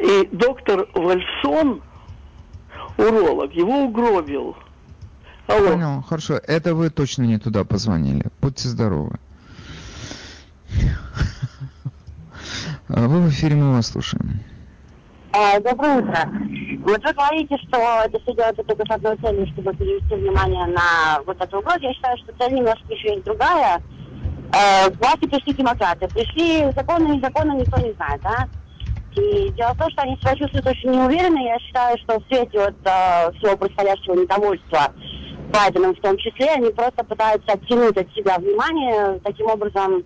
И 0.00 0.28
доктор 0.32 0.88
Вальсон, 0.94 1.82
уролог, 2.96 3.52
его 3.52 3.84
угробил. 3.84 4.56
Алло. 5.46 5.72
Понял, 5.72 6.02
хорошо. 6.02 6.40
Это 6.46 6.74
вы 6.74 6.90
точно 6.90 7.24
не 7.24 7.38
туда 7.38 7.64
позвонили. 7.64 8.24
Будьте 8.40 8.68
здоровы. 8.68 9.18
А 12.88 13.06
вы 13.06 13.20
в 13.20 13.28
эфире, 13.28 13.56
мы 13.56 13.74
вас 13.74 13.88
слушаем. 13.88 14.40
А, 15.32 15.60
доброе 15.60 15.98
утро. 15.98 16.28
Вот 16.84 17.04
вы 17.04 17.12
говорите, 17.12 17.56
что 17.68 17.78
это 18.04 18.18
все 18.20 18.34
делается 18.34 18.64
только 18.64 18.84
с 18.84 18.90
одной 18.90 19.16
целью, 19.18 19.46
чтобы 19.48 19.74
перевести 19.74 20.14
внимание 20.14 20.66
на 20.66 21.20
вот 21.24 21.40
эту 21.40 21.58
угрозу. 21.58 21.80
Я 21.82 21.92
считаю, 21.92 22.16
что 22.18 22.32
цель 22.38 22.54
немножко 22.54 22.92
еще 22.92 23.12
есть 23.14 23.24
другая. 23.24 23.80
Э, 24.52 24.90
власти 24.90 25.28
пришли 25.28 25.54
демократы. 25.54 26.08
Пришли 26.08 26.72
законы 26.72 27.16
и 27.16 27.20
законы 27.20 27.52
никто 27.60 27.80
не 27.80 27.92
знает, 27.92 28.20
да? 28.22 28.48
И 29.16 29.50
дело 29.50 29.74
в 29.74 29.78
том, 29.78 29.90
что 29.90 30.02
они 30.02 30.16
себя 30.16 30.36
чувствуют 30.36 30.66
очень 30.66 30.90
неуверенно. 30.90 31.38
Я 31.38 31.58
считаю, 31.58 31.98
что 31.98 32.20
в 32.20 32.26
свете 32.28 32.58
вот, 32.58 32.74
э, 32.84 33.32
всего 33.38 33.56
происходящего 33.56 34.14
недовольства 34.14 34.92
Байденом 35.52 35.94
в 35.94 36.00
том 36.00 36.16
числе, 36.16 36.50
они 36.50 36.70
просто 36.70 37.04
пытаются 37.04 37.52
оттянуть 37.52 37.96
от 37.96 38.12
себя 38.14 38.38
внимание, 38.38 39.20
таким 39.24 39.46
образом, 39.46 40.04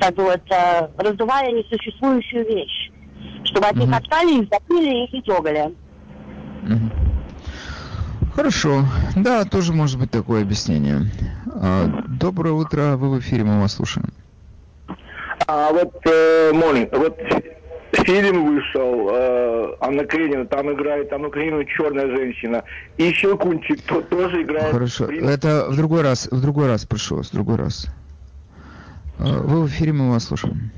как 0.00 0.14
бы 0.14 0.24
вот, 0.24 0.42
э, 0.50 0.88
раздувая 0.98 1.52
несуществующую 1.52 2.44
вещь. 2.46 2.90
Чтобы 3.44 3.66
от 3.66 3.76
них 3.76 3.88
mm-hmm. 3.88 3.96
отстали, 3.96 4.42
их 4.42 4.48
запили, 4.50 5.04
их 5.04 5.14
и. 5.14 5.20
Mm-hmm. 5.20 6.90
Хорошо. 8.34 8.84
Да, 9.16 9.44
тоже 9.44 9.72
может 9.72 10.00
быть 10.00 10.10
такое 10.10 10.42
объяснение. 10.42 11.10
А, 11.54 11.86
доброе 12.08 12.52
утро, 12.52 12.96
вы 12.96 13.10
в 13.10 13.20
эфире, 13.20 13.44
мы 13.44 13.60
вас 13.60 13.74
слушаем. 13.74 14.08
А 15.46 15.70
вот, 15.72 15.92
э, 16.06 16.50
morning. 16.52 16.88
Вот 16.96 17.18
фильм 17.92 18.46
вышел, 18.46 19.10
э, 19.12 19.76
Анна 19.80 20.04
Кренина, 20.04 20.46
там 20.46 20.72
играет 20.72 21.12
Анна 21.12 21.30
Кренина 21.30 21.64
черная 21.64 22.08
женщина. 22.08 22.64
И 22.96 23.12
Щелкунчик 23.12 23.82
то, 23.82 24.02
тоже 24.02 24.42
играет. 24.42 24.72
Хорошо, 24.72 25.06
это 25.06 25.66
в 25.68 25.76
другой 25.76 26.02
раз, 26.02 26.28
в 26.30 26.40
другой 26.40 26.66
раз, 26.68 26.84
прошу 26.84 27.16
вас, 27.16 27.28
в 27.28 27.32
другой 27.32 27.56
раз. 27.56 27.86
Э, 29.18 29.24
вы 29.24 29.62
в 29.62 29.68
эфире, 29.68 29.92
мы 29.92 30.10
вас 30.10 30.24
слушаем. 30.24 30.70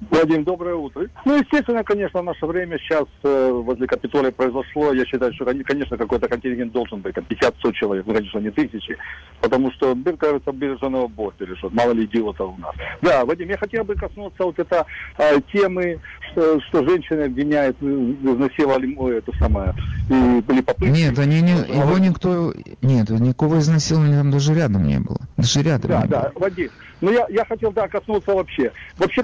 Вадим, 0.00 0.44
доброе 0.44 0.76
утро. 0.76 1.08
Ну, 1.24 1.36
естественно, 1.36 1.82
конечно, 1.82 2.20
в 2.20 2.24
наше 2.24 2.46
время 2.46 2.78
сейчас 2.78 3.06
э, 3.24 3.50
возле 3.50 3.86
Капитолия 3.88 4.30
произошло. 4.30 4.92
Я 4.92 5.04
считаю, 5.04 5.34
что, 5.34 5.44
конечно, 5.44 5.96
какой-то 5.96 6.28
контингент 6.28 6.72
должен 6.72 7.00
быть, 7.00 7.14
там 7.16 7.24
50-100 7.28 7.72
человек, 7.72 8.06
ну, 8.06 8.14
конечно, 8.14 8.38
не 8.38 8.50
тысячи, 8.50 8.96
потому 9.40 9.72
что, 9.72 9.96
мне 9.96 10.12
кажется, 10.16 10.52
береженного 10.52 11.08
борта 11.08 11.44
решет, 11.44 11.72
мало 11.72 11.92
ли 11.92 12.04
идиотов 12.04 12.54
у 12.56 12.60
нас. 12.60 12.74
Да, 13.02 13.24
Вадим, 13.24 13.48
я 13.48 13.58
хотел 13.58 13.82
бы 13.82 13.96
коснуться 13.96 14.44
вот 14.44 14.58
это 14.58 14.86
э, 15.18 15.40
темы, 15.52 15.98
что, 16.30 16.60
что 16.60 16.88
женщины 16.88 17.22
обвиняют, 17.22 17.76
э, 17.80 17.86
изнасиловали 17.86 18.86
ну, 18.86 19.08
это 19.08 19.32
самое, 19.38 19.74
и 20.08 20.40
были 20.42 20.60
попытки. 20.60 20.92
Нет, 20.92 21.18
они 21.18 21.42
не, 21.42 21.52
его 21.52 21.98
никто, 21.98 22.54
нет, 22.82 23.10
никакого 23.10 23.58
изнасилования 23.58 24.18
там 24.18 24.30
даже 24.30 24.54
рядом 24.54 24.86
не 24.86 25.00
было. 25.00 25.18
Даже 25.36 25.60
рядом 25.62 25.90
да, 25.90 26.02
не 26.02 26.08
да, 26.08 26.20
было. 26.20 26.32
Вадим, 26.36 26.70
ну 27.00 27.12
я, 27.12 27.26
я 27.28 27.44
хотел, 27.44 27.72
да, 27.72 27.88
коснуться 27.88 28.34
вообще. 28.34 28.72
Вообще, 28.96 29.22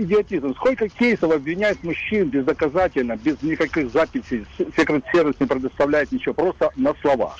идиотизм. 0.00 0.54
Сколько 0.54 0.88
кейсов 0.88 1.32
обвиняют 1.32 1.82
мужчин 1.82 2.28
бездоказательно, 2.28 3.16
без 3.16 3.40
никаких 3.42 3.92
записей, 3.92 4.46
секрет-сервис 4.76 5.34
не 5.38 5.46
предоставляет 5.46 6.10
ничего, 6.12 6.34
просто 6.34 6.70
на 6.76 6.94
словах. 7.00 7.36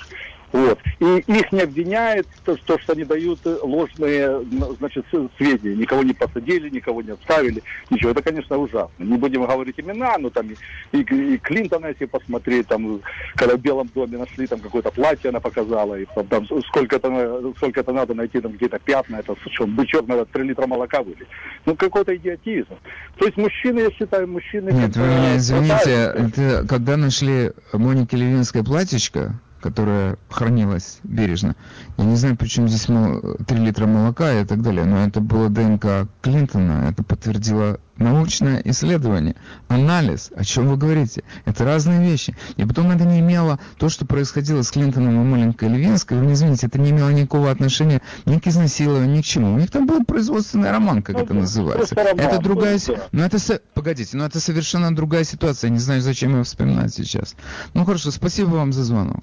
Вот. 0.52 0.78
И 0.98 1.18
их 1.26 1.52
не 1.52 1.60
обвиняют, 1.60 2.26
то, 2.44 2.56
что, 2.56 2.78
что 2.78 2.92
они 2.92 3.04
дают 3.04 3.40
ложные 3.44 4.40
значит, 4.78 5.06
сведения. 5.36 5.76
Никого 5.76 6.02
не 6.02 6.12
посадили, 6.12 6.68
никого 6.68 7.02
не 7.02 7.12
отставили, 7.12 7.62
ничего. 7.88 8.10
Это, 8.10 8.22
конечно, 8.22 8.58
ужасно. 8.58 8.90
Не 8.98 9.16
будем 9.16 9.44
говорить 9.44 9.78
имена, 9.78 10.16
но 10.18 10.30
там 10.30 10.48
и, 10.50 10.56
и, 10.96 11.34
и 11.34 11.38
Клинтона, 11.38 11.86
если 11.86 12.06
посмотреть, 12.06 12.66
там, 12.66 13.00
когда 13.36 13.56
в 13.56 13.60
Белом 13.60 13.88
доме 13.94 14.18
нашли 14.18 14.46
там 14.46 14.60
какое-то 14.60 14.90
платье, 14.90 15.30
она 15.30 15.40
показала, 15.40 15.94
и 15.98 16.06
там, 16.14 16.26
там 16.26 16.46
сколько, 16.46 17.92
надо 17.92 18.14
найти, 18.14 18.40
там 18.40 18.52
где-то 18.52 18.78
пятна, 18.78 19.16
это 19.16 19.36
что, 19.52 19.66
бычок 19.66 20.06
надо 20.08 20.24
3 20.24 20.44
литра 20.44 20.66
молока 20.66 21.02
вылить. 21.02 21.28
Ну, 21.64 21.76
какой-то 21.76 22.16
идиотизм. 22.16 22.74
То 23.16 23.26
есть 23.26 23.36
мужчины, 23.36 23.80
я 23.80 23.90
считаю, 23.90 24.26
мужчины... 24.26 24.70
Нет, 24.70 24.96
вы 24.96 25.06
меня 25.06 25.36
извините, 25.36 26.12
это, 26.14 26.66
когда 26.68 26.96
нашли 26.96 27.52
Моники 27.72 28.16
Левинское 28.16 28.64
платьечко, 28.64 29.38
которая 29.60 30.16
хранилась 30.28 30.98
бережно. 31.04 31.54
Я 31.98 32.04
не 32.04 32.16
знаю, 32.16 32.36
почему 32.36 32.68
здесь 32.68 32.86
3 32.86 33.58
литра 33.58 33.86
молока 33.86 34.32
и 34.40 34.44
так 34.44 34.62
далее, 34.62 34.84
но 34.84 35.04
это 35.04 35.20
было 35.20 35.48
ДНК 35.48 36.08
Клинтона, 36.22 36.88
это 36.90 37.02
подтвердило 37.02 37.78
научное 37.96 38.62
исследование, 38.64 39.36
анализ, 39.68 40.30
о 40.34 40.42
чем 40.42 40.68
вы 40.68 40.78
говорите. 40.78 41.22
Это 41.44 41.66
разные 41.66 42.00
вещи. 42.00 42.34
И 42.56 42.64
потом 42.64 42.90
это 42.90 43.04
не 43.04 43.20
имело, 43.20 43.58
то, 43.76 43.90
что 43.90 44.06
происходило 44.06 44.62
с 44.62 44.70
Клинтоном 44.70 45.20
и 45.20 45.24
маленькой 45.24 45.68
Левинской, 45.68 46.18
вы 46.18 46.24
не 46.24 46.32
извините, 46.32 46.66
это 46.66 46.80
не 46.80 46.92
имело 46.92 47.10
никакого 47.10 47.50
отношения 47.50 48.00
ни 48.24 48.38
к 48.38 48.46
изнасилованию, 48.46 49.18
ни 49.18 49.20
к 49.20 49.24
чему. 49.26 49.52
У 49.52 49.58
них 49.58 49.70
там 49.70 49.86
был 49.86 50.02
производственный 50.04 50.70
роман, 50.70 51.02
как 51.02 51.16
это 51.16 51.34
называется. 51.34 51.94
Это 51.94 52.38
другая... 52.38 52.78
Но 53.12 53.22
это... 53.22 53.38
Погодите, 53.74 54.16
но 54.16 54.24
это 54.24 54.40
совершенно 54.40 54.94
другая 54.96 55.24
ситуация. 55.24 55.68
Я 55.68 55.74
не 55.74 55.80
знаю, 55.80 56.00
зачем 56.00 56.32
его 56.32 56.44
вспоминать 56.44 56.94
сейчас. 56.94 57.34
Ну 57.74 57.84
хорошо, 57.84 58.10
спасибо 58.10 58.48
вам 58.48 58.72
за 58.72 58.84
звонок. 58.84 59.22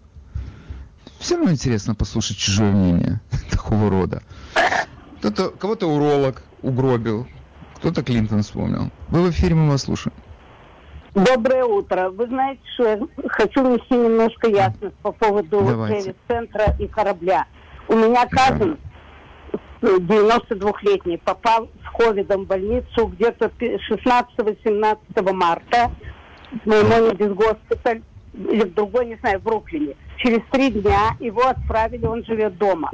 Все 1.20 1.36
равно 1.36 1.52
интересно 1.52 1.96
послушать 1.96 2.38
чужое 2.38 2.72
мнение 2.72 3.20
такого 3.52 3.90
рода. 3.90 4.22
Кто-то, 5.20 5.50
кого-то 5.50 5.88
уролог 5.88 6.44
угробил, 6.62 7.28
кто-то 7.76 8.04
Клинтон 8.04 8.44
вспомнил. 8.44 8.92
Вы 9.10 9.24
в 9.24 9.30
эфире, 9.32 9.56
мы 9.56 9.72
вас 9.72 9.84
слушаем. 9.84 10.16
Доброе 11.14 11.66
утро. 11.66 12.10
Вы 12.10 12.28
знаете, 12.28 12.62
что 12.76 12.88
я 12.88 13.00
хочу 13.30 13.64
внести 13.64 13.96
немножко 13.96 14.48
ясность 14.48 14.96
по 14.98 15.12
поводу 15.12 15.66
центра 16.28 16.76
и 16.78 16.88
корабля. 16.88 17.48
У 17.88 17.96
меня 17.96 18.28
Казан, 18.28 18.78
92-летний, 19.82 21.18
попал 21.18 21.70
с 21.84 21.98
ковидом 21.98 22.44
в 22.44 22.48
больницу 22.48 23.08
где-то 23.08 23.52
16-18 23.60 25.34
марта 25.34 25.92
в 26.52 26.68
Маймонидис 26.68 27.34
госпиталь 27.34 28.04
или 28.34 28.66
в 28.66 28.74
другой, 28.76 29.08
не 29.08 29.16
знаю, 29.16 29.40
в 29.40 29.44
Бруклине. 29.44 29.96
Через 30.18 30.42
три 30.52 30.72
дня 30.72 31.16
его 31.20 31.48
отправили, 31.48 32.06
он 32.06 32.24
живет 32.26 32.58
дома, 32.58 32.92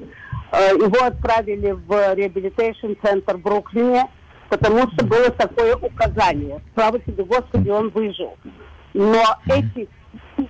э, 0.51 0.75
его 0.75 1.05
отправили 1.05 1.71
в 1.71 2.13
rehabilitation 2.15 2.93
center 3.01 3.37
в 3.37 3.41
Бруклине, 3.41 4.07
потому 4.49 4.89
что 4.91 5.05
было 5.05 5.29
такое 5.29 5.75
указание. 5.75 6.61
Слава 6.75 6.99
тебе, 6.99 7.23
Господи, 7.23 7.69
он 7.69 7.89
выжил. 7.89 8.37
Но 8.93 9.23
эти 9.47 9.87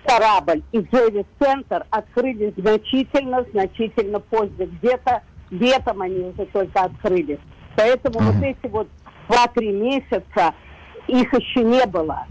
корабль 0.06 0.64
и 0.72 0.80
Javits-центр 0.80 1.86
открылись 1.90 2.54
значительно, 2.58 3.46
значительно 3.54 4.20
позже. 4.20 4.66
Где-то 4.66 5.22
летом 5.52 6.02
они 6.02 6.20
уже 6.26 6.46
только 6.48 6.82
открылись. 6.82 7.40
Поэтому 7.76 8.20
mm-hmm. 8.20 8.32
вот 8.32 8.44
эти 8.44 8.68
вот 8.72 8.88
два-три 9.28 9.72
месяца 9.72 10.54
их 11.08 11.34
еще 11.34 11.64
не 11.64 11.86
было. 11.86 12.26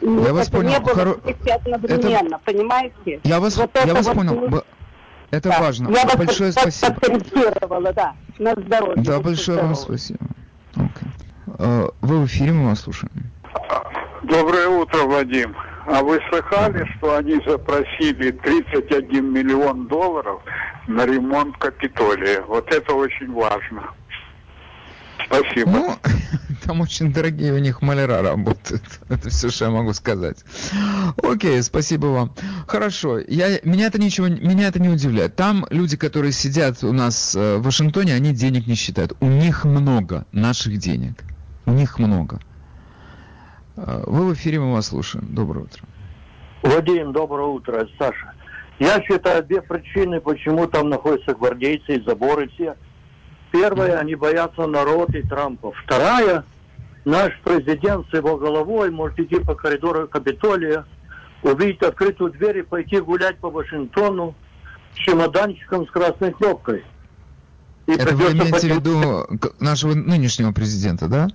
Я 0.00 0.22
это 0.22 0.34
вас 0.34 0.48
понял. 0.48 0.70
не 0.70 0.80
было 0.80 0.94
Хоро... 0.94 1.10
одновременно, 1.10 2.36
это... 2.36 2.40
понимаете? 2.44 3.20
Я 3.24 3.40
вас, 3.40 3.56
вот 3.56 3.70
я 3.74 3.94
вас 3.94 4.06
вот 4.06 4.14
понял. 4.14 4.34
Мы... 4.48 4.62
Это 5.30 5.48
да. 5.48 5.60
важно. 5.60 5.90
Я 5.90 6.16
большое 6.16 6.52
вас 6.52 6.76
спасибо. 6.76 7.92
да. 7.92 8.14
На 8.38 8.52
здоровье. 8.52 9.04
Да, 9.04 9.20
большое 9.20 9.58
здоровье. 9.58 9.66
вам 9.66 9.74
спасибо. 9.74 10.20
Okay. 10.74 11.94
Вы 12.00 12.20
в 12.20 12.26
эфире, 12.26 12.52
мы 12.52 12.68
вас 12.68 12.80
слушаем. 12.80 13.12
Доброе 14.22 14.68
утро, 14.68 15.04
Вадим. 15.04 15.54
А 15.86 16.02
вы 16.02 16.20
слыхали, 16.28 16.86
что 16.96 17.16
они 17.16 17.40
запросили 17.46 18.30
31 18.30 19.32
миллион 19.32 19.86
долларов 19.86 20.40
на 20.86 21.04
ремонт 21.04 21.56
Капитолия? 21.58 22.42
Вот 22.42 22.72
это 22.72 22.94
очень 22.94 23.32
важно. 23.32 23.90
Спасибо. 25.26 25.70
Ну, 25.70 25.96
там 26.70 26.82
очень 26.82 27.12
дорогие 27.12 27.52
у 27.52 27.58
них 27.58 27.82
маляра 27.82 28.22
работают. 28.22 28.84
Это 29.08 29.28
все, 29.28 29.50
что 29.50 29.64
я 29.64 29.70
могу 29.72 29.92
сказать. 29.92 30.44
Окей, 31.20 31.60
спасибо 31.64 32.06
вам. 32.06 32.32
Хорошо. 32.68 33.18
Я, 33.18 33.58
меня 33.64 33.88
это 33.88 34.00
ничего, 34.00 34.28
меня 34.28 34.68
это 34.68 34.80
не 34.80 34.88
удивляет. 34.88 35.34
Там 35.34 35.66
люди, 35.70 35.96
которые 35.96 36.30
сидят 36.30 36.84
у 36.84 36.92
нас 36.92 37.34
э, 37.34 37.56
в 37.56 37.62
Вашингтоне, 37.62 38.14
они 38.14 38.32
денег 38.32 38.68
не 38.68 38.76
считают. 38.76 39.16
У 39.18 39.26
них 39.26 39.64
много 39.64 40.26
наших 40.30 40.78
денег. 40.78 41.24
У 41.66 41.72
них 41.72 41.98
много. 41.98 42.38
А, 43.76 44.04
вы 44.06 44.28
в 44.28 44.34
эфире, 44.34 44.60
мы 44.60 44.72
вас 44.72 44.86
слушаем. 44.86 45.26
Доброе 45.34 45.64
утро. 45.64 45.82
Вадим, 46.62 47.12
доброе 47.12 47.48
утро. 47.48 47.88
Саша, 47.98 48.32
я 48.78 49.02
считаю 49.02 49.42
две 49.42 49.60
причины, 49.60 50.20
почему 50.20 50.68
там 50.68 50.88
находятся 50.88 51.34
гвардейцы 51.34 51.96
и 51.96 52.04
заборы 52.04 52.48
все. 52.50 52.76
Первая, 53.50 53.98
они 53.98 54.14
боятся 54.14 54.68
народ 54.68 55.12
и 55.16 55.22
Трампа. 55.22 55.72
Вторая, 55.84 56.44
наш 57.04 57.32
президент 57.42 58.06
с 58.10 58.14
его 58.14 58.36
головой 58.36 58.90
может 58.90 59.18
идти 59.18 59.36
по 59.36 59.54
коридору 59.54 60.08
Капитолия, 60.08 60.84
увидеть 61.42 61.82
открытую 61.82 62.32
дверь 62.32 62.58
и 62.58 62.62
пойти 62.62 63.00
гулять 63.00 63.38
по 63.38 63.50
Вашингтону 63.50 64.34
с 64.94 64.96
чемоданчиком 64.98 65.86
с 65.86 65.90
красной 65.90 66.32
кнопкой. 66.32 66.84
И 67.86 67.92
Это 67.92 68.14
вы 68.14 68.32
имеете 68.32 68.74
в 68.74 68.76
виду 68.76 69.26
нашего 69.58 69.94
нынешнего 69.94 70.52
президента, 70.52 71.08
да? 71.08 71.28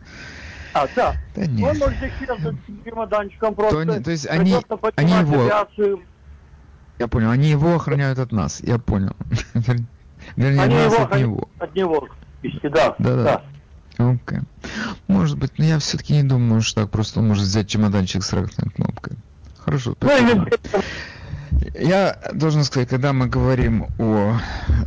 А, 0.73 0.87
да. 0.95 1.15
да 1.35 1.45
нет. 1.45 1.71
Он 1.71 1.77
может 1.77 2.03
исчезнуть 2.03 2.57
чемоданчиком 2.83 3.55
просто. 3.55 3.85
То, 3.85 4.03
то 4.03 4.11
есть 4.11 4.27
они, 4.27 4.55
они 4.95 5.13
его... 5.13 5.43
Авиацию. 5.43 6.01
Я 6.99 7.07
понял, 7.07 7.31
они 7.31 7.49
его 7.49 7.75
охраняют 7.75 8.19
от 8.19 8.31
нас, 8.31 8.61
я 8.61 8.77
понял. 8.77 9.15
Вернее, 10.35 10.61
они 10.61 10.75
нас 10.75 10.93
его 10.93 11.03
от 11.03 11.19
него. 11.19 11.49
От 11.59 11.75
него, 11.75 12.07
да. 12.63 12.95
Да, 12.99 13.23
да. 13.23 13.41
Окей. 13.97 14.39
Okay. 14.39 14.43
Может 15.07 15.37
быть, 15.37 15.57
но 15.57 15.65
я 15.65 15.79
все-таки 15.79 16.13
не 16.13 16.23
думаю, 16.23 16.61
что 16.61 16.81
так 16.81 16.91
просто 16.91 17.19
он 17.19 17.27
может 17.27 17.45
взять 17.45 17.67
чемоданчик 17.67 18.23
с 18.23 18.29
красной 18.29 18.69
кнопкой. 18.69 19.17
Хорошо, 19.57 19.95
ну, 20.01 20.07
спасибо. 20.07 20.49
Я 21.73 22.19
должен 22.33 22.63
сказать, 22.63 22.89
когда 22.89 23.13
мы 23.13 23.27
говорим 23.27 23.87
о 23.97 24.37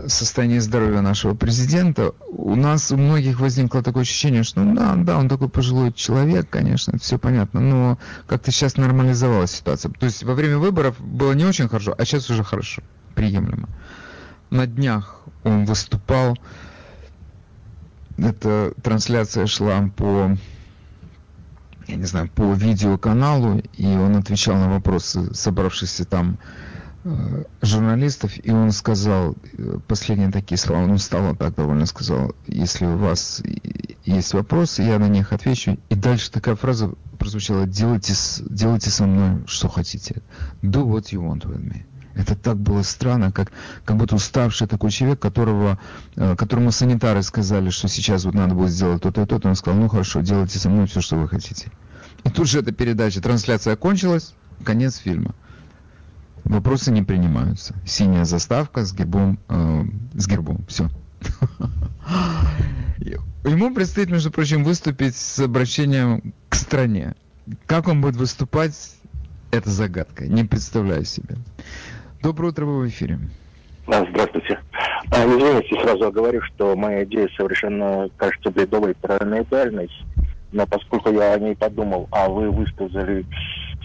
состоянии 0.06 0.58
здоровья 0.58 1.00
нашего 1.00 1.34
президента, 1.34 2.12
у 2.28 2.54
нас 2.54 2.92
у 2.92 2.96
многих 2.96 3.40
возникло 3.40 3.82
такое 3.82 4.02
ощущение, 4.02 4.42
что 4.42 4.60
ну, 4.60 4.74
да, 4.74 4.94
да, 4.96 5.18
он 5.18 5.28
такой 5.28 5.48
пожилой 5.48 5.92
человек, 5.92 6.48
конечно, 6.50 6.92
это 6.92 7.00
все 7.00 7.18
понятно, 7.18 7.60
но 7.60 7.98
как-то 8.26 8.50
сейчас 8.50 8.76
нормализовалась 8.76 9.52
ситуация. 9.52 9.90
То 9.92 10.06
есть 10.06 10.22
во 10.22 10.34
время 10.34 10.58
выборов 10.58 11.00
было 11.00 11.32
не 11.32 11.44
очень 11.44 11.68
хорошо, 11.68 11.94
а 11.96 12.04
сейчас 12.04 12.28
уже 12.30 12.44
хорошо, 12.44 12.82
приемлемо. 13.14 13.68
На 14.50 14.66
днях 14.66 15.20
он 15.44 15.64
выступал, 15.64 16.36
эта 18.18 18.72
трансляция 18.82 19.46
шла 19.46 19.90
по 19.96 20.36
я 21.88 21.96
не 21.96 22.04
знаю, 22.04 22.28
по 22.28 22.52
видеоканалу, 22.52 23.62
и 23.76 23.86
он 23.86 24.16
отвечал 24.16 24.56
на 24.56 24.68
вопросы 24.68 25.34
собравшихся 25.34 26.04
там 26.04 26.38
э, 27.04 27.44
журналистов, 27.62 28.32
и 28.44 28.50
он 28.50 28.72
сказал 28.72 29.34
э, 29.56 29.78
последние 29.88 30.30
такие 30.30 30.58
слова, 30.58 30.82
он 30.82 30.90
устал 30.90 31.34
так 31.34 31.54
довольно 31.54 31.86
сказал, 31.86 32.34
если 32.46 32.84
у 32.84 32.98
вас 32.98 33.42
есть 34.04 34.34
вопросы, 34.34 34.82
я 34.82 34.98
на 34.98 35.08
них 35.08 35.32
отвечу. 35.32 35.78
И 35.88 35.94
дальше 35.94 36.30
такая 36.30 36.56
фраза 36.56 36.92
прозвучала, 37.18 37.66
делайте, 37.66 38.12
делайте 38.50 38.90
со 38.90 39.06
мной, 39.06 39.42
что 39.46 39.68
хотите. 39.68 40.22
Do 40.62 40.84
what 40.84 41.10
you 41.10 41.22
want 41.22 41.46
with 41.46 41.62
me. 41.62 41.84
Это 42.18 42.34
так 42.34 42.56
было 42.56 42.82
странно, 42.82 43.30
как, 43.30 43.52
как 43.84 43.96
будто 43.96 44.16
уставший 44.16 44.66
такой 44.66 44.90
человек, 44.90 45.20
которого, 45.20 45.78
э, 46.16 46.34
которому 46.36 46.72
санитары 46.72 47.22
сказали, 47.22 47.70
что 47.70 47.86
сейчас 47.86 48.24
вот 48.24 48.34
надо 48.34 48.56
будет 48.56 48.70
сделать 48.70 49.02
то-то 49.02 49.22
и 49.22 49.26
то-то. 49.26 49.48
Он 49.48 49.54
сказал, 49.54 49.80
ну 49.80 49.88
хорошо, 49.88 50.20
делайте 50.20 50.58
со 50.58 50.68
мной 50.68 50.86
все, 50.86 51.00
что 51.00 51.16
вы 51.16 51.28
хотите. 51.28 51.70
И 52.24 52.30
тут 52.30 52.48
же 52.48 52.58
эта 52.58 52.72
передача, 52.72 53.22
трансляция 53.22 53.74
окончилась, 53.74 54.34
конец 54.64 54.96
фильма. 54.96 55.32
Вопросы 56.42 56.90
не 56.90 57.04
принимаются. 57.04 57.76
Синяя 57.86 58.24
заставка 58.24 58.84
с 58.84 58.92
гербом, 58.92 59.38
э, 59.48 59.84
с 60.14 60.26
гербом, 60.26 60.64
все. 60.66 60.90
Ему 63.44 63.72
предстоит, 63.72 64.10
между 64.10 64.32
прочим, 64.32 64.64
выступить 64.64 65.14
с 65.14 65.38
обращением 65.38 66.34
к 66.48 66.56
стране. 66.56 67.14
Как 67.66 67.86
он 67.86 68.00
будет 68.00 68.16
выступать, 68.16 68.74
это 69.50 69.70
загадка. 69.70 70.26
Не 70.26 70.44
представляю 70.44 71.04
себе. 71.04 71.36
Доброе 72.22 72.48
утро, 72.48 72.64
вы 72.64 72.80
в 72.80 72.88
эфире. 72.88 73.18
Здравствуйте. 73.86 74.58
А, 75.10 75.24
извините, 75.24 75.80
сразу 75.80 76.10
говорю, 76.10 76.42
что 76.42 76.74
моя 76.76 77.04
идея 77.04 77.28
совершенно 77.36 78.10
кажется 78.16 78.50
бредовой, 78.50 78.94
параноидальной, 78.94 79.88
но 80.52 80.66
поскольку 80.66 81.12
я 81.12 81.34
о 81.34 81.38
ней 81.38 81.54
подумал, 81.54 82.08
а 82.10 82.28
вы 82.28 82.50
высказали 82.50 83.24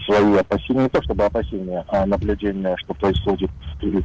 свои 0.04 0.36
опасения, 0.36 0.82
не 0.82 0.88
то 0.88 1.02
чтобы 1.02 1.24
опасения, 1.24 1.84
а 1.88 2.04
наблюдения, 2.06 2.76
что 2.78 2.92
происходит 2.94 3.50
в, 3.80 4.02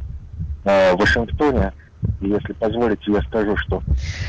э, 0.64 0.94
в 0.94 0.98
Вашингтоне, 0.98 1.72
если 2.20 2.52
позволите, 2.54 3.12
я 3.12 3.22
скажу, 3.22 3.56
что... 3.56 3.82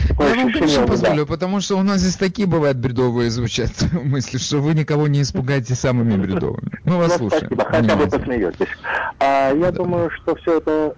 Я 0.09 0.36
вам, 0.36 0.51
конечно, 0.51 0.88
позволю, 0.88 1.26
да. 1.26 1.26
потому 1.26 1.61
что 1.61 1.78
у 1.78 1.84
нас 1.84 1.99
здесь 1.99 2.15
такие 2.15 2.47
бывают 2.47 2.78
бредовые 2.78 3.30
звучат 3.30 3.72
мысли, 4.03 4.38
что 4.38 4.57
вы 4.57 4.74
никого 4.74 5.07
не 5.07 5.22
испугаете 5.22 5.76
самыми 5.76 6.15
бредовыми. 6.15 6.80
Мы 6.86 6.97
вас 6.97 7.19
ну, 7.19 7.30
слушаем. 7.30 7.51
Спасибо, 7.53 7.65
хотя 7.65 7.95
бы 7.95 8.07
посмеетесь. 8.07 8.67
А, 9.19 9.53
я 9.53 9.72
да. 9.72 9.72
думаю, 9.72 10.09
что 10.11 10.36
все 10.36 10.57
это... 10.57 10.95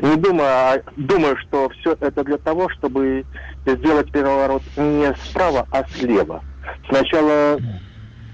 Не 0.00 0.16
думаю, 0.16 0.48
а 0.48 0.82
думаю, 0.96 1.36
что 1.36 1.68
все 1.80 1.96
это 2.00 2.24
для 2.24 2.38
того, 2.38 2.68
чтобы 2.70 3.24
сделать 3.66 4.10
переворот 4.10 4.62
не 4.76 5.14
справа, 5.26 5.66
а 5.70 5.84
слева. 5.88 6.42
Сначала 6.88 7.58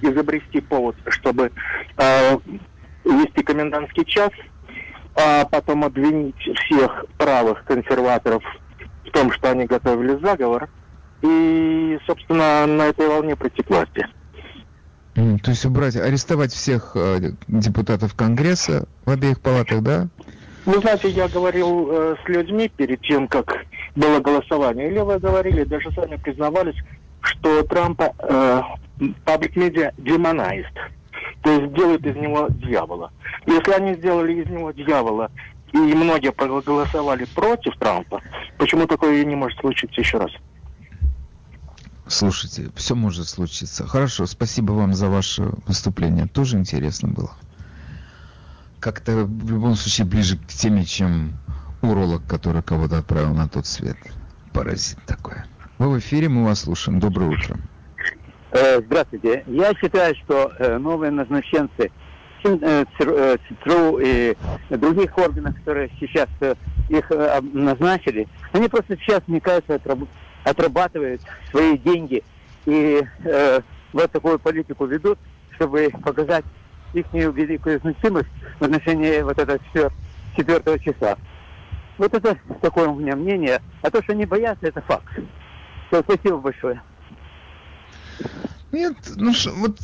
изобрести 0.01 0.61
повод, 0.61 0.95
чтобы 1.09 1.51
э, 1.97 2.39
вести 3.05 3.43
комендантский 3.43 4.05
час, 4.05 4.31
а 5.19 5.45
потом 5.47 5.85
обвинить 5.85 6.37
всех 6.37 7.07
правых 7.19 7.65
консерваторов 7.65 8.43
в 9.05 9.11
том, 9.11 9.33
что 9.33 9.51
они 9.51 9.67
готовили 9.67 10.19
заговор, 10.23 10.69
и, 11.23 11.99
собственно, 12.07 12.67
на 12.67 12.87
этой 12.87 13.09
волне 13.09 13.35
прийти 13.35 13.63
к 13.63 13.71
власти. 13.71 14.07
То 15.15 15.51
есть 15.51 15.65
убрать, 15.65 15.97
арестовать 15.97 16.53
всех 16.53 16.93
э, 16.95 17.33
депутатов 17.49 18.15
Конгресса 18.15 18.87
в 19.05 19.11
обеих 19.11 19.41
палатах, 19.41 19.83
да? 19.83 20.07
Вы 20.65 20.79
знаете, 20.79 21.09
я 21.09 21.27
говорил 21.27 21.89
э, 21.91 22.17
с 22.25 22.29
людьми 22.29 22.71
перед 22.77 23.01
тем, 23.01 23.27
как 23.27 23.65
было 23.97 24.21
голосование. 24.21 24.91
Левые 24.91 25.19
говорили, 25.19 25.65
даже 25.65 25.91
сами 25.93 26.17
признавались, 26.17 26.77
что 27.23 27.65
Трампа 27.65 28.13
э, 28.21 28.63
паблик 29.25 29.57
медиа 29.57 29.91
демонайст. 29.99 30.73
То 31.43 31.51
есть 31.51 31.73
делают 31.75 32.05
из 32.07 32.17
него 32.17 32.49
дьявола. 32.49 33.13
Если 33.47 33.73
они 33.73 33.95
сделали 33.95 34.43
из 34.43 34.47
него 34.49 34.71
дьявола, 34.73 35.31
и 35.73 35.79
многие 35.79 36.33
проголосовали 36.33 37.25
против 37.25 37.77
Трампа, 37.79 38.21
почему 38.57 38.87
такое 38.87 39.25
не 39.25 39.35
может 39.35 39.59
случиться 39.61 40.01
еще 40.01 40.19
раз? 40.19 40.31
Слушайте, 42.07 42.71
все 42.75 42.95
может 42.95 43.29
случиться. 43.29 43.87
Хорошо, 43.87 44.27
спасибо 44.27 44.73
вам 44.73 44.95
за 44.95 45.09
ваше 45.09 45.51
выступление. 45.67 46.27
Тоже 46.27 46.57
интересно 46.57 47.09
было. 47.09 47.33
Как-то 48.81 49.25
в 49.27 49.51
любом 49.51 49.75
случае 49.75 50.07
ближе 50.07 50.39
к 50.39 50.47
теме, 50.47 50.85
чем 50.85 51.35
уролог, 51.83 52.27
который 52.27 52.63
кого-то 52.63 52.99
отправил 52.99 53.35
на 53.35 53.47
тот 53.49 53.67
свет. 53.67 53.99
Паразит 54.55 54.99
такой. 55.05 55.37
Вы 55.77 55.91
в 55.91 55.99
эфире, 55.99 56.31
мы 56.31 56.45
вас 56.45 56.61
слушаем. 56.61 56.99
Доброе 56.99 57.31
утро. 57.31 57.59
Э, 58.51 58.81
здравствуйте. 58.81 59.45
Я 59.47 59.75
считаю, 59.75 60.15
что 60.25 60.53
э, 60.59 60.79
новые 60.79 61.11
назначенцы 61.11 61.91
э, 62.43 62.85
ЦРУ 62.97 63.99
и 63.99 64.35
других 64.71 65.19
органов, 65.19 65.55
которые 65.57 65.91
сейчас 66.01 66.29
их 66.89 67.11
назначили, 67.53 68.27
они 68.53 68.69
просто 68.69 68.97
сейчас, 68.97 69.21
мне 69.27 69.41
кажется, 69.41 69.79
отрабатывают 70.45 71.21
свои 71.51 71.77
деньги 71.77 72.23
и 72.65 73.03
вот 73.93 74.11
такую 74.13 74.39
политику 74.39 74.87
ведут, 74.87 75.19
чтобы 75.57 75.91
показать 76.03 76.45
их 76.95 77.05
великую 77.13 77.81
значимость 77.81 78.29
в 78.59 78.65
отношении 78.65 79.21
вот 79.21 79.39
этого 79.39 79.59
4 80.37 80.79
числа. 80.79 81.17
Вот 81.99 82.15
это 82.15 82.39
такое 82.63 82.89
у 82.89 82.95
меня 82.95 83.17
мнение. 83.17 83.61
А 83.83 83.91
то, 83.91 84.03
что 84.03 84.13
они 84.13 84.25
боятся, 84.25 84.69
это 84.69 84.81
факт. 84.83 85.13
Все, 85.91 86.01
спасибо 86.03 86.39
большое. 86.39 86.81
Нет, 88.73 88.97
ну 89.17 89.33
что, 89.33 89.53
вот, 89.53 89.79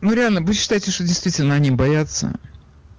ну 0.00 0.12
реально, 0.12 0.42
вы 0.42 0.54
считаете, 0.54 0.90
что 0.90 1.04
действительно 1.04 1.54
они 1.54 1.70
боятся? 1.70 2.38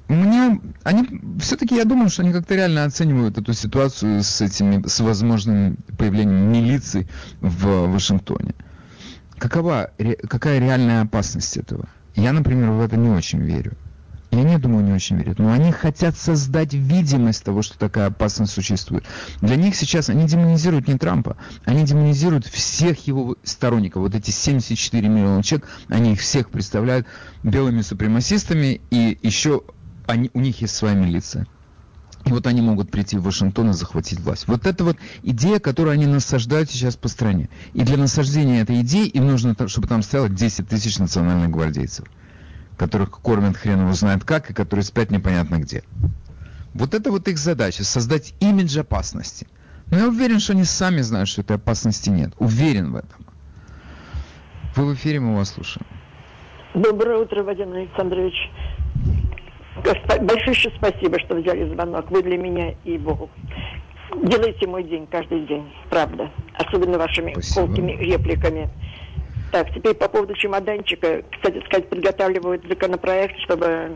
Мне, 0.07 0.59
они, 0.83 1.07
все-таки 1.39 1.75
я 1.75 1.85
думаю, 1.85 2.09
что 2.09 2.23
они 2.23 2.33
как-то 2.33 2.55
реально 2.55 2.85
оценивают 2.85 3.37
эту 3.37 3.53
ситуацию 3.53 4.23
с 4.23 4.41
этими, 4.41 4.87
с 4.87 4.99
возможным 5.01 5.77
появлением 5.97 6.51
милиции 6.51 7.07
в 7.41 7.91
Вашингтоне. 7.91 8.55
Какова, 9.37 9.91
ре, 9.99 10.15
какая 10.15 10.59
реальная 10.59 11.03
опасность 11.03 11.55
этого? 11.57 11.87
Я, 12.15 12.33
например, 12.33 12.71
в 12.71 12.81
это 12.81 12.97
не 12.97 13.09
очень 13.09 13.39
верю. 13.39 13.77
Я 14.31 14.43
не 14.43 14.59
думаю, 14.59 14.83
не 14.83 14.93
очень 14.93 15.17
верят. 15.17 15.39
Но 15.39 15.51
они 15.51 15.71
хотят 15.71 16.15
создать 16.15 16.73
видимость 16.73 17.43
того, 17.43 17.61
что 17.63 17.79
такая 17.79 18.07
опасность 18.07 18.53
существует. 18.53 19.03
Для 19.41 19.55
них 19.55 19.75
сейчас 19.75 20.09
они 20.09 20.27
демонизируют 20.27 20.87
не 20.87 20.97
Трампа, 20.97 21.35
они 21.65 21.83
демонизируют 21.83 22.45
всех 22.45 23.07
его 23.07 23.37
сторонников. 23.43 24.03
Вот 24.03 24.13
эти 24.13 24.29
74 24.29 25.07
миллиона 25.07 25.41
человек, 25.41 25.67
они 25.87 26.13
их 26.13 26.19
всех 26.19 26.49
представляют 26.51 27.07
белыми 27.43 27.81
супремасистами, 27.81 28.81
и 28.91 29.17
еще 29.23 29.63
они, 30.05 30.29
у 30.33 30.39
них 30.39 30.61
есть 30.61 30.75
своя 30.75 30.93
милиция. 30.93 31.47
И 32.25 32.31
вот 32.31 32.45
они 32.45 32.61
могут 32.61 32.91
прийти 32.91 33.17
в 33.17 33.23
Вашингтон 33.23 33.71
и 33.71 33.73
захватить 33.73 34.19
власть. 34.19 34.47
Вот 34.47 34.67
это 34.67 34.83
вот 34.83 34.97
идея, 35.23 35.59
которую 35.59 35.93
они 35.93 36.05
насаждают 36.05 36.69
сейчас 36.69 36.95
по 36.95 37.07
стране. 37.07 37.49
И 37.73 37.81
для 37.81 37.97
насаждения 37.97 38.61
этой 38.61 38.81
идеи 38.81 39.07
им 39.07 39.27
нужно, 39.27 39.55
чтобы 39.67 39.87
там 39.87 40.03
стояло 40.03 40.29
10 40.29 40.67
тысяч 40.67 40.99
национальных 40.99 41.49
гвардейцев 41.49 42.05
которых 42.79 43.11
кормят 43.11 43.57
хрен 43.57 43.81
его 43.81 43.93
знает 43.93 44.23
как, 44.23 44.49
и 44.49 44.53
которые 44.53 44.83
спят 44.83 45.11
непонятно 45.11 45.57
где. 45.57 45.83
Вот 46.73 46.93
это 46.93 47.11
вот 47.11 47.27
их 47.27 47.37
задача, 47.37 47.83
создать 47.83 48.33
имидж 48.39 48.79
опасности. 48.79 49.47
Но 49.91 49.97
я 49.97 50.07
уверен, 50.07 50.39
что 50.39 50.53
они 50.53 50.63
сами 50.63 51.01
знают, 51.01 51.27
что 51.27 51.41
этой 51.41 51.57
опасности 51.57 52.09
нет. 52.09 52.31
Уверен 52.39 52.93
в 52.93 52.95
этом. 52.95 53.25
Вы 54.75 54.85
в 54.85 54.93
эфире, 54.93 55.19
мы 55.19 55.35
вас 55.35 55.49
слушаем. 55.49 55.85
Доброе 56.73 57.17
утро, 57.17 57.43
Вадим 57.43 57.73
Александрович. 57.73 58.35
Большое 60.21 60.71
спасибо, 60.77 61.19
что 61.19 61.35
взяли 61.35 61.67
звонок. 61.73 62.09
Вы 62.11 62.23
для 62.23 62.37
меня 62.37 62.75
и 62.85 62.97
Богу. 62.97 63.29
Делайте 64.23 64.67
мой 64.67 64.83
день 64.83 65.07
каждый 65.07 65.45
день, 65.47 65.71
правда. 65.89 66.31
Особенно 66.53 66.97
вашими 66.97 67.33
спасибо. 67.33 67.67
колкими 67.67 67.91
репликами. 67.93 68.69
Так, 69.51 69.73
теперь 69.73 69.95
по 69.95 70.07
поводу 70.07 70.35
чемоданчика. 70.35 71.23
Кстати 71.31 71.63
сказать, 71.65 71.89
подготавливают 71.89 72.63
законопроект, 72.67 73.35
чтобы 73.39 73.91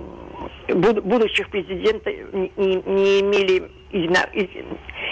будущих 0.68 1.50
президентов 1.50 2.14
не, 2.34 2.52
не 2.58 3.20
имели 3.22 3.72
едино, 3.92 4.26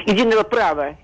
единого 0.06 0.44
права 0.44 0.98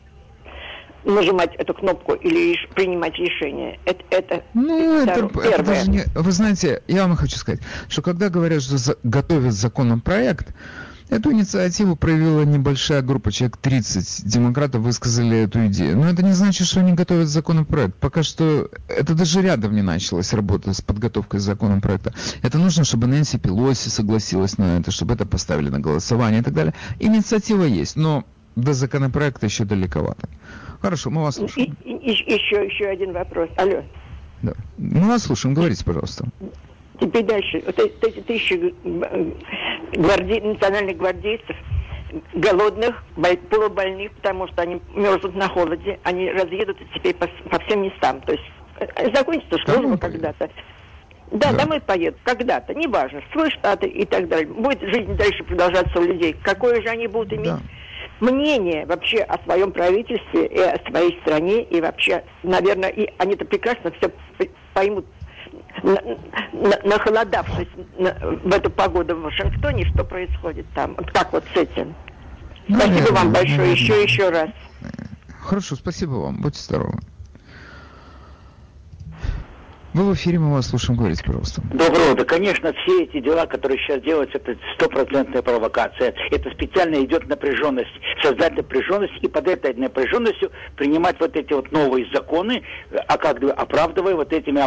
нажимать 1.04 1.56
эту 1.56 1.74
кнопку 1.74 2.14
или 2.14 2.58
принимать 2.76 3.16
решение. 3.16 3.80
Это, 3.86 4.04
это, 4.10 4.44
ну, 4.54 5.04
это, 5.04 5.26
это, 5.26 5.40
это 5.40 5.64
даже 5.64 5.90
не... 5.90 6.04
Вы 6.16 6.32
знаете, 6.32 6.84
я 6.88 7.08
вам 7.08 7.16
хочу 7.16 7.38
сказать, 7.38 7.62
что 7.88 8.02
когда 8.02 8.30
говорят, 8.30 8.62
что 8.62 8.78
за, 8.78 8.98
готовят 9.04 9.54
законопроект, 9.54 10.54
Эту 11.10 11.32
инициативу 11.32 11.96
проявила 11.96 12.42
небольшая 12.44 13.02
группа, 13.02 13.32
человек 13.32 13.58
30 13.58 14.26
демократов 14.26 14.82
высказали 14.82 15.38
эту 15.38 15.68
идею. 15.68 15.98
Но 15.98 16.10
это 16.10 16.22
не 16.22 16.34
значит, 16.34 16.68
что 16.68 16.82
они 16.82 16.94
готовят 16.94 17.30
законопроект. 17.30 17.96
Пока 17.96 18.24
что 18.24 18.70
это 18.90 19.16
даже 19.16 19.42
рядом 19.42 19.74
не 19.74 19.82
началась 19.82 20.34
работа 20.34 20.74
с 20.74 20.82
подготовкой 20.82 21.40
законопроекта. 21.40 22.14
Это 22.42 22.58
нужно, 22.58 22.84
чтобы 22.84 23.08
Нэнси 23.08 23.40
Пелоси 23.40 23.88
согласилась 23.88 24.58
на 24.58 24.80
это, 24.80 24.92
чтобы 24.92 25.14
это 25.14 25.26
поставили 25.26 25.70
на 25.70 25.80
голосование 25.80 26.42
и 26.42 26.44
так 26.44 26.54
далее. 26.54 26.74
Инициатива 27.00 27.64
есть, 27.64 27.96
но 27.96 28.26
до 28.58 28.74
законопроекта 28.74 29.46
еще 29.46 29.64
далековато. 29.64 30.28
Хорошо, 30.82 31.10
мы 31.10 31.22
вас 31.22 31.36
слушаем. 31.36 31.78
И, 31.86 31.92
и, 31.92 32.12
еще, 32.12 32.66
еще 32.66 32.86
один 32.86 33.14
вопрос. 33.14 33.50
Алло. 33.56 33.84
Да. 34.42 34.54
Мы 34.78 35.08
вас 35.08 35.24
слушаем. 35.24 35.56
Говорите, 35.56 35.86
пожалуйста. 35.86 36.26
Теперь 37.00 37.24
дальше. 37.24 37.64
Вот 37.66 37.80
эти 37.80 38.22
тысячи 38.22 38.74
гварди... 39.94 40.42
национальных 40.42 40.98
гвардейцев, 40.98 41.56
голодных, 42.34 43.04
полубольных, 43.50 44.12
потому 44.14 44.48
что 44.48 44.62
они 44.64 44.82
мерзнут 44.94 45.36
на 45.36 45.48
холоде, 45.48 46.00
они 46.04 46.32
разъедутся 46.32 46.84
теперь 46.96 47.16
по, 47.16 47.28
по 47.50 47.60
всем 47.60 47.84
местам. 47.84 48.22
То 48.22 48.34
есть 48.34 48.44
э, 48.80 49.14
закончится 49.14 49.58
служба 49.66 49.98
когда-то. 49.98 50.50
Да, 51.30 51.52
да, 51.52 51.66
домой 51.66 51.82
поедут 51.82 52.20
когда-то, 52.24 52.74
неважно, 52.74 53.22
в 53.22 53.34
свой 53.34 53.52
штат 53.52 53.84
и 53.84 54.06
так 54.06 54.30
далее. 54.30 54.48
Будет 54.48 54.80
жизнь 54.82 55.16
дальше 55.18 55.44
продолжаться 55.44 56.00
у 56.00 56.04
людей. 56.04 56.36
Какое 56.42 56.82
же 56.82 56.88
они 56.88 57.08
будут 57.08 57.34
иметь 57.34 57.52
да. 57.52 57.60
мнение 58.22 58.86
вообще 58.86 59.20
о 59.24 59.38
своем 59.44 59.74
правительстве 59.74 60.46
и 60.46 60.60
о 60.60 60.80
своей 60.90 61.20
стране, 61.22 61.64
и 61.64 61.82
вообще, 61.82 62.24
наверное, 62.44 62.90
и 62.90 63.10
они-то 63.18 63.44
прекрасно 63.44 63.92
все 63.92 64.10
поймут 64.74 65.06
нахолодавшись 65.84 67.68
на, 67.98 68.14
в 68.44 68.54
эту 68.54 68.70
погоду 68.70 69.16
в 69.16 69.22
Вашингтоне, 69.22 69.86
что 69.94 70.04
происходит 70.04 70.66
там. 70.74 70.96
Вот 70.96 71.12
как 71.12 71.32
вот 71.34 71.44
с 71.54 71.58
этим. 71.58 71.96
Спасибо 72.68 72.88
наверное, 72.88 73.12
вам 73.12 73.32
большое, 73.32 73.58
наверное. 73.58 73.76
еще 73.76 74.04
еще 74.04 74.30
раз. 74.30 74.50
Хорошо, 75.40 75.76
спасибо 75.76 76.12
вам. 76.16 76.42
Будьте 76.42 76.60
здоровы. 76.60 77.00
Вы 79.98 80.12
в 80.12 80.14
эфире, 80.14 80.38
мы 80.38 80.54
вас 80.54 80.68
слушаем. 80.68 80.96
Говорите, 81.00 81.24
пожалуйста. 81.26 81.60
Доброе 81.74 82.12
утро. 82.12 82.24
Конечно, 82.24 82.72
все 82.72 83.06
эти 83.06 83.20
дела, 83.20 83.48
которые 83.48 83.80
сейчас 83.80 84.00
делаются, 84.04 84.38
это 84.38 84.56
стопроцентная 84.76 85.42
провокация. 85.42 86.14
Это 86.30 86.52
специально 86.52 87.04
идет 87.04 87.28
напряженность, 87.28 87.90
создать 88.22 88.56
напряженность 88.56 89.16
и 89.24 89.28
под 89.28 89.48
этой 89.48 89.74
напряженностью 89.74 90.52
принимать 90.76 91.20
вот 91.20 91.36
эти 91.36 91.52
вот 91.52 91.72
новые 91.72 92.06
законы, 92.14 92.62
а 93.08 93.18
как 93.18 93.40
бы 93.40 93.50
оправдывая 93.50 94.14
вот 94.14 94.32
этими 94.32 94.62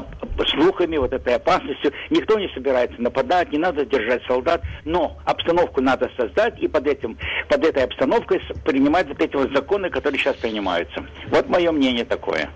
слухами, 0.48 0.96
вот 0.96 1.12
этой 1.12 1.36
опасностью. 1.36 1.92
Никто 2.10 2.36
не 2.36 2.48
собирается 2.48 3.00
нападать, 3.00 3.52
не 3.52 3.58
надо 3.58 3.86
держать 3.86 4.24
солдат, 4.26 4.62
но 4.84 5.16
обстановку 5.26 5.80
надо 5.80 6.10
создать 6.18 6.58
и 6.58 6.66
под 6.66 6.88
этим, 6.88 7.16
под 7.48 7.64
этой 7.64 7.84
обстановкой 7.84 8.40
принимать 8.64 9.06
вот 9.06 9.22
эти 9.22 9.36
вот 9.36 9.52
законы, 9.54 9.90
которые 9.90 10.18
сейчас 10.18 10.34
принимаются. 10.34 11.06
Вот 11.28 11.48
мое 11.48 11.70
мнение 11.70 12.04
такое. 12.04 12.50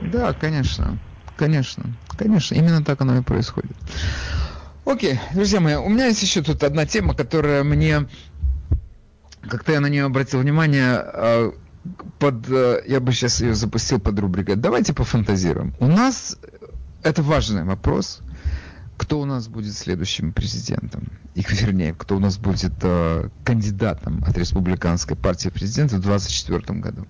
Да, 0.00 0.32
конечно. 0.32 0.98
Конечно, 1.36 1.84
конечно, 2.16 2.54
именно 2.54 2.84
так 2.84 3.00
оно 3.00 3.18
и 3.18 3.22
происходит. 3.22 3.76
Окей, 4.84 5.20
друзья 5.34 5.60
мои, 5.60 5.74
у 5.76 5.88
меня 5.88 6.06
есть 6.06 6.22
еще 6.22 6.42
тут 6.42 6.62
одна 6.64 6.86
тема, 6.86 7.14
которая 7.14 7.62
мне, 7.62 8.08
как-то 9.48 9.72
я 9.72 9.80
на 9.80 9.86
нее 9.86 10.04
обратил 10.04 10.40
внимание, 10.40 10.96
а, 10.96 11.52
под, 12.18 12.48
э, 12.48 12.82
я 12.86 13.00
бы 13.00 13.12
сейчас 13.12 13.40
ее 13.40 13.54
запустил 13.54 14.00
под 14.00 14.18
рубрикой 14.18 14.56
«Давайте 14.56 14.92
пофантазируем». 14.92 15.74
У 15.78 15.86
нас, 15.86 16.36
это 17.02 17.22
важный 17.22 17.64
вопрос, 17.64 18.20
кто 18.96 19.20
у 19.20 19.24
нас 19.24 19.48
будет 19.48 19.74
следующим 19.74 20.32
президентом, 20.32 21.08
и, 21.34 21.44
вернее, 21.48 21.94
кто 21.94 22.16
у 22.16 22.20
нас 22.20 22.38
будет 22.38 22.74
э, 22.82 23.28
кандидатом 23.44 24.22
от 24.24 24.36
республиканской 24.38 25.16
партии 25.16 25.48
президента 25.48 25.96
в 25.96 26.00
2024 26.00 26.78
году. 26.80 27.06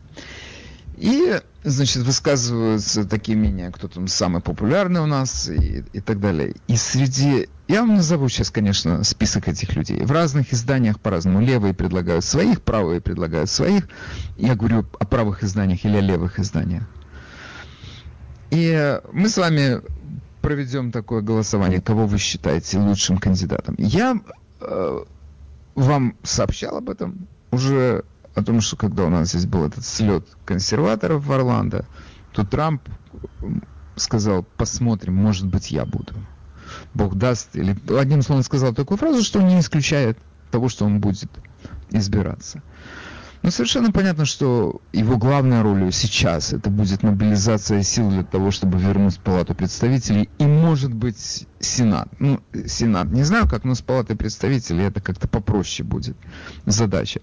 И, 1.03 1.40
значит, 1.64 2.05
высказываются 2.05 3.05
такие 3.05 3.36
мнения, 3.36 3.72
кто 3.72 3.88
там 3.88 4.07
самый 4.07 4.40
популярный 4.40 5.00
у 5.00 5.07
нас 5.07 5.48
и, 5.48 5.84
и 5.92 6.00
так 6.00 6.20
далее. 6.20 6.55
И 6.68 6.76
среди... 6.76 7.48
Я 7.66 7.80
вам 7.80 7.96
назову 7.96 8.28
сейчас, 8.28 8.53
конечно, 8.53 9.03
список 9.03 9.48
этих 9.48 9.74
людей. 9.74 10.05
В 10.05 10.12
разных 10.12 10.53
изданиях 10.53 11.00
по-разному. 11.00 11.40
Левые 11.40 11.74
предлагают 11.74 12.24
своих, 12.24 12.62
правые 12.62 13.00
предлагают 13.00 13.50
своих. 13.50 13.88
Я 14.36 14.55
говорю 14.55 14.86
о 15.00 15.05
правых 15.05 15.42
изданиях 15.42 15.84
или 15.84 15.96
о 15.96 16.00
левых 16.00 16.38
изданиях. 16.38 16.84
И 18.53 19.00
мы 19.12 19.28
с 19.28 19.36
вами 19.36 19.80
проведем 20.40 20.92
такое 20.92 21.20
голосование, 21.20 21.80
кого 21.80 22.07
вы 22.07 22.18
считаете 22.18 22.78
лучшим 22.78 23.18
кандидатом. 23.18 23.74
Я 23.76 24.20
э, 24.61 24.98
вам 25.74 26.14
сообщал 26.22 26.76
об 26.76 26.90
этом 26.90 27.26
уже 27.50 28.05
о 28.34 28.42
том, 28.42 28.60
что 28.60 28.76
когда 28.76 29.04
у 29.04 29.08
нас 29.08 29.30
здесь 29.30 29.46
был 29.46 29.66
этот 29.66 29.84
слет 29.84 30.26
консерваторов 30.44 31.24
в 31.24 31.32
Орландо, 31.32 31.86
то 32.32 32.44
Трамп 32.44 32.82
сказал, 33.96 34.42
посмотрим, 34.56 35.14
может 35.14 35.46
быть, 35.46 35.70
я 35.70 35.84
буду. 35.84 36.14
Бог 36.94 37.14
даст. 37.16 37.54
Или 37.54 37.76
одним 37.94 38.22
словом 38.22 38.42
сказал 38.42 38.72
такую 38.74 38.98
фразу, 38.98 39.22
что 39.22 39.42
не 39.42 39.60
исключает 39.60 40.18
того, 40.50 40.68
что 40.68 40.84
он 40.84 41.00
будет 41.00 41.30
избираться. 41.90 42.62
Но 43.43 43.51
совершенно 43.51 43.90
понятно, 43.90 44.24
что 44.24 44.80
его 44.93 45.16
главной 45.16 45.62
ролью 45.62 45.90
сейчас 45.90 46.53
это 46.53 46.70
будет 46.70 47.03
мобилизация 47.03 47.82
сил 47.82 48.09
для 48.09 48.22
того, 48.22 48.53
чтобы 48.53 48.78
вернуть 48.78 49.18
Палату 49.18 49.55
представителей 49.55 50.28
и, 50.38 50.47
может 50.47 50.95
быть, 50.95 51.47
Сенат. 51.59 52.09
Ну, 52.20 52.40
Сенат, 52.66 53.09
не 53.11 53.24
знаю 53.24 53.49
как, 53.49 53.64
но 53.64 53.74
с 53.74 53.82
Палатой 53.82 54.16
представителей 54.16 54.84
это 54.84 55.01
как-то 55.01 55.26
попроще 55.26 55.86
будет 55.86 56.16
задача. 56.66 57.20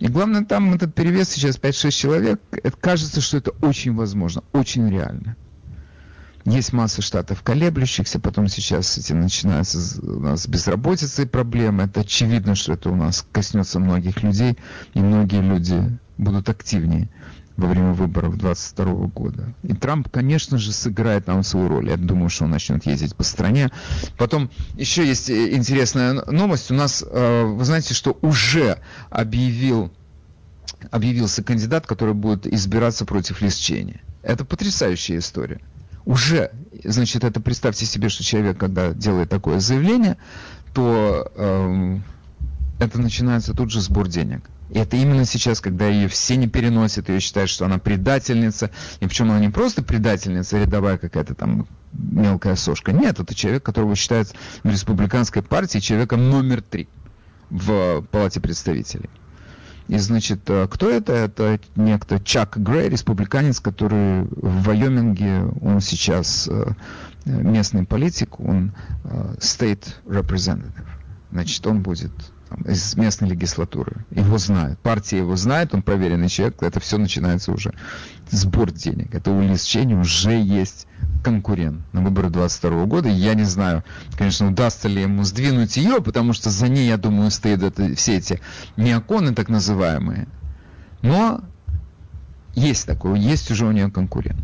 И 0.00 0.08
главное, 0.08 0.44
там 0.44 0.74
этот 0.74 0.92
перевес 0.94 1.28
сейчас 1.28 1.56
5-6 1.56 1.90
человек, 1.90 2.40
это 2.50 2.76
кажется, 2.76 3.20
что 3.20 3.36
это 3.36 3.52
очень 3.62 3.94
возможно, 3.94 4.42
очень 4.52 4.90
реально. 4.90 5.36
Есть 6.44 6.72
масса 6.72 7.02
штатов 7.02 7.42
колеблющихся, 7.42 8.18
потом 8.18 8.48
сейчас 8.48 8.96
эти 8.96 9.12
начинаются 9.12 9.78
у 10.02 10.20
нас 10.20 10.46
безработица 10.46 11.22
и 11.22 11.26
проблемы. 11.26 11.84
Это 11.84 12.00
очевидно, 12.00 12.54
что 12.54 12.72
это 12.72 12.90
у 12.90 12.96
нас 12.96 13.26
коснется 13.30 13.78
многих 13.78 14.22
людей, 14.22 14.56
и 14.94 15.00
многие 15.00 15.42
люди 15.42 15.98
будут 16.16 16.48
активнее 16.48 17.08
во 17.58 17.68
время 17.68 17.92
выборов 17.92 18.38
22 18.38 18.86
года. 19.08 19.52
И 19.62 19.74
Трамп, 19.74 20.08
конечно 20.08 20.56
же, 20.56 20.72
сыграет 20.72 21.26
нам 21.26 21.42
свою 21.42 21.68
роль. 21.68 21.90
Я 21.90 21.98
думаю, 21.98 22.30
что 22.30 22.44
он 22.44 22.50
начнет 22.50 22.86
ездить 22.86 23.14
по 23.14 23.22
стране. 23.22 23.70
Потом 24.16 24.50
еще 24.76 25.06
есть 25.06 25.28
э, 25.28 25.54
интересная 25.54 26.24
новость. 26.24 26.70
У 26.70 26.74
нас, 26.74 27.04
э, 27.06 27.44
вы 27.44 27.62
знаете, 27.66 27.92
что 27.92 28.18
уже 28.22 28.78
объявил, 29.10 29.92
объявился 30.90 31.42
кандидат, 31.42 31.86
который 31.86 32.14
будет 32.14 32.46
избираться 32.46 33.04
против 33.04 33.42
Лиз 33.42 33.70
Это 34.22 34.46
потрясающая 34.46 35.18
история 35.18 35.60
уже, 36.04 36.50
значит, 36.84 37.24
это 37.24 37.40
представьте 37.40 37.86
себе, 37.86 38.08
что 38.08 38.24
человек, 38.24 38.58
когда 38.58 38.92
делает 38.92 39.28
такое 39.28 39.60
заявление, 39.60 40.16
то 40.72 41.30
э, 41.34 41.98
это 42.78 43.00
начинается 43.00 43.54
тут 43.54 43.70
же 43.70 43.80
сбор 43.80 44.08
денег. 44.08 44.48
И 44.70 44.78
это 44.78 44.96
именно 44.96 45.24
сейчас, 45.24 45.60
когда 45.60 45.88
ее 45.88 46.08
все 46.08 46.36
не 46.36 46.46
переносят, 46.46 47.08
ее 47.08 47.18
считают, 47.20 47.50
что 47.50 47.64
она 47.64 47.78
предательница. 47.78 48.70
И 49.00 49.06
причем 49.06 49.30
она 49.30 49.40
не 49.40 49.48
просто 49.48 49.82
предательница, 49.82 50.58
рядовая 50.58 50.96
какая-то 50.96 51.34
там 51.34 51.66
мелкая 51.92 52.54
сошка. 52.54 52.92
Нет, 52.92 53.18
это 53.18 53.34
человек, 53.34 53.64
которого 53.64 53.96
считают 53.96 54.28
в 54.62 54.70
республиканской 54.70 55.42
партии 55.42 55.78
человеком 55.78 56.30
номер 56.30 56.62
три 56.62 56.88
в 57.50 58.02
Палате 58.12 58.40
представителей. 58.40 59.10
И, 59.90 59.98
значит, 59.98 60.48
э, 60.48 60.68
кто 60.70 60.88
это? 60.88 61.12
Это 61.12 61.58
некто 61.74 62.20
Чак 62.20 62.56
Грей, 62.56 62.88
республиканец, 62.88 63.58
который 63.58 64.22
в 64.22 64.62
Вайоминге, 64.62 65.46
он 65.60 65.80
сейчас 65.80 66.48
э, 66.48 66.74
местный 67.24 67.84
политик, 67.84 68.38
он 68.38 68.72
э, 69.02 69.34
state 69.40 69.96
representative. 70.06 70.86
Значит, 71.32 71.66
он 71.66 71.82
будет 71.82 72.12
из 72.66 72.94
местной 72.94 73.30
легислатуры. 73.30 74.04
Его 74.12 74.38
знают. 74.38 74.78
Партия 74.78 75.18
его 75.18 75.34
знает, 75.34 75.74
он 75.74 75.82
проверенный 75.82 76.28
человек. 76.28 76.62
Это 76.62 76.78
все 76.78 76.96
начинается 76.96 77.50
уже 77.50 77.74
сбор 78.30 78.70
денег. 78.70 79.14
Это 79.14 79.30
у 79.30 79.40
Лиз 79.40 79.64
Ченни 79.64 79.94
уже 79.94 80.40
есть 80.40 80.86
конкурент 81.22 81.80
на 81.92 82.00
выборы 82.00 82.30
22 82.30 82.86
года. 82.86 83.08
Я 83.08 83.34
не 83.34 83.44
знаю, 83.44 83.84
конечно, 84.16 84.48
удастся 84.48 84.88
ли 84.88 85.02
ему 85.02 85.24
сдвинуть 85.24 85.76
ее, 85.76 86.00
потому 86.00 86.32
что 86.32 86.50
за 86.50 86.68
ней, 86.68 86.88
я 86.88 86.96
думаю, 86.96 87.30
стоят 87.30 87.62
это, 87.62 87.94
все 87.94 88.16
эти 88.16 88.40
неоконы 88.76 89.34
так 89.34 89.48
называемые. 89.48 90.28
Но 91.02 91.42
есть 92.54 92.86
такое, 92.86 93.16
есть 93.16 93.50
уже 93.50 93.66
у 93.66 93.72
нее 93.72 93.90
конкурент. 93.90 94.40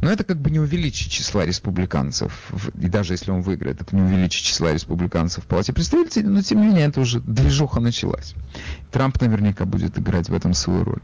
Но 0.00 0.10
это 0.10 0.24
как 0.24 0.40
бы 0.40 0.50
не 0.50 0.58
увеличит 0.58 1.10
числа 1.10 1.44
республиканцев, 1.44 2.50
и 2.80 2.88
даже 2.88 3.12
если 3.12 3.30
он 3.30 3.42
выиграет, 3.42 3.82
это 3.82 3.94
не 3.94 4.02
увеличит 4.02 4.42
числа 4.42 4.72
республиканцев 4.72 5.44
в 5.44 5.46
Палате 5.46 5.74
представителей, 5.74 6.28
но 6.28 6.40
тем 6.40 6.60
не 6.60 6.68
менее 6.68 6.86
это 6.86 7.00
уже 7.00 7.20
движуха 7.20 7.80
началась. 7.80 8.34
Трамп 8.90 9.20
наверняка 9.20 9.66
будет 9.66 9.98
играть 9.98 10.30
в 10.30 10.34
этом 10.34 10.54
свою 10.54 10.84
роль. 10.84 11.02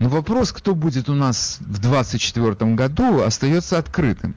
Но 0.00 0.08
вопрос, 0.08 0.52
кто 0.52 0.74
будет 0.74 1.08
у 1.08 1.14
нас 1.14 1.58
в 1.60 1.78
2024 1.78 2.74
году, 2.74 3.22
остается 3.22 3.78
открытым. 3.78 4.34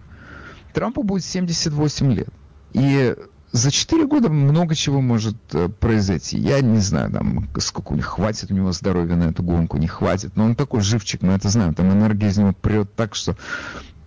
Трампу 0.74 1.04
будет 1.04 1.26
78 1.26 2.14
лет. 2.14 2.30
И 2.74 3.16
за 3.52 3.72
4 3.72 4.06
года 4.08 4.30
много 4.30 4.76
чего 4.76 5.02
может 5.02 5.38
э, 5.54 5.70
произойти. 5.70 6.38
Я 6.38 6.62
не 6.62 6.80
знаю, 6.80 7.12
там, 7.12 7.50
сколько 7.60 7.94
у 7.94 7.96
них 7.96 8.06
хватит 8.06 8.52
у 8.52 8.54
него 8.54 8.72
здоровья 8.72 9.16
на 9.16 9.26
эту 9.26 9.42
гонку, 9.42 9.78
не 9.78 9.88
хватит. 9.88 10.36
Но 10.36 10.46
он 10.46 10.56
такой 10.56 10.82
живчик, 10.82 11.22
мы 11.22 11.34
это 11.34 11.50
знаем. 11.50 11.74
Там 11.74 11.92
энергия 11.92 12.28
из 12.28 12.38
него 12.38 12.54
прет 12.54 12.94
так, 12.96 13.16
что 13.16 13.36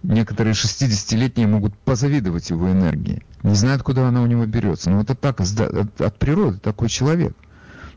некоторые 0.03 0.53
60-летние 0.53 1.47
могут 1.47 1.77
позавидовать 1.77 2.51
его 2.51 2.71
энергии. 2.71 3.23
Не 3.43 3.55
знают, 3.55 3.83
куда 3.83 4.09
она 4.09 4.23
у 4.23 4.27
него 4.27 4.47
берется. 4.47 4.91
Но 4.91 5.01
это 5.01 5.15
так, 5.15 5.41
от 5.41 6.19
природы 6.19 6.59
такой 6.59 6.89
человек. 6.89 7.35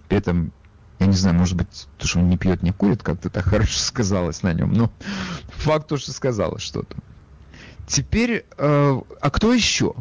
При 0.08 0.18
этом 0.18 0.51
я 1.04 1.08
не 1.08 1.18
знаю, 1.18 1.36
может 1.36 1.58
быть, 1.58 1.88
то, 1.97 2.08
что 2.08 2.20
он 2.20 2.30
не 2.30 2.38
пьет, 2.38 2.64
не 2.64 2.72
курит, 2.72 3.04
как-то 3.04 3.30
так 3.30 3.43
хорошо 3.43 3.78
сказалось 3.78 4.41
на 4.41 4.54
нем. 4.54 4.74
Но 4.74 4.89
факт 5.49 5.88
то, 5.88 5.97
что 5.97 6.12
сказалось 6.12 6.64
что-то. 6.64 6.95
Теперь, 7.88 8.45
э, 8.58 9.01
а 9.22 9.30
кто 9.30 9.54
еще? 9.54 9.93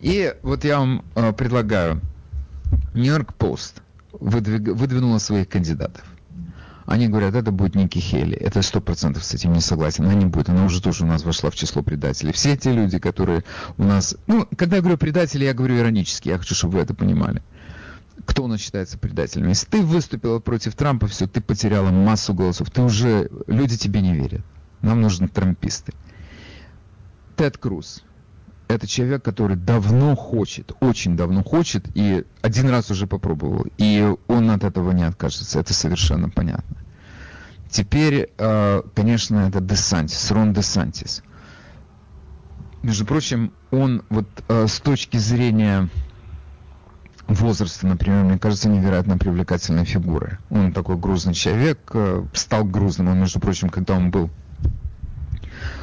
И 0.00 0.32
вот 0.42 0.64
я 0.64 0.78
вам 0.78 1.04
э, 1.16 1.32
предлагаю. 1.32 2.00
Нью-Йорк 2.94 3.34
Пост 3.34 3.82
выдвинула 4.12 5.18
своих 5.18 5.48
кандидатов. 5.48 6.04
Они 6.84 7.08
говорят, 7.08 7.34
это 7.34 7.50
будет 7.50 7.74
Ники 7.74 7.98
Хейли. 7.98 8.36
Это 8.36 8.62
сто 8.62 8.80
процентов 8.80 9.24
с 9.24 9.34
этим 9.34 9.52
не 9.52 9.60
согласен. 9.60 10.04
Она 10.04 10.14
не 10.14 10.26
будет. 10.26 10.48
Она 10.48 10.64
уже 10.64 10.80
тоже 10.80 11.02
у 11.02 11.08
нас 11.08 11.24
вошла 11.24 11.50
в 11.50 11.56
число 11.56 11.82
предателей. 11.82 12.32
Все 12.32 12.56
те 12.56 12.72
люди, 12.72 13.00
которые 13.00 13.42
у 13.76 13.82
нас... 13.82 14.16
Ну, 14.28 14.46
когда 14.56 14.76
я 14.76 14.82
говорю 14.82 14.96
предатели, 14.96 15.44
я 15.44 15.52
говорю 15.52 15.76
иронически. 15.78 16.28
Я 16.28 16.38
хочу, 16.38 16.54
чтобы 16.54 16.74
вы 16.74 16.80
это 16.80 16.94
понимали 16.94 17.42
кто 18.26 18.44
у 18.44 18.46
нас 18.48 18.60
считается 18.60 18.98
предателем. 18.98 19.48
Если 19.48 19.66
ты 19.66 19.82
выступила 19.82 20.40
против 20.40 20.74
Трампа, 20.74 21.06
все, 21.06 21.26
ты 21.26 21.40
потеряла 21.40 21.90
массу 21.90 22.34
голосов. 22.34 22.70
Ты 22.70 22.82
уже, 22.82 23.30
люди 23.46 23.78
тебе 23.78 24.02
не 24.02 24.14
верят. 24.14 24.42
Нам 24.82 25.00
нужны 25.00 25.28
трамписты. 25.28 25.92
Тед 27.36 27.56
Круз. 27.56 28.02
Это 28.68 28.86
человек, 28.88 29.22
который 29.22 29.56
давно 29.56 30.16
хочет, 30.16 30.72
очень 30.80 31.16
давно 31.16 31.44
хочет, 31.44 31.86
и 31.94 32.24
один 32.42 32.68
раз 32.68 32.90
уже 32.90 33.06
попробовал. 33.06 33.66
И 33.78 34.12
он 34.26 34.50
от 34.50 34.64
этого 34.64 34.90
не 34.90 35.04
откажется. 35.04 35.60
Это 35.60 35.72
совершенно 35.72 36.28
понятно. 36.28 36.76
Теперь, 37.70 38.32
э, 38.36 38.82
конечно, 38.94 39.48
это 39.48 39.60
Десантис, 39.60 40.30
Рон 40.32 40.52
Десантис. 40.52 41.22
Между 42.82 43.06
прочим, 43.06 43.52
он 43.70 44.02
вот 44.08 44.26
э, 44.48 44.66
с 44.66 44.80
точки 44.80 45.16
зрения 45.16 45.88
возраста, 47.28 47.86
например, 47.86 48.24
мне 48.24 48.38
кажется, 48.38 48.68
невероятно 48.68 49.18
привлекательной 49.18 49.84
фигурой. 49.84 50.38
Он 50.50 50.72
такой 50.72 50.96
грузный 50.96 51.34
человек, 51.34 51.78
э, 51.92 52.24
стал 52.32 52.64
грузным. 52.64 53.08
Он, 53.08 53.18
между 53.18 53.40
прочим, 53.40 53.68
когда 53.68 53.94
он 53.94 54.10
был 54.10 54.30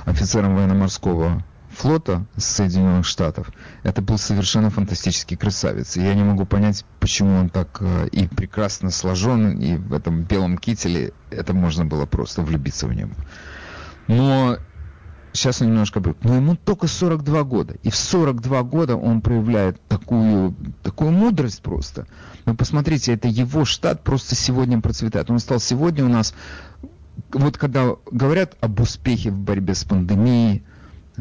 офицером 0.05 0.55
военно-морского 0.55 1.43
флота 1.69 2.25
Соединенных 2.37 3.05
Штатов, 3.05 3.51
это 3.83 4.01
был 4.01 4.17
совершенно 4.17 4.69
фантастический 4.69 5.35
красавец. 5.35 5.97
Я 5.97 6.13
не 6.13 6.23
могу 6.23 6.45
понять, 6.45 6.85
почему 6.99 7.35
он 7.39 7.49
так 7.49 7.77
э, 7.81 8.07
и 8.11 8.27
прекрасно 8.27 8.89
сложен, 8.91 9.59
и 9.59 9.75
в 9.75 9.93
этом 9.93 10.23
белом 10.23 10.57
кителе 10.57 11.13
это 11.29 11.53
можно 11.53 11.85
было 11.85 12.05
просто 12.05 12.41
влюбиться 12.41 12.87
в 12.87 12.93
него. 12.93 13.11
Но 14.07 14.57
сейчас 15.33 15.61
он 15.61 15.67
немножко 15.67 15.99
брюк, 15.99 16.17
но 16.23 16.35
ему 16.35 16.55
только 16.55 16.87
42 16.87 17.43
года. 17.43 17.75
И 17.83 17.89
в 17.89 17.95
42 17.95 18.63
года 18.63 18.95
он 18.95 19.21
проявляет 19.21 19.81
такую, 19.87 20.55
такую 20.81 21.11
мудрость 21.11 21.61
просто. 21.61 22.07
Вы 22.45 22.55
посмотрите, 22.55 23.13
это 23.13 23.27
его 23.27 23.65
штат 23.65 24.03
просто 24.03 24.35
сегодня 24.35 24.79
процветает. 24.79 25.29
Он 25.29 25.39
стал 25.39 25.59
сегодня 25.59 26.05
у 26.05 26.09
нас, 26.09 26.33
вот 27.31 27.57
когда 27.57 27.95
говорят 28.11 28.55
об 28.61 28.79
успехе 28.79 29.31
в 29.31 29.39
борьбе 29.39 29.75
с 29.75 29.83
пандемией, 29.83 30.63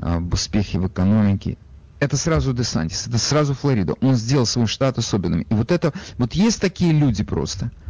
об 0.01 0.33
успехе 0.33 0.79
в 0.79 0.87
экономике, 0.87 1.57
это 1.99 2.17
сразу 2.17 2.53
Десантис, 2.53 3.07
это 3.07 3.19
сразу 3.19 3.55
Флорида. 3.55 3.95
Он 4.01 4.17
сделал 4.17 4.45
свой 4.45 4.67
штат 4.67 4.99
особенным. 4.99 5.43
И 5.43 5.55
вот 5.55 5.71
это, 5.71 5.93
вот 6.19 6.35
есть 6.35 6.61
такие 6.61 6.93
люди 6.93 7.25
просто– 7.25 7.71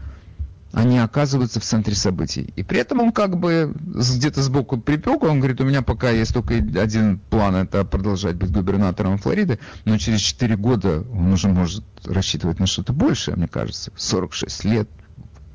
они 0.72 0.98
оказываются 0.98 1.60
в 1.60 1.64
центре 1.64 1.94
событий. 1.94 2.52
И 2.56 2.62
при 2.62 2.78
этом 2.78 3.00
он 3.00 3.12
как 3.12 3.38
бы 3.38 3.74
где-то 3.76 4.42
сбоку 4.42 4.78
припек, 4.78 5.22
он 5.22 5.38
говорит, 5.38 5.60
у 5.60 5.64
меня 5.64 5.82
пока 5.82 6.10
есть 6.10 6.32
только 6.32 6.54
один 6.54 7.18
план, 7.18 7.56
это 7.56 7.84
продолжать 7.84 8.36
быть 8.36 8.50
губернатором 8.50 9.18
Флориды, 9.18 9.58
но 9.84 9.98
через 9.98 10.20
4 10.20 10.56
года 10.56 11.04
он 11.12 11.32
уже 11.32 11.48
может 11.48 11.84
рассчитывать 12.04 12.58
на 12.58 12.66
что-то 12.66 12.92
большее, 12.92 13.36
мне 13.36 13.48
кажется. 13.48 13.92
46 13.96 14.64
лет, 14.64 14.88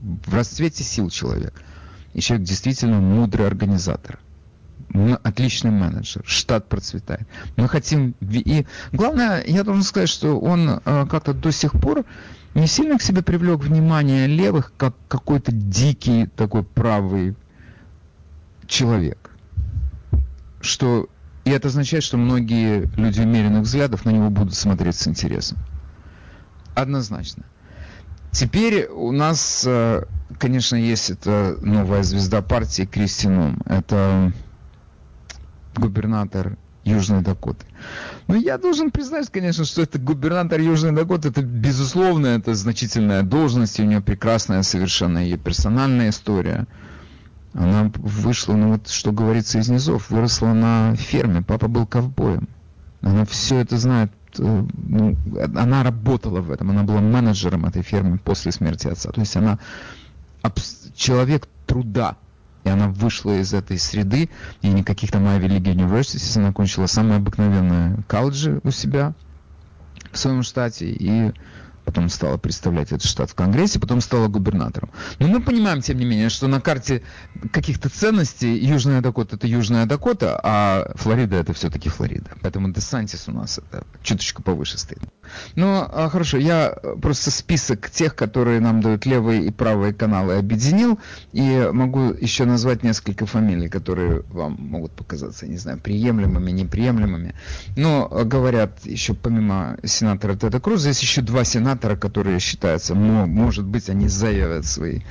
в 0.01 0.33
расцвете 0.33 0.83
сил 0.83 1.09
человек. 1.09 1.53
И 2.13 2.21
человек 2.21 2.47
действительно 2.47 2.99
мудрый 2.99 3.47
организатор. 3.47 4.19
Отличный 5.23 5.71
менеджер, 5.71 6.23
штат 6.25 6.69
процветает. 6.69 7.27
Мы 7.57 7.67
хотим... 7.67 8.15
И 8.21 8.65
главное, 8.93 9.43
я 9.45 9.63
должен 9.63 9.83
сказать, 9.83 10.09
что 10.09 10.39
он 10.39 10.69
э, 10.69 11.05
как-то 11.09 11.33
до 11.33 11.51
сих 11.51 11.73
пор 11.73 12.05
не 12.57 12.65
сильно 12.65 12.97
к 12.97 13.03
себе 13.03 13.21
привлек 13.21 13.59
внимание 13.59 14.25
левых, 14.25 14.73
как 14.77 14.95
какой-то 15.07 15.51
дикий 15.51 16.25
такой 16.25 16.63
правый 16.63 17.35
человек. 18.65 19.29
что 20.59 21.07
и 21.45 21.51
это 21.51 21.69
означает, 21.69 22.03
что 22.03 22.17
многие 22.17 22.89
люди 22.97 23.21
умеренных 23.21 23.63
взглядов 23.63 24.03
на 24.03 24.09
него 24.09 24.29
будут 24.29 24.53
смотреть 24.53 24.95
с 24.95 25.07
интересом. 25.07 25.59
Однозначно. 26.75 27.45
Теперь 28.31 28.87
у 28.87 29.11
нас, 29.13 29.63
э, 29.65 30.03
конечно, 30.37 30.75
есть 30.75 31.11
эта 31.11 31.57
новая 31.61 32.03
звезда 32.03 32.41
партии 32.41 32.83
Кристином. 32.83 33.61
Это 33.65 34.33
губернатор 35.75 36.57
Южной 36.83 37.21
Дакоты. 37.21 37.65
Но 38.27 38.35
я 38.35 38.57
должен 38.57 38.91
признать, 38.91 39.29
конечно, 39.29 39.63
что 39.63 39.81
это 39.81 39.99
губернатор 39.99 40.59
Южной 40.59 40.91
Дакоты, 40.91 41.29
это 41.29 41.41
безусловно, 41.41 42.27
это 42.27 42.55
значительная 42.55 43.23
должность, 43.23 43.79
и 43.79 43.83
у 43.83 43.85
нее 43.85 44.01
прекрасная 44.01 44.63
совершенно 44.63 45.19
ее 45.19 45.37
персональная 45.37 46.09
история. 46.09 46.67
Она 47.53 47.89
вышла, 47.95 48.53
ну 48.53 48.73
вот 48.73 48.89
что 48.89 49.13
говорится 49.13 49.59
из 49.59 49.69
низов, 49.69 50.09
выросла 50.09 50.53
на 50.53 50.95
ферме, 50.95 51.41
папа 51.41 51.69
был 51.69 51.87
ковбоем. 51.87 52.49
Она 53.01 53.25
все 53.25 53.59
это 53.59 53.77
знает, 53.77 54.11
э, 54.37 54.65
ну, 54.73 55.15
она 55.55 55.83
работала 55.83 56.41
в 56.41 56.51
этом, 56.51 56.69
она 56.71 56.83
была 56.83 56.99
менеджером 56.99 57.65
этой 57.65 57.81
фермы 57.81 58.17
после 58.17 58.51
смерти 58.51 58.87
отца. 58.87 59.11
То 59.11 59.21
есть 59.21 59.37
она 59.37 59.59
человек 60.95 61.47
труда, 61.65 62.17
и 62.67 62.69
она 62.69 62.89
вышла 62.89 63.39
из 63.39 63.53
этой 63.53 63.79
среды, 63.79 64.29
и 64.61 64.67
никаких 64.67 65.11
там 65.11 65.25
Ivy 65.25 65.47
League 65.47 65.73
Universities, 65.73 66.37
она 66.37 66.51
кончила 66.51 66.85
самые 66.85 67.17
обыкновенные 67.17 68.03
колледжи 68.07 68.59
у 68.63 68.71
себя 68.71 69.13
в 70.11 70.17
своем 70.17 70.43
штате, 70.43 70.89
и 70.89 71.31
потом 71.87 72.09
стала 72.09 72.35
представлять 72.35 72.91
этот 72.91 73.05
штат 73.05 73.31
в 73.31 73.33
Конгрессе, 73.33 73.79
потом 73.79 74.01
стала 74.01 74.27
губернатором. 74.27 74.91
Но 75.19 75.27
мы 75.27 75.41
понимаем, 75.41 75.81
тем 75.81 75.97
не 75.97 76.05
менее, 76.05 76.27
что 76.27 76.47
на 76.47 76.59
карте 76.59 77.01
каких-то 77.53 77.87
ценностей 77.87 78.57
Южная 78.57 78.99
Дакота 79.01 79.37
это 79.37 79.47
Южная 79.47 79.85
Дакота, 79.85 80.37
а 80.43 80.91
Флорида 80.95 81.37
это 81.37 81.53
все-таки 81.53 81.87
Флорида. 81.87 82.31
Поэтому 82.41 82.73
Десантис 82.73 83.29
у 83.29 83.31
нас 83.31 83.59
это 83.59 83.87
чуточку 84.03 84.43
повыше 84.43 84.77
стоит. 84.77 84.99
Ну, 85.55 85.87
а, 85.89 86.09
хорошо, 86.09 86.37
я 86.37 86.75
просто 87.01 87.31
список 87.31 87.89
тех, 87.89 88.15
которые 88.15 88.59
нам 88.59 88.81
дают 88.81 89.05
левые 89.05 89.45
и 89.45 89.51
правые 89.51 89.93
каналы, 89.93 90.35
объединил, 90.35 90.99
и 91.31 91.69
могу 91.71 92.11
еще 92.11 92.43
назвать 92.43 92.83
несколько 92.83 93.25
фамилий, 93.25 93.69
которые 93.69 94.23
вам 94.29 94.57
могут 94.59 94.91
показаться, 94.91 95.47
не 95.47 95.57
знаю, 95.57 95.79
приемлемыми, 95.79 96.51
неприемлемыми. 96.51 97.33
Но 97.77 98.09
говорят 98.25 98.85
еще 98.85 99.13
помимо 99.13 99.77
сенатора 99.85 100.35
Теда 100.35 100.59
Круза, 100.59 100.89
есть 100.89 101.01
еще 101.01 101.21
два 101.21 101.45
сенатора, 101.45 101.76
которые 101.77 102.39
считаются, 102.39 102.95
но, 102.95 103.25
может 103.25 103.65
быть, 103.65 103.89
они 103.89 104.07
заявят 104.07 104.65
свои 104.65 105.01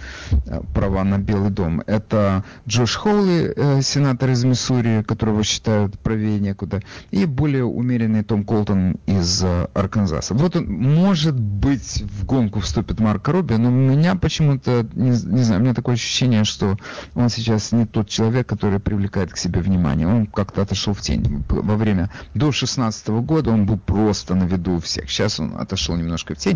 э, 0.47 0.61
права 0.75 1.05
на 1.05 1.19
Белый 1.19 1.51
дом. 1.51 1.83
Это 1.87 2.45
Джош 2.67 2.97
Хоули, 2.97 3.53
э, 3.55 3.83
сенатор 3.83 4.31
из 4.31 4.45
Миссури, 4.45 5.03
которого 5.03 5.45
считают 5.45 5.99
правее 5.99 6.41
некуда, 6.41 6.83
и 7.11 7.25
более 7.27 7.65
умеренный 7.65 8.23
Том 8.23 8.45
Колтон 8.45 8.97
из 9.07 9.43
э, 9.43 9.69
Арканзаса. 9.75 10.07
Канзаса. 10.07 10.35
Вот 10.35 10.57
он, 10.57 10.67
может 10.67 11.39
быть, 11.39 12.03
в 12.03 12.25
гонку 12.25 12.61
вступит 12.61 13.01
Марко 13.01 13.33
Робби, 13.33 13.55
но 13.55 13.69
у 13.69 13.73
меня 13.73 14.15
почему-то, 14.15 14.87
не, 14.95 15.11
не 15.11 15.43
знаю, 15.43 15.61
у 15.61 15.65
меня 15.65 15.75
такое 15.75 15.95
ощущение, 15.95 16.45
что 16.45 16.77
он 17.15 17.29
сейчас 17.29 17.73
не 17.73 17.87
тот 17.87 18.09
человек, 18.09 18.47
который 18.47 18.79
привлекает 18.79 19.33
к 19.33 19.37
себе 19.37 19.61
внимание. 19.61 20.07
Он 20.07 20.27
как-то 20.27 20.63
отошел 20.63 20.95
в 20.95 21.01
тень. 21.01 21.45
Во 21.49 21.77
время, 21.77 22.11
до 22.35 22.53
16 22.53 23.09
года 23.09 23.51
он 23.51 23.67
был 23.67 23.79
просто 23.79 24.35
на 24.35 24.45
виду 24.45 24.75
у 24.75 24.81
всех. 24.81 25.11
Сейчас 25.11 25.41
он 25.41 25.57
отошел 25.59 25.97
немножко 25.97 26.35
в 26.35 26.39
тень. 26.39 26.56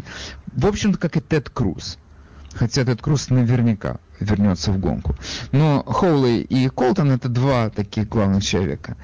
В 0.52 0.66
общем-то, 0.66 0.98
как 0.98 1.16
и 1.16 1.20
Тед 1.20 1.50
Круз. 1.50 1.98
Хотя 2.54 2.84
Тед 2.84 3.00
Круз 3.00 3.30
наверняка 3.30 3.98
вернется 4.18 4.72
в 4.72 4.78
гонку. 4.78 5.14
Но 5.52 5.82
Хоули 5.84 6.40
и 6.40 6.68
Колтон 6.68 7.10
это 7.10 7.28
два 7.28 7.70
таких 7.70 8.08
главных 8.08 8.42
человека. 8.44 8.96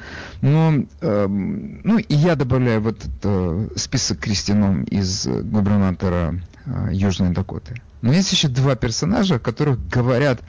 Но, 0.43 0.85
э, 1.01 1.27
ну 1.29 1.99
и 1.99 2.15
я 2.15 2.35
добавляю 2.35 2.83
в 2.83 2.89
этот 2.89 3.13
э, 3.23 3.69
список 3.77 4.19
Кристином 4.19 4.83
из 4.85 5.27
губернатора 5.27 6.41
э, 6.67 6.89
Южной 6.93 7.31
Дакоты. 7.31 7.81
Но 8.03 8.13
есть 8.13 8.33
еще 8.33 8.49
два 8.49 8.75
персонажа, 8.75 9.37
о 9.37 9.39
которых 9.39 9.89
говорят 9.89 10.41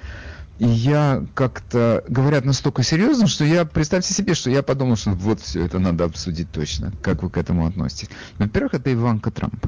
и 0.59 0.67
я 0.67 1.23
как-то 1.35 2.03
говорят 2.07 2.43
настолько 2.43 2.81
серьезно, 2.81 3.27
что 3.27 3.45
я, 3.45 3.63
представьте 3.63 4.13
себе, 4.13 4.33
что 4.33 4.49
я 4.49 4.63
подумал, 4.63 4.95
что 4.95 5.11
вот 5.11 5.39
все 5.39 5.63
это 5.63 5.77
надо 5.77 6.05
обсудить 6.05 6.51
точно. 6.51 6.91
Как 7.03 7.21
вы 7.21 7.29
к 7.29 7.37
этому 7.37 7.67
относитесь? 7.67 8.09
Во-первых, 8.39 8.73
это 8.73 8.91
Иванка 8.91 9.29
Трамп. 9.29 9.67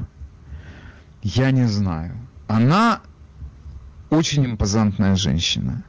Я 1.22 1.50
не 1.50 1.66
знаю. 1.66 2.16
Она 2.48 3.00
очень 4.10 4.46
импозантная 4.46 5.16
женщина. 5.16 5.84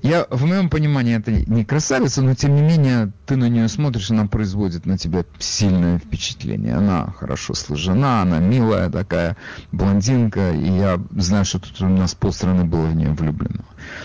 Я, 0.00 0.26
в 0.30 0.44
моем 0.46 0.70
понимании, 0.70 1.16
это 1.16 1.32
не 1.32 1.64
красавица, 1.64 2.22
но 2.22 2.34
тем 2.34 2.54
не 2.54 2.62
менее, 2.62 3.12
ты 3.26 3.34
на 3.34 3.48
нее 3.48 3.66
смотришь, 3.68 4.12
она 4.12 4.26
производит 4.26 4.86
на 4.86 4.96
тебя 4.96 5.24
сильное 5.40 5.98
впечатление. 5.98 6.76
Она 6.76 7.12
хорошо 7.18 7.54
сложена, 7.54 8.22
она 8.22 8.38
милая 8.38 8.90
такая 8.90 9.36
блондинка, 9.72 10.52
и 10.52 10.70
я 10.70 11.00
знаю, 11.16 11.44
что 11.44 11.58
тут 11.58 11.80
у 11.80 11.88
нас 11.88 12.14
полстраны 12.14 12.64
было 12.64 12.86
в 12.86 12.94
нее 12.94 13.10
влюблено. 13.10 13.64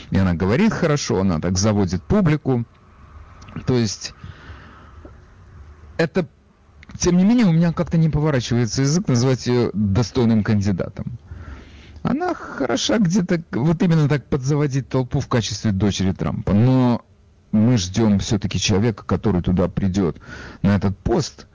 И 0.09 0.18
она 0.18 0.34
говорит 0.34 0.74
хорошо, 0.74 1.22
она 1.22 1.39
так 1.39 1.59
заводит 1.59 2.01
публику. 2.01 2.66
То 3.68 3.78
есть, 3.78 4.16
это, 5.97 6.28
тем 6.98 7.18
не 7.18 7.24
менее, 7.24 7.46
у 7.46 7.52
меня 7.52 7.74
как-то 7.74 7.98
не 7.98 8.10
поворачивается 8.10 8.82
язык 8.82 9.08
назвать 9.08 9.48
ее 9.48 9.72
достойным 9.74 10.44
кандидатом 10.44 11.18
она 12.04 12.34
хороша 12.34 13.00
где-то 13.00 13.41
вот 13.52 13.82
именно 13.82 14.08
так 14.08 14.26
подзаводить 14.26 14.89
толпу 14.89 15.22
в 15.22 15.28
качестве 15.28 15.72
дочери 15.72 16.12
Трампа. 16.12 16.54
Но 16.54 17.04
мы 17.52 17.78
ждем 17.78 18.20
все-таки 18.20 18.60
человека, 18.60 19.06
который 19.06 19.41
туда 19.41 19.70
придет 19.70 20.18
на 20.62 20.76
этот 20.76 20.98
пост, 20.98 21.48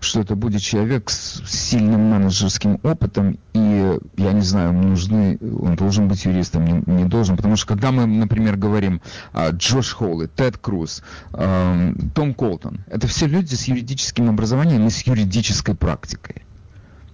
что 0.00 0.20
это 0.20 0.36
будет 0.36 0.62
человек 0.62 1.10
с 1.10 1.42
сильным 1.46 2.10
менеджерским 2.10 2.78
опытом, 2.82 3.38
и, 3.52 3.98
я 4.16 4.32
не 4.32 4.42
знаю, 4.42 4.72
нужны, 4.72 5.38
он 5.40 5.76
должен 5.76 6.08
быть 6.08 6.24
юристом, 6.24 6.64
не, 6.64 6.82
не 6.86 7.04
должен, 7.04 7.36
потому 7.36 7.56
что 7.56 7.66
когда 7.66 7.90
мы, 7.90 8.06
например, 8.06 8.56
говорим 8.56 9.00
а, 9.32 9.50
Джош 9.50 9.92
Холли, 9.92 10.26
Тед 10.26 10.58
Круз, 10.58 11.02
а, 11.32 11.92
Том 12.14 12.34
Колтон, 12.34 12.84
это 12.88 13.06
все 13.06 13.26
люди 13.26 13.54
с 13.54 13.64
юридическим 13.64 14.28
образованием 14.28 14.86
и 14.86 14.90
с 14.90 15.02
юридической 15.02 15.74
практикой. 15.74 16.42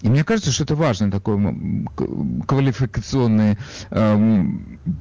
И 0.05 0.11
мне 0.11 0.23
кажется, 0.23 0.53
что 0.53 0.65
это 0.65 0.75
важный 0.75 1.11
такой 1.11 1.39
квалификационный 2.47 3.57
э, 3.91 4.45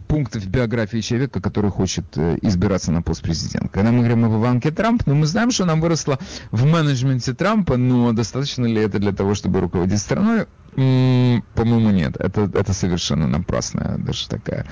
пункт 0.07 0.35
в 0.37 0.49
биографии 0.49 1.01
человека, 1.01 1.41
который 1.41 1.71
хочет 1.71 2.05
э, 2.15 2.37
избираться 2.41 2.93
на 2.93 3.01
пост 3.01 3.21
президента. 3.21 3.67
Когда 3.67 3.91
мы 3.91 3.97
говорим 3.99 4.23
об 4.23 4.31
Иванке 4.31 4.71
Трамп, 4.71 5.03
ну 5.05 5.15
мы 5.15 5.25
знаем, 5.25 5.51
что 5.51 5.65
она 5.65 5.75
выросла 5.75 6.19
в 6.51 6.63
менеджменте 6.65 7.33
Трампа, 7.33 7.75
но 7.75 8.13
достаточно 8.13 8.65
ли 8.65 8.81
это 8.81 8.97
для 8.97 9.11
того, 9.11 9.35
чтобы 9.35 9.59
руководить 9.59 9.99
страной? 9.99 10.45
По-моему, 10.73 11.89
нет. 11.91 12.15
Это, 12.17 12.49
это 12.53 12.71
совершенно 12.71 13.27
напрасная 13.27 13.97
даже 13.97 14.29
такая. 14.29 14.65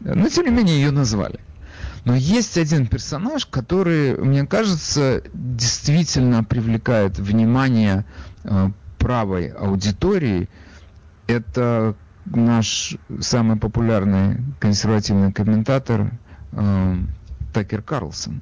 Но, 0.00 0.26
тем 0.30 0.46
не 0.46 0.50
менее, 0.50 0.76
ее 0.76 0.92
назвали. 0.92 1.40
Но 2.06 2.16
есть 2.16 2.56
один 2.56 2.86
персонаж, 2.86 3.44
который, 3.44 4.16
мне 4.16 4.46
кажется, 4.46 5.22
действительно 5.34 6.42
привлекает 6.42 7.18
внимание 7.18 8.06
э, 8.44 8.70
правой 9.04 9.48
аудитории 9.48 10.48
это 11.26 11.94
наш 12.24 12.96
самый 13.20 13.58
популярный 13.58 14.38
консервативный 14.58 15.30
комментатор 15.30 16.10
э, 16.52 16.96
Такер 17.52 17.82
Карлсон. 17.82 18.40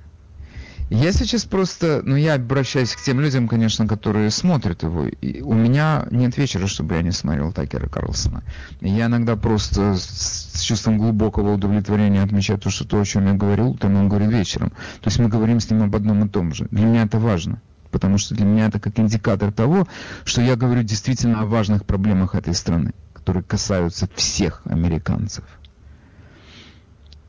Я 0.89 1.11
сейчас 1.11 1.45
просто, 1.47 2.03
ну 2.05 2.15
я 2.15 2.35
обращаюсь 2.35 2.95
к 2.95 3.03
тем 3.03 3.19
людям, 3.21 3.49
конечно, 3.49 3.89
которые 3.89 4.31
смотрят 4.31 4.85
его. 4.85 5.07
И 5.07 5.41
у 5.41 5.53
меня 5.53 6.07
нет 6.13 6.39
вечера, 6.39 6.69
чтобы 6.69 6.95
я 6.95 7.03
не 7.03 7.11
смотрел 7.11 7.53
Такера 7.53 7.89
Карлсона. 7.89 8.45
Я 8.81 9.07
иногда 9.07 9.35
просто 9.35 9.97
с, 9.97 10.61
чувством 10.61 10.99
глубокого 10.99 11.55
удовлетворения 11.55 12.23
отмечаю 12.23 12.61
то, 12.61 12.71
что 12.71 12.87
то, 12.87 13.01
о 13.01 13.05
чем 13.05 13.27
я 13.27 13.33
говорил, 13.33 13.75
то 13.75 13.89
он 13.89 14.09
говорит 14.09 14.31
вечером. 14.31 14.71
То 15.01 15.09
есть 15.09 15.19
мы 15.19 15.29
говорим 15.29 15.59
с 15.59 15.69
ним 15.69 15.83
об 15.83 15.97
одном 15.97 16.25
и 16.25 16.29
том 16.29 16.55
же. 16.55 16.69
Для 16.71 16.87
меня 16.87 17.03
это 17.03 17.19
важно 17.19 17.61
потому 17.93 18.19
что 18.19 18.35
для 18.35 18.45
меня 18.45 18.67
это 18.67 18.81
как 18.81 18.99
индикатор 18.99 19.53
того, 19.53 19.87
что 20.25 20.41
я 20.41 20.57
говорю 20.57 20.83
действительно 20.83 21.43
о 21.43 21.47
важных 21.47 21.85
проблемах 21.85 22.35
этой 22.35 22.55
страны, 22.55 22.93
которые 23.13 23.45
касаются 23.45 24.09
всех 24.17 24.63
американцев. 24.65 25.45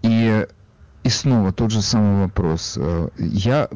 И, 0.01 0.47
и 1.03 1.09
снова 1.09 1.53
тот 1.53 1.71
же 1.71 1.81
самый 1.81 2.23
вопрос. 2.23 2.75
Э, 2.77 3.09
я 3.17 3.69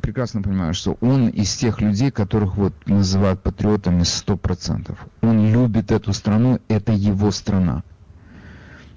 прекрасно 0.00 0.42
понимаю, 0.42 0.74
что 0.74 0.96
он 1.00 1.28
из 1.28 1.54
тех 1.54 1.80
людей, 1.80 2.10
которых 2.10 2.56
вот 2.56 2.72
называют 2.86 3.42
патриотами 3.42 4.00
100%. 4.00 4.96
Он 5.20 5.52
любит 5.52 5.92
эту 5.92 6.12
страну, 6.12 6.60
это 6.68 6.92
его 6.92 7.30
страна. 7.30 7.82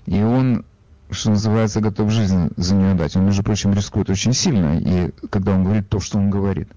И 0.06 0.22
он 0.22 0.66
что 1.10 1.30
называется, 1.32 1.82
готов 1.82 2.12
жизнь 2.12 2.50
за 2.58 2.76
нее 2.76 2.94
дать. 2.96 3.16
Он, 3.16 3.26
между 3.26 3.44
прочим, 3.44 3.74
рискует 3.74 4.10
очень 4.10 4.34
сильно, 4.34 4.78
и 4.78 5.12
когда 5.30 5.54
он 5.54 5.64
говорит 5.64 5.90
то, 5.90 6.00
что 6.00 6.18
он 6.18 6.30
говорит. 6.30 6.70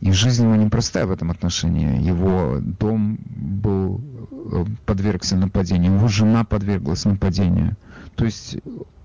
И 0.00 0.12
жизнь 0.12 0.44
его 0.44 0.56
непростая 0.56 1.06
в 1.06 1.10
этом 1.10 1.30
отношении. 1.30 2.02
Его 2.02 2.58
дом 2.60 3.18
был 3.28 4.00
э, 4.30 4.64
подвергся 4.86 5.36
нападению, 5.36 5.94
его 5.94 6.08
жена 6.08 6.44
подверглась 6.44 7.04
нападению. 7.04 7.76
То 8.16 8.24
есть 8.24 8.56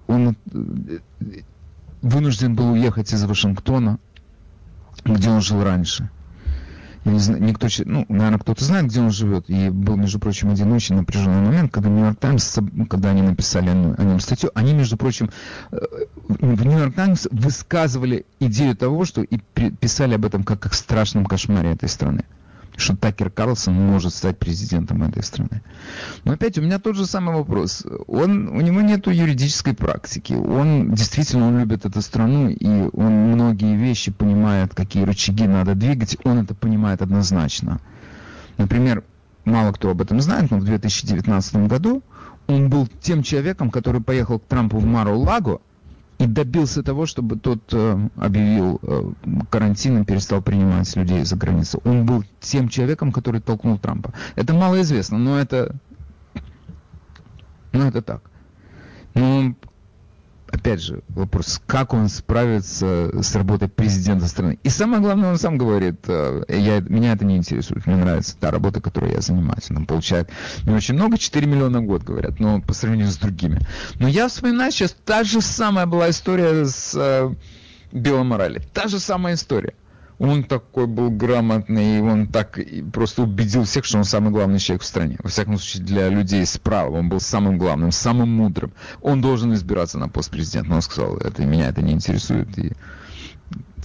он... 0.08 0.38
Э, 0.54 1.00
вынужден 2.02 2.56
был 2.56 2.72
уехать 2.72 3.12
из 3.12 3.24
Вашингтона, 3.26 3.98
где 5.04 5.30
он 5.30 5.42
жил 5.42 5.64
раньше. 5.64 6.10
Я 7.06 7.12
не 7.12 7.20
знаю, 7.20 7.44
никто, 7.44 7.68
ну, 7.86 8.06
наверное, 8.10 8.40
кто-то 8.40 8.66
знает, 8.66 8.88
где 8.88 9.00
он 9.00 9.12
живет. 9.12 9.48
И 9.48 9.70
был, 9.70 9.96
между 9.96 10.18
прочим, 10.20 10.50
один 10.50 10.72
очень 10.72 10.96
напряженный 10.96 11.46
момент, 11.46 11.72
когда 11.72 11.88
Нью-Йорк 11.88 12.20
Таймс, 12.20 12.58
когда 12.90 13.12
они 13.12 13.22
написали 13.22 13.70
о 13.70 14.04
нем 14.04 14.20
статью, 14.20 14.50
они, 14.56 14.74
между 14.74 14.98
прочим, 14.98 15.30
э, 15.72 15.78
в 16.28 16.66
Нью-Йорк 16.66 16.96
Таймс 16.96 17.28
высказывали 17.30 18.26
идею 18.40 18.76
того, 18.76 19.06
что 19.06 19.22
и 19.22 19.38
писали 19.38 20.16
об 20.16 20.26
этом 20.26 20.44
как 20.44 20.66
о 20.66 20.74
страшном 20.74 21.28
кошмаре 21.28 21.74
этой 21.74 21.90
страны 21.90 22.26
что 22.78 22.96
Такер 22.96 23.30
Карлсон 23.30 23.74
может 23.74 24.14
стать 24.14 24.38
президентом 24.38 25.04
этой 25.04 25.24
страны. 25.24 25.62
Но 26.24 26.34
опять 26.34 26.58
у 26.58 26.62
меня 26.62 26.80
тот 26.80 26.96
же 26.96 27.06
самый 27.06 27.36
вопрос. 27.36 27.86
Он, 28.08 28.50
у 28.50 28.62
него 28.62 28.82
нет 28.82 29.08
юридической 29.08 29.74
практики. 29.74 30.34
Он 30.34 30.94
действительно 30.94 31.48
он 31.48 31.60
любит 31.60 31.86
эту 31.86 32.02
страну, 32.02 32.50
и 32.50 32.90
он 32.94 33.32
многие 33.32 33.76
вещи 33.76 34.12
понимает, 34.12 34.74
какие 34.74 35.04
рычаги 35.04 35.48
надо 35.48 35.76
двигать. 35.76 36.18
Он 36.24 36.40
это 36.40 36.54
понимает 36.54 37.02
однозначно. 37.02 37.80
Например, 38.58 39.04
мало 39.46 39.72
кто 39.72 39.90
об 39.90 40.02
этом 40.02 40.22
знает, 40.22 40.52
но 40.52 40.58
в 40.58 40.66
2019 40.66 41.56
году 41.68 42.04
он 42.48 42.70
был 42.70 42.88
тем 43.02 43.24
человеком, 43.24 43.72
который 43.72 44.02
поехал 44.02 44.40
к 44.40 44.46
Трампу 44.46 44.78
в 44.78 44.86
Мару-Лаго, 44.86 45.62
и 46.18 46.28
добился 46.28 46.82
того, 46.82 47.06
чтобы 47.06 47.38
тот 47.38 47.74
э, 47.74 48.10
объявил 48.16 48.80
э, 48.82 49.12
карантин 49.50 50.02
и 50.02 50.06
перестал 50.06 50.42
принимать 50.42 50.96
людей 50.96 51.24
за 51.26 51.36
границу. 51.36 51.82
Он 51.84 52.06
был 52.06 52.24
тем 52.40 52.70
человеком, 52.70 53.12
который 53.12 53.42
толкнул 53.42 53.78
Трампа. 53.78 54.14
Это 54.36 54.54
малоизвестно, 54.54 55.18
но 55.18 55.38
это, 55.38 55.76
но 57.74 57.88
это 57.88 58.02
так. 58.02 58.22
Но 59.14 59.56
опять 60.52 60.82
же, 60.82 61.02
вопрос, 61.10 61.62
как 61.66 61.94
он 61.94 62.10
справится 62.10 63.12
с 63.22 63.36
работой 63.36 63.68
президента 63.68 64.28
страны. 64.28 64.60
И 64.64 64.70
самое 64.70 65.02
главное, 65.02 65.32
он 65.32 65.38
сам 65.38 65.58
говорит, 65.58 66.06
э, 66.08 66.44
я, 66.50 66.80
меня 66.82 67.14
это 67.14 67.26
не 67.26 67.38
интересует, 67.38 67.86
мне 67.86 67.96
нравится 67.96 68.36
та 68.38 68.52
работа, 68.52 68.82
которой 68.82 69.12
я 69.12 69.22
занимаюсь. 69.22 69.70
Он 69.70 69.86
получает 69.86 70.30
не 70.64 70.74
очень 70.74 70.96
много, 70.96 71.18
4 71.18 71.46
миллиона 71.48 71.82
в 71.82 71.86
год, 71.86 72.04
говорят, 72.04 72.40
но 72.40 72.62
по 72.62 72.74
сравнению 72.74 73.12
с 73.12 73.18
другими. 73.18 73.60
Но 74.00 74.08
я 74.08 74.28
вспоминаю 74.28 74.72
сейчас, 74.72 74.96
та 75.06 75.24
же 75.24 75.42
самая 75.42 75.86
была 75.86 76.10
история 76.10 76.66
с 76.66 76.94
э, 76.96 77.34
Биллом 77.92 78.28
Морали. 78.28 78.62
Та 78.74 78.88
же 78.88 79.00
самая 79.00 79.36
история. 79.36 79.74
Он 80.18 80.44
такой 80.44 80.88
был 80.88 81.12
грамотный, 81.12 81.98
и 81.98 82.02
он 82.02 82.28
так 82.28 82.58
просто 82.94 83.24
убедил 83.24 83.64
всех, 83.66 83.84
что 83.86 83.98
он 83.98 84.06
самый 84.06 84.32
главный 84.32 84.60
человек 84.60 84.84
в 84.84 84.86
стране. 84.86 85.18
Во 85.22 85.30
всяком 85.30 85.58
случае, 85.58 85.84
для 85.84 86.10
людей 86.10 86.46
справа 86.46 86.98
он 86.98 87.10
был 87.10 87.20
самым 87.20 87.58
главным, 87.58 87.92
самым 87.92 88.30
мудрым. 88.30 88.74
Он 89.02 89.22
должен 89.22 89.54
избираться 89.54 89.98
на 89.98 90.08
пост 90.08 90.32
президента. 90.32 90.70
Но 90.70 90.76
он 90.78 90.82
сказал, 90.82 91.18
это 91.18 91.44
меня 91.46 91.68
это 91.68 91.82
не 91.82 91.92
интересует. 91.92 92.58
И 92.58 92.72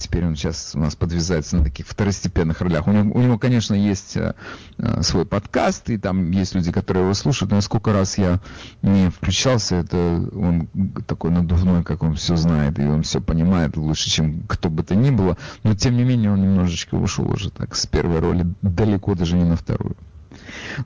теперь 0.01 0.25
он 0.25 0.35
сейчас 0.35 0.71
у 0.73 0.79
нас 0.79 0.95
подвязается 0.95 1.57
на 1.57 1.63
таких 1.63 1.87
второстепенных 1.87 2.61
ролях. 2.61 2.87
У 2.87 2.91
него, 2.91 3.11
у 3.13 3.21
него 3.21 3.37
конечно, 3.37 3.73
есть 3.73 4.17
э, 4.17 4.33
э, 4.77 5.01
свой 5.01 5.25
подкаст, 5.25 5.89
и 5.89 5.97
там 5.97 6.31
есть 6.31 6.55
люди, 6.55 6.71
которые 6.71 7.03
его 7.03 7.13
слушают, 7.13 7.51
но 7.51 7.61
сколько 7.61 7.93
раз 7.93 8.17
я 8.17 8.39
не 8.81 9.09
включался, 9.09 9.75
это 9.75 9.97
он 10.33 10.67
такой 11.07 11.31
надувной, 11.31 11.83
как 11.83 12.03
он 12.03 12.15
все 12.15 12.35
знает, 12.35 12.79
и 12.79 12.83
он 12.83 13.03
все 13.03 13.21
понимает 13.21 13.77
лучше, 13.77 14.09
чем 14.09 14.43
кто 14.47 14.69
бы 14.69 14.83
то 14.83 14.95
ни 14.95 15.11
было, 15.11 15.37
но 15.63 15.75
тем 15.75 15.95
не 15.95 16.03
менее 16.03 16.31
он 16.31 16.41
немножечко 16.41 16.95
ушел 16.95 17.29
уже 17.31 17.51
так 17.51 17.75
с 17.75 17.85
первой 17.85 18.19
роли, 18.19 18.45
далеко 18.61 19.15
даже 19.15 19.35
не 19.35 19.45
на 19.45 19.55
вторую. 19.55 19.95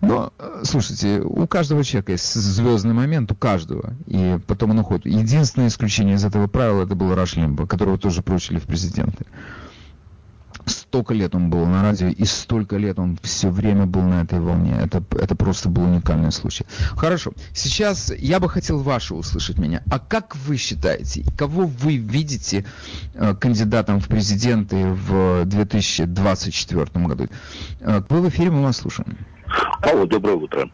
Но, 0.01 0.33
э, 0.39 0.61
слушайте, 0.63 1.21
у 1.21 1.47
каждого 1.47 1.83
человека 1.83 2.13
есть 2.13 2.33
звездный 2.33 2.93
момент, 2.93 3.31
у 3.31 3.35
каждого. 3.35 3.93
И 4.07 4.39
потом 4.47 4.71
он 4.71 4.79
уходит. 4.79 5.05
Единственное 5.05 5.67
исключение 5.67 6.15
из 6.15 6.25
этого 6.25 6.47
правила, 6.47 6.83
это 6.83 6.95
был 6.95 7.13
Раш 7.13 7.35
Лимбо, 7.35 7.67
которого 7.67 7.97
тоже 7.97 8.21
прочили 8.21 8.59
в 8.59 8.63
президенты. 8.63 9.25
Столько 10.65 11.13
лет 11.13 11.35
он 11.35 11.49
был 11.49 11.65
на 11.65 11.83
радио, 11.83 12.07
и 12.07 12.25
столько 12.25 12.77
лет 12.77 12.97
он 12.97 13.17
все 13.21 13.49
время 13.49 13.85
был 13.85 14.01
на 14.01 14.23
этой 14.23 14.39
волне. 14.39 14.75
Это, 14.81 15.03
это 15.11 15.35
просто 15.35 15.69
был 15.69 15.83
уникальный 15.83 16.31
случай. 16.31 16.65
Хорошо, 16.95 17.33
сейчас 17.53 18.11
я 18.17 18.39
бы 18.39 18.49
хотел 18.49 18.79
ваше 18.81 19.13
услышать 19.13 19.59
меня. 19.59 19.83
А 19.91 19.99
как 19.99 20.35
вы 20.35 20.57
считаете, 20.57 21.23
кого 21.37 21.67
вы 21.67 21.97
видите 21.97 22.65
э, 23.13 23.35
кандидатом 23.35 23.99
в 23.99 24.07
президенты 24.07 24.87
в 24.87 25.45
2024 25.45 27.05
году? 27.05 27.27
Э, 27.81 28.01
вы 28.09 28.21
в 28.21 28.29
эфире, 28.29 28.49
мы 28.49 28.63
вас 28.63 28.77
слушаем. 28.77 29.17
Алло, 29.81 30.05
доброе 30.05 30.35
утро. 30.37 30.69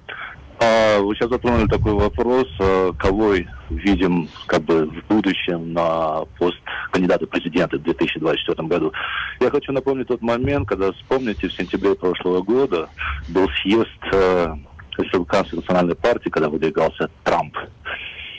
А, 0.60 1.00
вы 1.00 1.16
сейчас 1.16 1.30
затронули 1.30 1.68
такой 1.68 1.94
вопрос, 1.94 2.48
а, 2.60 2.94
кого 2.94 3.34
видим 3.70 4.30
как 4.46 4.62
бы 4.64 4.86
в 4.86 5.08
будущем 5.08 5.74
на 5.74 6.26
пост 6.38 6.60
кандидата 6.92 7.26
в 7.26 7.30
президенты 7.30 7.78
в 7.78 7.84
2024 7.84 8.68
году. 8.68 8.94
Я 9.40 9.50
хочу 9.50 9.72
напомнить 9.72 10.08
тот 10.08 10.22
момент, 10.22 10.68
когда, 10.68 10.92
вспомните, 10.92 11.48
в 11.48 11.54
сентябре 11.54 11.96
прошлого 11.96 12.44
года 12.44 12.90
был 13.30 13.50
съезд 13.62 13.90
э, 14.14 14.56
республиканской 14.98 15.58
национальной 15.58 15.96
партии, 15.96 16.30
когда 16.30 16.50
выдвигался 16.50 17.10
Трамп. 17.24 17.58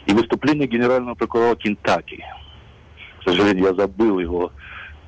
И 0.06 0.12
выступление 0.12 0.68
генерального 0.68 1.14
прокурора 1.14 1.56
Кентаки. 1.56 2.24
К 3.20 3.24
сожалению, 3.24 3.64
я 3.64 3.74
забыл 3.74 4.20
его 4.20 4.52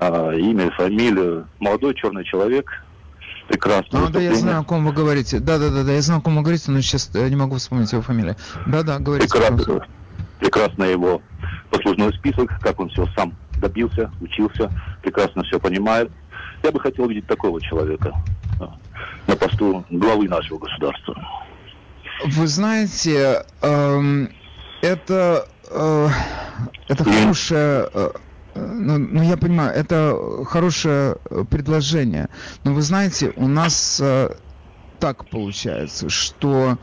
э, 0.00 0.38
имя 0.38 0.66
и 0.66 0.70
фамилию. 0.70 1.46
Молодой 1.60 1.94
черный 1.94 2.24
человек, 2.24 2.83
прекрасно. 3.48 4.06
А, 4.06 4.10
да, 4.10 4.20
я 4.20 4.34
знаю, 4.34 4.60
о 4.60 4.64
ком 4.64 4.84
вы 4.84 4.92
говорите. 4.92 5.40
Да, 5.40 5.58
да, 5.58 5.70
да, 5.70 5.84
да, 5.84 5.92
я 5.92 6.02
знаю, 6.02 6.20
о 6.20 6.22
ком 6.22 6.36
вы 6.36 6.42
говорите, 6.42 6.70
но 6.70 6.80
сейчас 6.80 7.10
я 7.14 7.28
не 7.28 7.36
могу 7.36 7.56
вспомнить 7.56 7.92
его 7.92 8.02
фамилию. 8.02 8.36
Да, 8.66 8.82
да, 8.82 8.98
говорите. 8.98 9.28
Прекрасно, 9.28 9.86
прекрасно 10.40 10.84
его 10.84 11.22
послужной 11.70 12.12
список, 12.14 12.58
как 12.60 12.80
он 12.80 12.88
все 12.90 13.06
сам 13.16 13.34
добился, 13.58 14.10
учился, 14.20 14.70
прекрасно 15.02 15.42
все 15.44 15.58
понимает. 15.58 16.10
Я 16.62 16.70
бы 16.70 16.80
хотел 16.80 17.08
видеть 17.08 17.26
такого 17.26 17.60
человека 17.60 18.12
а, 18.60 18.76
на 19.26 19.36
посту 19.36 19.84
главы 19.90 20.28
нашего 20.28 20.58
государства. 20.58 21.14
Вы 22.24 22.46
знаете, 22.46 23.44
эм, 23.60 24.30
это, 24.80 25.48
э, 25.70 26.08
это 26.88 27.04
хорошая 27.04 27.88
э, 27.92 28.10
ну, 28.54 28.98
ну, 28.98 29.22
я 29.22 29.36
понимаю, 29.36 29.72
это 29.74 30.16
хорошее 30.46 31.16
э, 31.30 31.44
предложение. 31.48 32.28
Но 32.64 32.72
вы 32.72 32.82
знаете, 32.82 33.32
у 33.36 33.48
нас 33.48 34.00
э, 34.00 34.30
так 35.00 35.28
получается, 35.28 36.08
что 36.08 36.78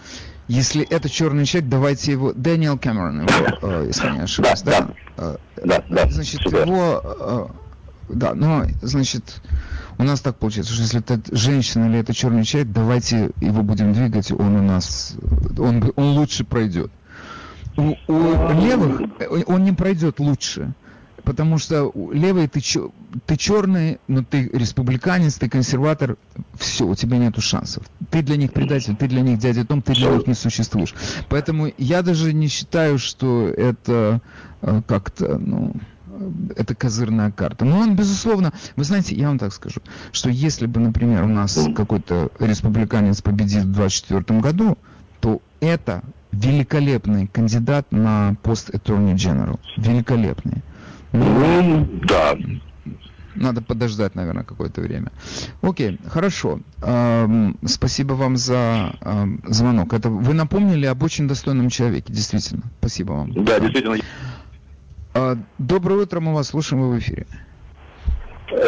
если 0.48 0.84
это 0.84 1.10
черный 1.10 1.46
человек, 1.46 1.70
давайте 1.70 2.12
его... 2.12 2.34
Дэниел 2.34 2.78
Кэмерон, 2.78 3.22
его, 3.22 3.58
э, 3.62 3.86
если 3.88 4.10
не 4.10 4.20
ошибаюсь, 4.20 4.62
да? 4.64 4.90
Да, 5.16 5.38
да, 5.64 5.84
да. 5.90 6.10
Значит, 6.10 6.42
супер. 6.42 6.68
его... 6.68 7.02
Э, 7.04 7.48
да, 8.10 8.34
но, 8.34 8.66
значит, 8.82 9.42
у 9.98 10.04
нас 10.04 10.20
так 10.20 10.38
получается, 10.38 10.74
что 10.74 10.82
если 10.82 11.00
это 11.00 11.22
женщина 11.32 11.86
или 11.86 12.00
это 12.00 12.14
черный 12.14 12.44
человек, 12.44 12.74
давайте 12.74 13.32
его 13.40 13.64
будем 13.64 13.94
двигать, 13.94 14.32
он 14.32 14.58
у 14.58 14.62
нас... 14.62 15.16
Он, 15.58 15.94
он 15.96 16.18
лучше 16.18 16.44
пройдет. 16.44 16.92
У, 17.78 17.96
у 18.08 18.62
левых 18.62 19.02
э, 19.20 19.44
он 19.48 19.64
не 19.64 19.72
пройдет 19.72 20.20
лучше. 20.20 20.74
Потому 21.24 21.58
что 21.58 21.92
левый 22.12 22.48
ты, 22.48 22.62
ты 23.26 23.38
черный, 23.38 24.00
но 24.08 24.24
ты 24.24 24.50
республиканец, 24.54 25.36
ты 25.36 25.50
консерватор, 25.50 26.18
все, 26.56 26.86
у 26.86 26.96
тебя 26.96 27.18
нету 27.18 27.42
шансов. 27.42 27.84
Ты 28.10 28.22
для 28.22 28.38
них 28.38 28.54
предатель, 28.54 28.96
ты 28.96 29.08
для 29.08 29.22
них 29.22 29.40
дядя 29.40 29.66
Том, 29.66 29.82
ты 29.82 29.94
для 29.94 30.10
них 30.10 30.28
не 30.28 30.34
существуешь. 30.34 30.94
Поэтому 31.30 31.72
я 31.78 32.02
даже 32.02 32.34
не 32.34 32.48
считаю, 32.48 32.98
что 32.98 33.48
это 33.48 34.22
э, 34.62 34.82
как-то, 34.88 35.38
ну, 35.38 35.74
это 36.56 36.76
козырная 36.76 37.32
карта. 37.32 37.66
Но 37.66 37.80
он, 37.80 37.96
безусловно, 37.96 38.54
вы 38.76 38.84
знаете, 38.84 39.16
я 39.16 39.28
вам 39.28 39.40
так 39.40 39.54
скажу, 39.54 39.82
что 40.12 40.30
если 40.30 40.66
бы, 40.66 40.80
например, 40.80 41.24
у 41.24 41.28
нас 41.28 41.60
какой-то 41.76 42.32
республиканец 42.40 43.22
победит 43.22 43.64
в 43.64 43.74
2024 43.74 44.40
году, 44.40 44.78
то 45.20 45.42
это 45.60 46.04
великолепный 46.32 47.28
кандидат 47.28 47.92
на 47.92 48.36
пост 48.42 48.70
Attorney 48.70 49.16
General. 49.16 49.60
Великолепный. 49.78 50.64
Ну, 51.14 51.88
да. 52.04 52.38
Надо 53.36 53.62
подождать, 53.62 54.16
наверное, 54.16 54.44
какое-то 54.44 54.82
время. 54.82 55.12
Окей, 55.62 55.98
хорошо. 56.08 56.60
Эм, 56.84 57.58
спасибо 57.66 58.14
вам 58.14 58.36
за 58.36 58.94
эм, 59.02 59.42
звонок. 59.46 59.94
Это 59.94 60.10
вы 60.10 60.34
напомнили 60.34 60.86
об 60.86 61.02
очень 61.04 61.28
достойном 61.28 61.70
человеке, 61.70 62.12
действительно. 62.12 62.64
Спасибо 62.80 63.14
вам. 63.14 63.46
Да, 63.46 63.60
действительно. 63.60 63.98
Э, 65.14 65.36
доброе 65.58 66.04
утро, 66.04 66.20
мы 66.20 66.34
вас 66.34 66.50
слушаем, 66.50 66.82
вы 66.84 66.96
в 66.96 67.00
эфире. 67.00 67.26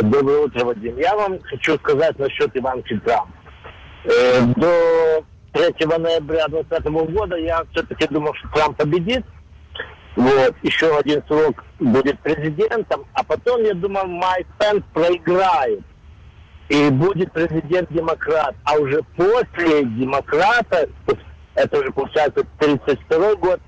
Доброе 0.02 0.46
утро, 0.46 0.66
Вадим. 0.66 0.98
Я 0.98 1.16
вам 1.16 1.39
хочу 1.41 1.76
сказать 1.76 2.18
насчет 2.18 2.56
Иванки 2.56 2.98
Трамп. 3.00 3.30
Э, 4.06 4.46
до 4.56 5.26
3 5.52 5.86
ноября 5.86 6.48
2020 6.48 7.14
года 7.14 7.36
я 7.36 7.64
все-таки 7.72 8.08
думал, 8.08 8.34
что 8.36 8.48
Трамп 8.50 8.78
победит. 8.78 9.26
Вот, 10.16 10.55
еще 10.61 10.95
один 10.97 11.24
срок 11.28 11.64
будет 11.80 12.20
президентом, 12.20 13.05
а 13.14 13.24
потом, 13.24 13.64
я 13.64 13.74
думаю, 13.74 14.07
Майк 14.07 14.47
Пенс 14.59 14.84
проиграет. 14.93 15.82
И 16.70 16.89
будет 16.89 17.32
президент-демократ. 17.34 18.55
А 18.64 18.76
уже 18.76 19.01
после 19.16 19.84
демократа, 19.84 20.88
это 21.55 21.80
уже 21.80 21.91
получается 21.91 22.45
32 22.59 23.36
год, 23.36 23.59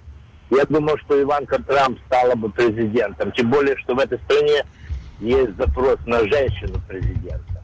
я 0.51 0.65
думаю, 0.65 0.97
что 0.99 1.21
Иванка 1.21 1.61
Трамп 1.63 1.99
стала 2.05 2.35
бы 2.35 2.49
президентом. 2.49 3.31
Тем 3.31 3.49
более, 3.49 3.75
что 3.77 3.95
в 3.95 3.99
этой 3.99 4.19
стране 4.19 4.63
есть 5.19 5.57
запрос 5.57 5.97
на 6.05 6.19
женщину-президента. 6.19 7.63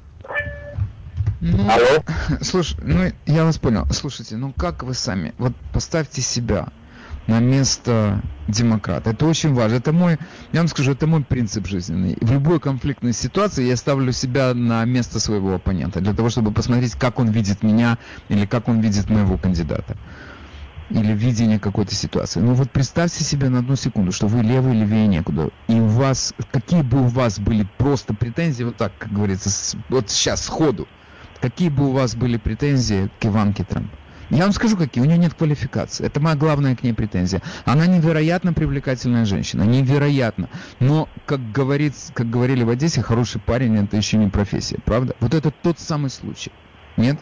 Ну, 1.40 1.70
Алло? 1.70 2.04
Слушай, 2.42 2.78
ну 2.84 3.12
я 3.26 3.46
вас 3.46 3.58
понял. 3.58 3.86
Слушайте, 3.92 4.36
ну 4.36 4.54
как 4.54 4.84
вы 4.84 4.94
сами? 4.94 5.34
Вот 5.38 5.54
поставьте 5.74 6.22
себя 6.22 6.68
на 7.28 7.40
место 7.40 8.22
демократа. 8.48 9.12
Это 9.12 9.26
очень 9.26 9.54
важно. 9.54 9.76
Это 9.76 9.94
мой, 9.94 10.18
я 10.52 10.60
вам 10.60 10.68
скажу, 10.68 10.92
это 10.92 11.08
мой 11.08 11.24
принцип 11.24 11.68
жизненный. 11.68 12.18
В 12.20 12.32
любой 12.32 12.60
конфликтной 12.60 13.14
ситуации 13.14 13.66
я 13.66 13.76
ставлю 13.76 14.12
себя 14.12 14.54
на 14.54 14.84
место 14.86 15.20
своего 15.20 15.56
оппонента, 15.56 16.02
для 16.02 16.14
того, 16.14 16.30
чтобы 16.30 16.52
посмотреть, 16.52 16.96
как 16.96 17.20
он 17.20 17.30
видит 17.30 17.64
меня 17.64 17.98
или 18.30 18.46
как 18.46 18.68
он 18.68 18.82
видит 18.82 19.10
моего 19.10 19.38
кандидата. 19.38 19.98
Или 20.90 21.14
видение 21.14 21.58
какой-то 21.58 21.96
ситуации. 21.96 22.42
Ну 22.42 22.54
вот 22.54 22.70
представьте 22.70 23.24
себе 23.24 23.48
на 23.48 23.60
одну 23.60 23.78
секунду, 23.78 24.12
что 24.12 24.28
вы 24.28 24.44
левый, 24.44 24.74
левее 24.74 25.08
некуда. 25.08 25.50
И 25.70 25.80
у 25.80 25.86
вас, 25.86 26.34
какие 26.52 26.82
бы 26.82 27.00
у 27.00 27.08
вас 27.08 27.40
были 27.40 27.66
просто 27.78 28.14
претензии, 28.14 28.64
вот 28.64 28.76
так, 28.76 28.92
как 28.98 29.14
говорится, 29.14 29.78
вот 29.88 30.10
сейчас 30.10 30.44
сходу, 30.44 30.90
какие 31.40 31.70
бы 31.70 31.88
у 31.88 31.92
вас 31.92 32.14
были 32.16 32.36
претензии 32.36 33.10
к 33.22 33.26
Иванке 33.26 33.64
Трамп? 33.64 33.90
Я 34.32 34.44
вам 34.44 34.54
скажу, 34.54 34.78
какие. 34.78 35.04
У 35.04 35.06
нее 35.06 35.18
нет 35.18 35.34
квалификации. 35.34 36.06
Это 36.06 36.22
моя 36.22 36.38
главная 36.38 36.76
к 36.76 36.84
ней 36.84 36.94
претензия. 36.94 37.42
Она 37.66 37.86
невероятно 37.86 38.54
привлекательная 38.54 39.26
женщина. 39.26 39.64
Невероятно. 39.64 40.50
Но, 40.80 41.10
как, 41.26 41.52
говорит, 41.52 41.94
как 42.14 42.30
говорили 42.30 42.64
в 42.64 42.70
Одессе, 42.70 43.02
хороший 43.02 43.42
парень– 43.42 43.78
это 43.84 43.98
еще 43.98 44.16
не 44.18 44.30
профессия. 44.30 44.78
Правда? 44.86 45.16
Вот 45.20 45.34
это 45.34 45.52
тот 45.52 45.80
самый 45.80 46.10
случай. 46.10 46.52
Нет? 46.96 47.20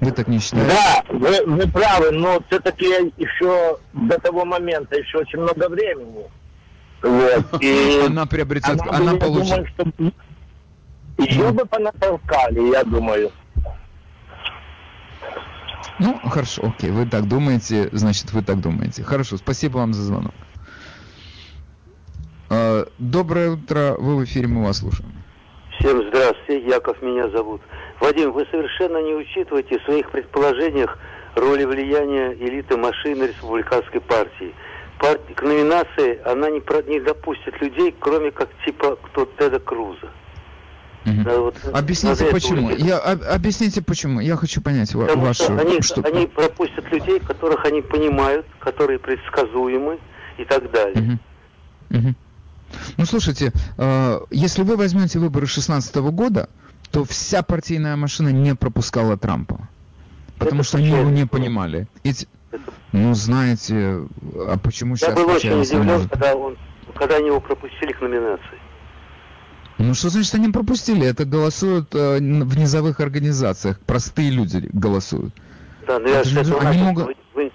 Вы 0.00 0.12
так 0.12 0.28
не 0.28 0.38
считаете? 0.38 0.70
Да, 0.70 1.04
вы, 1.14 1.44
вы 1.44 1.68
правы, 1.70 2.10
но 2.10 2.42
все-таки 2.48 2.86
еще 3.18 3.78
до 3.92 4.18
того 4.18 4.46
момента 4.46 4.96
еще 4.96 5.18
очень 5.18 5.40
много 5.40 5.68
времени. 5.68 6.24
Вот. 7.02 7.62
И 7.62 8.02
она 8.06 8.24
приобретет, 8.24 8.80
она, 8.80 8.96
она 8.96 9.14
получит. 9.16 9.66
Думаю, 9.76 10.12
что 11.18 11.22
ее 11.22 11.50
бы 11.52 11.66
понатолкали, 11.66 12.72
я 12.72 12.82
думаю. 12.82 13.30
Ну, 15.98 16.18
хорошо, 16.28 16.62
окей, 16.66 16.90
вы 16.90 17.06
так 17.06 17.28
думаете, 17.28 17.88
значит, 17.92 18.32
вы 18.32 18.42
так 18.42 18.60
думаете. 18.60 19.02
Хорошо, 19.04 19.36
спасибо 19.36 19.78
вам 19.78 19.92
за 19.94 20.02
звонок. 20.02 20.34
А, 22.50 22.86
доброе 22.98 23.50
утро, 23.50 23.94
вы 23.98 24.16
в 24.16 24.24
эфире, 24.24 24.48
мы 24.48 24.64
вас 24.64 24.78
слушаем. 24.78 25.12
Всем 25.78 26.02
здравствуйте, 26.08 26.66
Яков 26.68 27.00
меня 27.02 27.28
зовут. 27.30 27.60
Вадим, 28.00 28.32
вы 28.32 28.46
совершенно 28.50 29.02
не 29.02 29.14
учитываете 29.14 29.78
в 29.78 29.82
своих 29.84 30.10
предположениях 30.10 30.98
роли 31.36 31.64
влияния 31.64 32.32
элиты 32.34 32.76
машины 32.76 33.24
республиканской 33.24 34.00
партии. 34.00 34.54
Парти... 34.98 35.32
К 35.34 35.42
номинации 35.42 36.20
она 36.24 36.50
не, 36.50 36.60
про... 36.60 36.82
не 36.82 37.00
допустит 37.00 37.60
людей, 37.60 37.94
кроме 37.98 38.30
как 38.30 38.48
типа 38.64 38.96
кто 38.96 39.26
Теда 39.38 39.58
Круза. 39.60 40.10
Угу. 41.06 41.22
Да, 41.22 41.38
вот, 41.38 41.56
объясните 41.72 42.24
почему. 42.26 42.70
Я, 42.70 42.98
об, 42.98 43.22
объясните 43.22 43.82
почему. 43.82 44.20
Я 44.20 44.36
хочу 44.36 44.62
понять 44.62 44.92
Потому 44.92 45.26
вашу. 45.26 45.44
Что 45.44 45.58
они, 45.58 45.80
что... 45.82 46.02
они 46.02 46.26
пропустят 46.26 46.90
людей, 46.90 47.20
которых 47.20 47.64
они 47.66 47.82
понимают, 47.82 48.46
которые 48.58 48.98
предсказуемы 48.98 49.98
и 50.38 50.44
так 50.44 50.70
далее. 50.70 51.18
Угу. 51.90 51.98
Угу. 51.98 52.14
Ну 52.96 53.04
слушайте, 53.04 53.52
э, 53.76 54.20
если 54.30 54.62
вы 54.62 54.76
возьмете 54.76 55.18
выборы 55.18 55.46
2016 55.46 55.96
года, 55.96 56.48
то 56.90 57.04
вся 57.04 57.42
партийная 57.42 57.96
машина 57.96 58.30
не 58.30 58.54
пропускала 58.54 59.16
Трампа. 59.16 59.68
Потому 60.38 60.60
Это 60.60 60.68
что 60.68 60.78
они 60.78 60.88
его 60.88 61.10
не 61.10 61.26
понимали. 61.26 61.86
Эти... 62.02 62.26
Ну, 62.92 63.14
знаете, 63.14 64.06
а 64.34 64.58
почему 64.62 64.94
Я 64.94 64.98
сейчас... 64.98 65.18
Я 65.18 65.24
был 65.24 65.34
очень 65.34 65.60
удивлен, 65.60 66.08
когда, 66.08 66.36
он, 66.36 66.56
когда 66.94 67.16
они 67.16 67.26
его 67.26 67.40
пропустили 67.40 67.92
к 67.92 68.00
номинации. 68.00 68.58
Ну 69.78 69.94
что 69.94 70.08
значит 70.08 70.34
они 70.34 70.48
пропустили? 70.48 71.06
Это 71.06 71.24
голосуют 71.24 71.94
э, 71.94 72.18
в 72.18 72.58
низовых 72.58 73.00
организациях. 73.00 73.80
Простые 73.80 74.30
люди 74.30 74.68
голосуют. 74.72 75.34
Да, 75.86 75.98
но 75.98 76.08
я 76.08 76.20
это 76.20 76.44
же, 76.44 76.54
они 76.58 76.82
могут... 76.82 77.06
вы, 77.06 77.16
вы, 77.34 77.52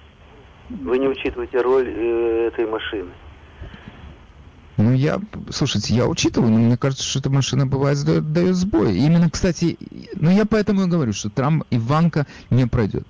вы 0.69 0.97
не 0.97 1.07
учитываете 1.07 1.61
роль 1.61 1.87
э, 1.87 2.47
этой 2.47 2.65
машины. 2.67 3.09
Ну, 4.77 4.93
я, 4.93 5.19
слушайте, 5.49 5.93
я 5.93 6.07
учитываю, 6.07 6.51
но 6.51 6.57
мне 6.57 6.77
кажется, 6.77 7.03
что 7.03 7.19
эта 7.19 7.29
машина 7.29 7.67
бывает 7.67 8.01
дает, 8.05 8.31
дает 8.31 8.55
сбой. 8.55 8.97
Именно, 8.97 9.29
кстати, 9.29 9.77
ну 10.15 10.29
я 10.29 10.45
поэтому 10.45 10.83
и 10.83 10.87
говорю, 10.87 11.11
что 11.11 11.29
Трамп 11.29 11.65
Иванка 11.69 12.27
не 12.49 12.65
пройдет. 12.65 13.05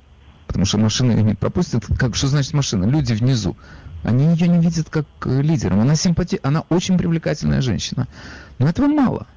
Потому 0.47 0.65
что 0.65 0.79
машина 0.79 1.11
ее 1.11 1.21
не 1.21 1.35
пропустит. 1.35 1.85
Как, 1.99 2.15
что 2.15 2.25
значит 2.25 2.53
машина? 2.53 2.85
Люди 2.85 3.13
внизу. 3.13 3.55
Они 4.03 4.25
ее 4.25 4.47
не 4.47 4.59
видят 4.59 4.89
как 4.89 5.05
э, 5.25 5.41
лидером. 5.41 5.81
Она 5.81 5.95
симпати... 5.95 6.39
она 6.43 6.63
очень 6.69 6.97
привлекательная 6.97 7.61
женщина. 7.61 8.07
Но 8.57 8.69
этого 8.69 8.87
мало. 8.87 9.27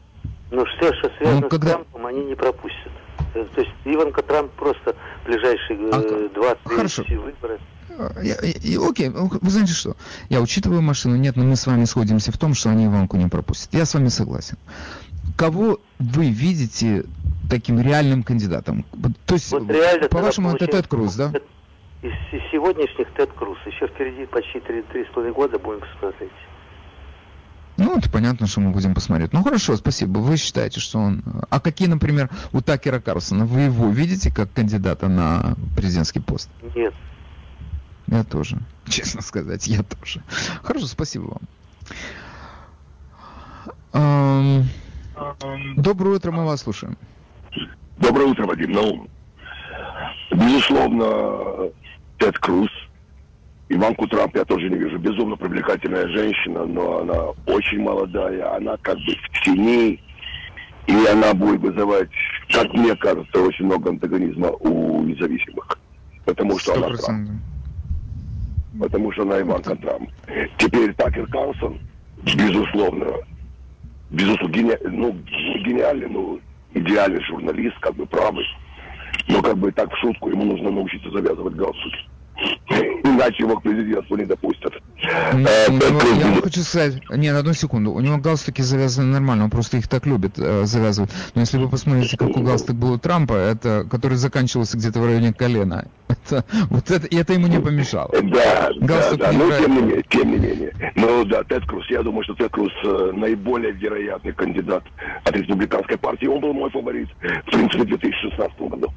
Ну 0.51 0.65
все, 0.65 0.93
что 0.95 1.11
связано 1.19 1.41
ну, 1.41 1.49
когда... 1.49 1.69
с 1.69 1.73
Трампом, 1.73 2.07
они 2.07 2.25
не 2.25 2.35
пропустят. 2.35 2.93
Э, 3.35 3.45
то 3.55 3.61
есть 3.61 3.73
Иванка 3.85 4.23
Трамп 4.23 4.53
просто 4.53 4.95
ближайшие 5.25 5.79
э, 5.79 5.91
а, 5.93 6.59
20 6.69 7.09
выборы. 7.11 7.59
Я, 8.23 8.37
я, 8.43 8.89
окей, 8.89 9.11
вы 9.11 9.51
знаете 9.51 9.73
что? 9.73 9.97
Я 10.29 10.41
учитываю 10.41 10.81
машину, 10.81 11.17
нет, 11.17 11.37
но 11.37 11.45
мы 11.45 11.57
с 11.57 11.67
вами 11.67 11.85
сходимся 11.85 12.33
в 12.33 12.39
том, 12.39 12.55
что 12.55 12.71
они 12.71 12.87
Иванку 12.87 13.17
не 13.17 13.29
пропустят. 13.29 13.73
Я 13.75 13.85
с 13.85 13.95
вами 13.95 14.09
согласен. 14.09 14.57
Кого 15.37 15.79
вы 15.99 16.31
видите 16.31 17.05
таким 17.51 17.81
реальным 17.81 18.23
кандидатом? 18.23 18.85
То 19.27 19.35
есть, 19.35 19.51
вот 19.53 19.67
по-вашему, 20.11 20.55
это 20.55 20.67
Тед 20.67 20.87
Круз, 20.87 21.15
да? 21.15 21.33
Из, 22.03 22.11
из 22.33 22.51
сегодняшних 22.51 23.13
Тед 23.15 23.33
Круз. 23.33 23.59
Еще 23.65 23.87
впереди 23.87 24.27
почти 24.27 24.61
три, 24.61 24.83
три 24.83 25.05
с 25.05 25.09
половиной 25.09 25.35
года 25.35 25.59
будем 25.59 25.81
посмотреть. 25.81 26.33
Ну, 27.77 27.97
это 27.97 28.11
понятно, 28.11 28.47
что 28.47 28.61
мы 28.61 28.71
будем 28.71 28.95
посмотреть. 28.95 29.33
Ну, 29.33 29.43
хорошо, 29.43 29.77
спасибо. 29.77 30.19
Вы 30.19 30.37
считаете, 30.37 30.81
что 30.81 30.99
он... 30.99 31.23
А 31.49 31.59
какие, 31.61 31.89
например, 31.89 32.29
у 32.53 32.61
Такера 32.61 33.01
Карлсона? 33.01 33.47
Вы 33.47 33.63
его 33.63 33.89
видите 33.89 34.33
как 34.33 34.53
кандидата 34.53 35.09
на 35.09 35.55
президентский 35.77 36.21
пост? 36.21 36.51
Нет. 36.75 36.93
Я 38.09 38.25
тоже. 38.25 38.59
Честно 38.89 39.23
сказать, 39.23 39.67
я 39.69 39.83
тоже. 39.83 40.23
Хорошо, 40.63 40.87
спасибо 40.87 41.39
вам. 43.93 44.67
Доброе 45.77 46.17
утро, 46.17 46.31
мы 46.33 46.45
вас 46.45 46.63
слушаем. 46.63 46.99
Доброе 47.99 48.27
утро, 48.27 48.47
Вадим. 48.47 48.73
Ну, 48.73 49.09
безусловно, 50.31 51.71
Тед 52.23 52.39
Круз. 52.39 52.71
Иванку 53.69 54.07
Трамп 54.07 54.37
я 54.37 54.45
тоже 54.45 54.71
не 54.71 54.79
вижу. 54.79 54.97
Безумно 54.97 55.35
привлекательная 55.35 56.07
женщина, 56.07 56.65
но 56.65 57.01
она 57.01 57.21
очень 57.47 57.81
молодая, 57.81 58.55
она 58.55 58.77
как 58.83 58.97
бы 58.99 59.17
в 59.33 59.41
тени, 59.45 60.01
и 60.87 61.07
она 61.11 61.35
будет 61.35 61.61
вызывать, 61.61 62.11
как 62.53 62.73
мне 62.75 62.95
кажется, 62.95 63.41
очень 63.41 63.65
много 63.65 63.91
антагонизма 63.91 64.51
у 64.51 65.03
независимых. 65.03 65.77
Потому 66.25 66.57
что 66.61 66.75
100%. 66.75 66.77
она 66.77 66.97
Трамп. 66.97 67.31
Потому 68.79 69.13
что 69.13 69.23
она 69.23 69.41
Иванка 69.41 69.75
Трамп. 69.75 70.09
Теперь 70.59 70.95
Такер 70.95 71.27
Карлсон, 71.27 71.81
безусловно, 72.23 73.07
безусловно, 74.11 74.53
гени... 74.53 74.79
ну, 74.85 75.13
гениальный, 75.67 76.09
ну, 76.09 76.41
идеальный 76.73 77.25
журналист, 77.25 77.77
как 77.81 77.97
бы 77.97 78.07
правый. 78.07 78.47
Но 79.27 79.43
как 79.43 79.59
бы 79.59 79.73
так 79.73 79.93
в 79.93 79.99
шутку 79.99 80.31
ему 80.31 80.45
нужно 80.45 80.71
научиться 80.71 81.11
завязывать 81.11 81.55
галстуки. 81.55 82.12
Иначе 83.05 83.43
его 83.43 83.57
к 83.59 83.63
президентству 83.63 84.17
не 84.17 84.25
допустят. 84.25 84.73
Ну, 85.33 85.47
э, 85.47 85.69
него, 85.69 86.01
я 86.19 86.27
вам 86.27 86.43
хочу 86.43 86.61
сказать, 86.61 86.95
не, 87.11 87.33
на 87.33 87.41
одну 87.41 87.53
секунду, 87.53 87.93
у 87.93 88.01
него 88.01 88.19
галстуки 88.19 88.63
завязаны 88.63 89.09
нормально, 89.13 89.45
он 89.45 89.51
просто 89.51 89.77
их 89.77 89.89
так 89.89 90.07
любит 90.07 90.39
э, 90.39 90.65
завязывать. 90.65 91.11
Но 91.35 91.41
если 91.41 91.59
вы 91.59 91.69
посмотрите, 91.69 92.17
какой 92.17 92.43
галстук 92.43 92.77
был 92.77 92.93
у 92.93 92.99
Трампа, 92.99 93.35
это, 93.35 93.87
который 93.91 94.17
заканчивался 94.17 94.77
где-то 94.77 95.01
в 95.01 95.07
районе 95.07 95.33
колена, 95.33 95.87
это, 96.09 96.45
вот 96.71 96.91
это, 96.91 97.07
и 97.07 97.17
это 97.17 97.33
ему 97.33 97.49
не 97.49 97.61
помешало. 97.61 98.11
Да, 98.13 98.71
галстук 98.81 99.19
да, 99.19 99.33
да, 99.33 99.39
но 99.39 99.51
тем 99.51 99.75
не, 99.75 99.83
менее, 99.83 100.03
тем 100.09 100.31
не 100.31 100.39
менее. 100.39 100.93
Ну 100.95 101.25
да, 101.25 101.43
Тед 101.45 101.67
Круз, 101.67 101.85
я 101.91 102.03
думаю, 102.03 102.25
что 102.25 102.35
Тед 102.35 102.51
Круз 102.53 102.73
э, 102.85 103.13
наиболее 103.15 103.73
вероятный 103.73 104.33
кандидат 104.33 104.85
от 105.25 105.37
республиканской 105.37 105.99
партии. 105.99 106.27
Он 106.27 106.41
был 106.41 106.53
мой 106.53 106.71
фаворит, 106.71 107.09
в 107.47 107.51
принципе, 107.51 107.83
в 107.83 107.87
2016 107.87 108.59
году. 108.61 108.93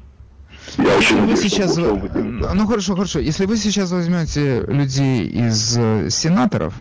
Я 0.78 0.98
очень 0.98 1.26
вы 1.26 1.36
сейчас, 1.36 1.76
ну 1.76 2.66
хорошо, 2.66 2.94
хорошо. 2.94 3.18
Если 3.18 3.46
вы 3.46 3.56
сейчас 3.56 3.90
возьмете 3.90 4.62
людей 4.66 5.26
из 5.26 5.76
э, 5.78 6.10
сенаторов, 6.10 6.74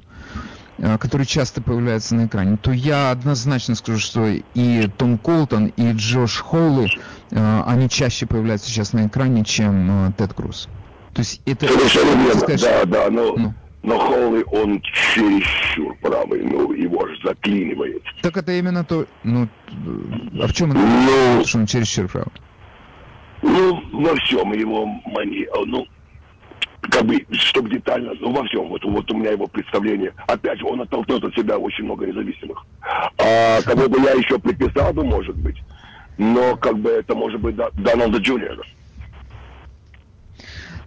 э, 0.78 0.98
которые 0.98 1.26
часто 1.26 1.62
появляются 1.62 2.16
на 2.16 2.26
экране, 2.26 2.58
то 2.58 2.72
я 2.72 3.12
однозначно 3.12 3.76
скажу, 3.76 4.00
что 4.00 4.28
и 4.28 4.88
Том 4.98 5.18
Колтон, 5.18 5.68
и 5.68 5.92
Джош 5.94 6.40
Холли, 6.40 6.90
э, 7.32 7.64
они 7.66 7.90
чаще 7.90 8.26
появляются 8.26 8.70
сейчас 8.70 8.94
на 8.94 9.08
экране, 9.08 9.46
чем 9.46 10.14
Тед 10.18 10.34
Круз. 10.34 10.68
То 11.14 11.22
есть 11.22 11.42
это... 11.46 11.68
Совершенно 11.68 12.24
верно, 12.24 12.40
сказать, 12.42 12.62
да, 12.62 12.86
да, 12.86 13.10
но... 13.10 13.36
Ну. 13.38 13.54
Но 13.84 14.00
Холли, 14.00 14.44
он 14.48 14.82
чересчур 14.82 15.96
правый, 16.02 16.42
ну, 16.44 16.74
его 16.74 17.08
же 17.08 17.16
заклинивает. 17.24 18.02
Так 18.24 18.36
это 18.36 18.52
именно 18.52 18.84
то, 18.84 19.06
ну, 19.24 19.48
а 20.42 20.48
в 20.48 20.54
чем 20.54 20.72
это, 20.72 20.80
ну, 20.80 21.46
что 21.46 21.60
он 21.60 21.68
чересчур 21.68 22.08
правый? 22.08 22.32
Ну, 23.46 23.80
во 23.92 24.16
всем 24.16 24.52
его 24.54 24.86
мания. 25.06 25.48
Ну, 25.66 25.86
как 26.82 27.06
бы, 27.06 27.24
чтобы 27.32 27.70
детально, 27.70 28.14
ну, 28.20 28.32
во 28.32 28.44
всем, 28.46 28.68
вот, 28.68 28.84
вот 28.84 29.12
у 29.12 29.18
меня 29.18 29.32
его 29.32 29.46
представление. 29.48 30.14
Опять 30.28 30.60
же, 30.60 30.66
он 30.66 30.82
оттолкнет 30.82 31.24
от 31.24 31.36
себя 31.36 31.58
очень 31.58 31.84
много 31.84 32.08
независимых. 32.08 32.66
А 32.82 33.62
кого 33.62 33.88
бы 33.88 34.00
я 34.02 34.14
еще 34.14 34.40
приписал 34.40 34.94
бы, 34.94 35.04
может 35.04 35.36
быть, 35.36 35.58
но 36.18 36.56
как 36.56 36.80
бы 36.80 36.90
это 36.90 37.14
может 37.14 37.40
быть 37.40 37.56
Дональда 37.56 38.18
Джуниора. 38.18 38.64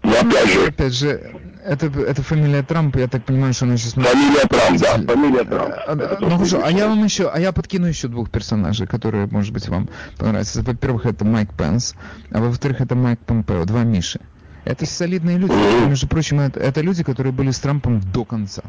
Но 0.09 0.29
опять 0.29 0.53
же... 0.53 0.67
Опять 0.67 0.95
же, 0.95 1.41
это, 1.65 1.87
это 1.87 2.23
фамилия 2.23 2.63
Трампа, 2.63 2.99
я 2.99 3.09
так 3.09 3.25
понимаю, 3.25 3.53
что 3.53 3.67
она 3.67 3.77
сейчас... 3.77 3.93
Фамилия 3.93 4.47
Трамп, 4.49 4.81
да, 4.81 5.13
фамилия 5.13 5.45
Трамп. 5.45 5.75
А, 5.87 6.17
ну 6.21 6.31
хорошо, 6.31 6.63
а 6.65 6.71
я 6.71 6.89
вам 6.89 7.05
еще, 7.05 7.29
а 7.29 7.39
я 7.39 7.53
подкину 7.53 7.87
еще 7.87 8.09
двух 8.09 8.31
персонажей, 8.31 8.87
которые, 8.87 9.27
может 9.27 9.53
быть, 9.53 9.69
вам 9.69 9.89
понравятся. 10.17 10.63
Во-первых, 10.63 11.05
это 11.05 11.27
Майк 11.27 11.53
Пенс, 11.53 11.95
а 12.31 12.41
во-вторых, 12.41 12.81
это 12.81 12.95
Майк 12.95 13.21
Помпео, 13.21 13.65
два 13.67 13.83
Миши. 13.85 14.21
Это 14.65 14.87
солидные 14.87 15.37
люди, 15.37 15.53
между 15.87 16.09
прочим, 16.09 16.41
это, 16.41 16.59
это 16.61 16.81
люди, 16.81 17.05
которые 17.05 17.33
были 17.33 17.51
с 17.51 17.59
Трампом 17.59 18.01
до 18.01 18.25
конца. 18.25 18.63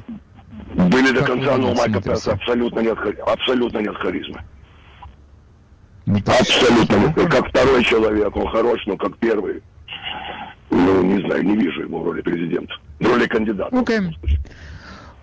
Были 0.75 1.11
до 1.11 1.23
конца, 1.23 1.57
но 1.57 1.71
у 1.71 1.75
Майка 1.75 2.01
Пенса 2.01 2.33
абсолютно 2.33 2.81
нет, 2.81 2.97
абсолютно 3.25 3.79
нет 3.79 3.95
харизмы. 3.95 4.41
Ну, 6.05 6.17
абсолютно 6.17 6.95
нет. 6.95 7.31
Как 7.31 7.47
второй 7.49 7.83
человек, 7.83 8.35
он 8.35 8.47
хорош, 8.47 8.81
но 8.87 8.97
как 8.97 9.17
первый 9.17 9.61
ну, 10.69 11.01
не 11.03 11.21
знаю, 11.25 11.43
не 11.43 11.55
вижу 11.55 11.81
его 11.81 11.99
в 11.99 12.05
роли 12.05 12.21
президента. 12.21 12.73
В 12.99 13.07
роли 13.07 13.27
кандидата. 13.27 13.77
Окей. 13.77 13.99
Okay. 13.99 14.39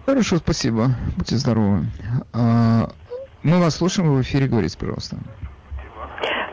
Хорошо, 0.06 0.36
спасибо. 0.36 0.90
Будьте 1.16 1.36
здоровы. 1.36 1.86
А, 2.32 2.88
мы 3.42 3.58
вас 3.60 3.76
слушаем, 3.76 4.08
вы 4.08 4.18
в 4.18 4.22
эфире, 4.22 4.46
говорите, 4.46 4.78
пожалуйста. 4.78 5.16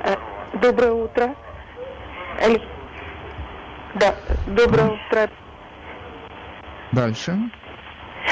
Э, 0.04 0.16
доброе 0.60 0.92
утро. 0.92 1.36
Да, 3.96 4.16
доброе 4.48 4.92
утро. 4.92 5.30
Дальше. 6.92 7.38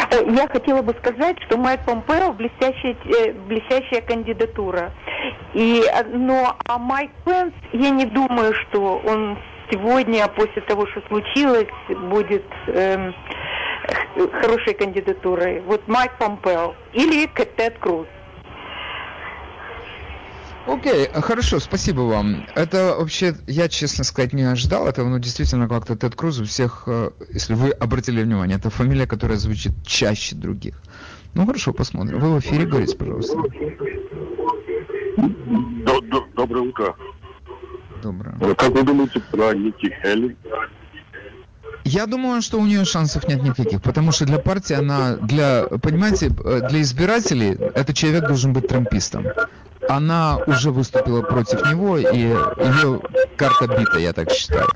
Э, 0.09 0.23
я 0.27 0.47
хотела 0.47 0.81
бы 0.81 0.95
сказать, 0.99 1.37
что 1.45 1.57
Майк 1.57 1.81
Помпео 1.85 2.33
блестящая, 2.33 2.95
э, 3.05 3.33
блестящая 3.33 4.01
кандидатура. 4.01 4.91
И, 5.53 5.83
но 6.13 6.57
а 6.67 6.77
Майк 6.79 7.11
Пенс, 7.25 7.53
я 7.73 7.91
не 7.91 8.05
думаю, 8.05 8.53
что 8.53 9.01
он 9.05 9.37
сегодня, 9.71 10.27
после 10.27 10.61
того, 10.63 10.85
что 10.87 11.01
случилось, 11.07 11.67
будет 12.09 12.45
эм, 12.67 13.13
хорошей 14.41 14.73
кандидатурой. 14.73 15.61
Вот 15.61 15.87
Майк 15.87 16.17
Помпео 16.17 16.75
или 16.93 17.27
Тед 17.27 17.77
Круз. 17.79 18.07
Окей, 20.67 21.05
okay, 21.05 21.21
хорошо, 21.21 21.59
спасибо 21.59 22.01
вам. 22.01 22.45
Это 22.53 22.95
вообще, 22.97 23.33
я, 23.47 23.67
честно 23.67 24.03
сказать, 24.03 24.31
не 24.31 24.43
ожидал 24.43 24.87
этого, 24.87 25.09
но 25.09 25.17
действительно 25.17 25.67
как-то 25.67 25.95
Тед 25.95 26.15
Круз 26.15 26.39
у 26.39 26.45
всех, 26.45 26.83
э, 26.85 27.09
если 27.33 27.55
вы 27.55 27.71
обратили 27.71 28.21
внимание, 28.21 28.57
это 28.57 28.69
фамилия, 28.69 29.07
которая 29.07 29.37
звучит 29.37 29.71
чаще 29.83 30.35
других. 30.35 30.79
Ну 31.33 31.47
хорошо, 31.47 31.73
посмотрим. 31.73 32.19
Вы 32.19 32.35
в 32.35 32.39
эфире 32.39 32.65
говорите, 32.65 32.95
пожалуйста. 32.95 33.37
Доброе 36.35 36.61
утро. 36.61 36.95
Доброе. 38.01 38.35
Э, 38.41 38.55
как 38.55 38.69
вы 38.69 38.83
думаете 38.83 39.19
про 39.31 39.53
Ники 39.53 39.95
Хелли? 40.01 40.35
Я 41.83 42.05
думаю, 42.05 42.41
что 42.41 42.59
у 42.59 42.65
нее 42.65 42.85
шансов 42.85 43.27
нет 43.27 43.41
никаких, 43.41 43.81
потому 43.81 44.11
что 44.11 44.25
для 44.25 44.39
партии 44.39 44.75
она, 44.75 45.15
для, 45.15 45.65
понимаете, 45.81 46.27
э, 46.27 46.67
для 46.69 46.81
избирателей 46.81 47.51
этот 47.51 47.95
человек 47.95 48.27
должен 48.27 48.53
быть 48.53 48.67
трампистом. 48.67 49.25
Она 49.89 50.37
уже 50.45 50.71
выступила 50.71 51.21
против 51.21 51.65
него, 51.71 51.97
и 51.97 52.17
ее 52.17 53.01
карта 53.35 53.67
бита, 53.67 53.97
я 53.97 54.13
так 54.13 54.31
считаю. 54.31 54.69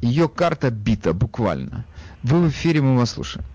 Ее 0.00 0.28
карта 0.28 0.70
бита, 0.70 1.12
буквально. 1.12 1.84
Вы 2.22 2.40
в 2.40 2.48
эфире, 2.48 2.80
мы 2.80 2.98
вас 2.98 3.12
слушаем. 3.12 3.46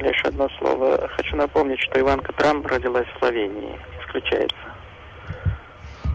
Лишь 0.00 0.22
одно 0.24 0.48
слово. 0.58 1.08
Хочу 1.16 1.34
напомнить, 1.36 1.80
что 1.80 1.98
Иванка 1.98 2.32
Трамп 2.34 2.66
родилась 2.66 3.06
в 3.16 3.18
Словении. 3.18 3.78
Исключается. 4.06 4.71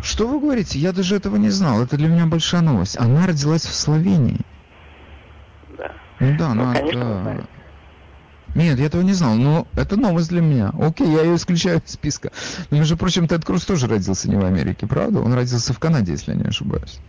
Что 0.07 0.25
вы 0.25 0.39
говорите? 0.39 0.79
Я 0.79 0.93
даже 0.93 1.17
этого 1.17 1.35
не 1.35 1.49
знал. 1.49 1.83
Это 1.83 1.97
для 1.97 2.07
меня 2.07 2.27
большая 2.27 2.61
новость. 2.61 2.97
Она 2.97 3.27
родилась 3.27 3.65
в 3.65 3.73
Словении. 3.73 4.39
Да. 5.77 5.91
Ну 6.21 6.37
да, 6.37 6.53
ну, 6.53 6.63
она... 6.63 6.73
Конечно, 6.75 7.47
Нет, 8.55 8.79
я 8.79 8.85
этого 8.85 9.01
не 9.01 9.11
знал, 9.11 9.35
но 9.35 9.67
это 9.75 9.97
новость 9.97 10.29
для 10.29 10.39
меня. 10.39 10.71
Окей, 10.79 11.09
я 11.11 11.23
ее 11.23 11.35
исключаю 11.35 11.81
из 11.85 11.91
списка. 11.91 12.31
Но, 12.71 12.77
между 12.77 12.95
прочим, 12.95 13.27
Тед 13.27 13.43
Круз 13.43 13.65
тоже 13.65 13.87
родился 13.87 14.29
не 14.29 14.37
в 14.37 14.45
Америке, 14.45 14.87
правда? 14.87 15.19
Он 15.19 15.33
родился 15.33 15.73
в 15.73 15.79
Канаде, 15.79 16.13
если 16.13 16.31
я 16.31 16.37
не 16.37 16.47
ошибаюсь. 16.47 16.99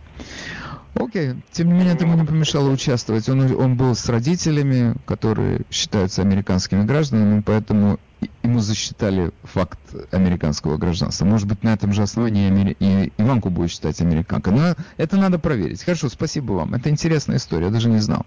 Окей, 0.93 1.35
тем 1.53 1.69
не 1.69 1.75
менее, 1.75 1.93
это 1.93 2.03
ему 2.03 2.17
не 2.17 2.25
помешало 2.25 2.69
участвовать. 2.69 3.29
Он, 3.29 3.39
он 3.55 3.77
был 3.77 3.95
с 3.95 4.09
родителями, 4.09 4.95
которые 5.05 5.61
считаются 5.71 6.21
американскими 6.21 6.83
гражданами, 6.83 7.39
поэтому 7.45 7.97
ему 8.43 8.59
засчитали 8.59 9.31
факт 9.43 9.79
американского 10.11 10.77
гражданства. 10.77 11.25
Может 11.25 11.47
быть, 11.47 11.63
на 11.63 11.73
этом 11.73 11.93
же 11.93 12.01
основании 12.01 12.75
и 12.79 13.13
Иванку 13.17 13.49
будет 13.49 13.71
считать 13.71 14.01
американкой. 14.01 14.53
Но 14.53 14.75
это 14.97 15.17
надо 15.17 15.39
проверить. 15.39 15.83
Хорошо, 15.83 16.09
спасибо 16.09 16.53
вам. 16.53 16.73
Это 16.73 16.89
интересная 16.89 17.37
история, 17.37 17.65
я 17.65 17.71
даже 17.71 17.89
не 17.89 17.99
знал. 17.99 18.25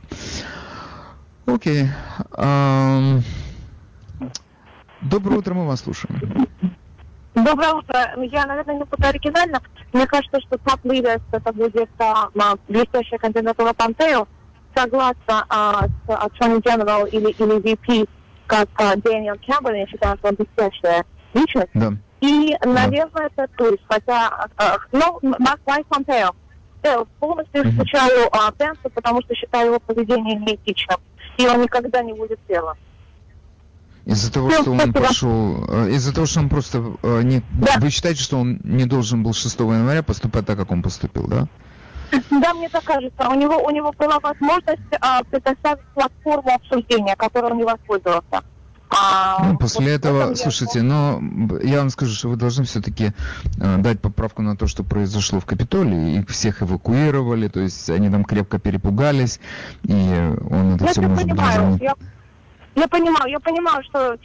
Окей. 1.47 1.89
Доброе 5.03 5.39
утро, 5.39 5.55
мы 5.55 5.67
вас 5.67 5.81
слушаем. 5.81 6.47
Доброе 7.35 7.73
утро. 7.75 8.15
Я, 8.19 8.47
наверное, 8.47 8.77
не 8.77 8.85
буду 8.85 9.07
оригинально. 9.07 9.61
Мне 9.93 10.07
кажется, 10.07 10.41
что 10.41 10.59
топ 10.59 10.85
лидерс 10.85 11.23
это 11.33 11.53
будет 11.53 11.91
а, 11.99 12.29
блестящая 12.69 13.19
кандидатура 13.19 13.73
Помпео. 13.73 14.29
Согласно 14.75 15.45
а, 15.49 15.87
с 15.87 16.09
Attorney 16.09 16.63
General 16.63 17.09
или, 17.09 17.31
или 17.31 17.61
VP, 17.61 18.09
как 18.47 18.69
а, 18.77 18.97
Дэниел 18.97 19.37
Кэмпбелл, 19.47 19.75
я 19.75 19.87
считаю, 19.87 20.17
что 20.19 20.29
он 20.29 20.35
блестящая 20.35 21.05
личность. 21.35 21.71
Да. 21.75 21.93
И, 22.21 22.57
наверное, 22.65 23.31
это 23.35 23.49
турист, 23.57 23.83
хотя, 23.89 24.49
а, 24.57 24.79
ну, 24.93 25.19
Марк 25.39 25.61
Майк 25.67 25.87
Помпео. 25.87 26.35
Я 26.85 27.05
полностью 27.21 27.69
исключаю 27.69 28.29
а, 28.33 28.51
Пенса, 28.53 28.89
потому 28.93 29.23
что 29.23 29.35
считаю 29.35 29.69
его 29.69 29.81
поведение 29.81 30.37
неэтичным. 30.37 30.99
И 31.39 31.47
он 31.47 31.63
никогда 31.63 32.03
не 32.03 32.13
будет 32.13 32.39
белым. 32.49 32.77
Из-за 34.05 34.33
того, 34.33 34.51
что 34.51 34.73
он 34.73 34.93
пошел, 34.93 35.65
э, 35.69 35.91
из-за 35.91 36.13
того, 36.13 36.27
что 36.27 36.41
он 36.41 36.49
просто 36.49 36.83
э, 37.03 37.23
не, 37.23 37.41
да. 37.53 37.77
вы 37.79 37.91
считаете, 37.91 38.21
что 38.21 38.41
он 38.41 38.61
не 38.65 38.85
должен 38.85 39.23
был 39.23 39.33
6 39.33 39.61
января 39.61 40.03
поступать 40.03 40.45
так, 40.45 40.59
как 40.59 40.73
он 40.73 40.83
поступил, 40.83 41.29
да? 41.29 41.47
Да, 42.31 42.55
мне 42.55 42.69
так 42.69 42.85
кажется. 42.85 43.29
У 43.29 43.35
него 43.35 43.57
у 43.59 43.71
него 43.71 43.93
была 43.99 44.19
возможность 44.21 44.81
а, 45.01 45.23
предоставить 45.25 45.85
платформу 45.95 46.55
обсуждения, 46.55 47.17
которой 47.17 47.53
он 47.53 47.59
не 47.59 47.65
воспользовался. 47.65 48.43
А, 48.95 49.43
ну, 49.45 49.57
после 49.57 49.87
вот 49.87 49.91
этого, 49.91 50.23
этом 50.23 50.37
слушайте, 50.37 50.83
но 50.83 51.19
я 51.63 51.79
вам 51.79 51.89
скажу, 51.89 52.15
что 52.15 52.29
вы 52.29 52.37
должны 52.37 52.65
все-таки 52.65 53.13
э, 53.59 53.77
дать 53.79 54.03
поправку 54.03 54.43
на 54.43 54.55
то, 54.55 54.67
что 54.67 54.85
произошло 54.85 55.41
в 55.41 55.47
Капитолии. 55.47 56.19
Их 56.19 56.29
всех 56.29 56.63
эвакуировали, 56.63 57.49
то 57.49 57.61
есть 57.61 57.89
они 57.89 58.11
там 58.11 58.25
крепко 58.25 58.59
перепугались, 58.59 59.41
и 59.85 60.35
он 60.51 60.75
это 60.75 60.85
я 60.85 60.91
все 60.91 61.01
может 61.01 61.23
понимаю. 61.23 61.79
Я 61.81 61.95
я 62.75 62.89
понимаю, 62.89 63.31
я 63.31 63.41
понимаю, 63.41 63.83
что 63.85 64.17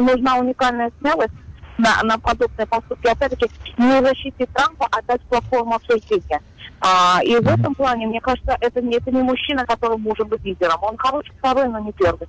нужна 0.00 0.36
уникальная 0.38 0.90
смелость 1.00 1.34
на, 1.78 2.02
на 2.02 2.18
подобные 2.18 2.66
поступки. 2.66 3.06
Опять-таки, 3.06 3.50
не 3.78 4.00
защитить 4.00 4.48
Трампа, 4.52 4.88
а 4.90 5.02
дать 5.02 5.20
платформу 5.22 5.74
обсуждения. 5.74 6.40
А, 6.80 7.20
и 7.22 7.36
в 7.36 7.48
этом 7.48 7.74
плане, 7.74 8.06
мне 8.06 8.20
кажется, 8.20 8.56
это 8.60 8.82
не, 8.82 8.96
это 8.96 9.10
не 9.10 9.22
мужчина, 9.22 9.64
который 9.66 9.96
может 9.96 10.28
быть 10.28 10.44
лидером. 10.44 10.78
Он 10.82 10.96
хороший 10.96 11.32
второй, 11.38 11.68
но 11.68 11.78
не 11.78 11.92
первый. 11.92 12.28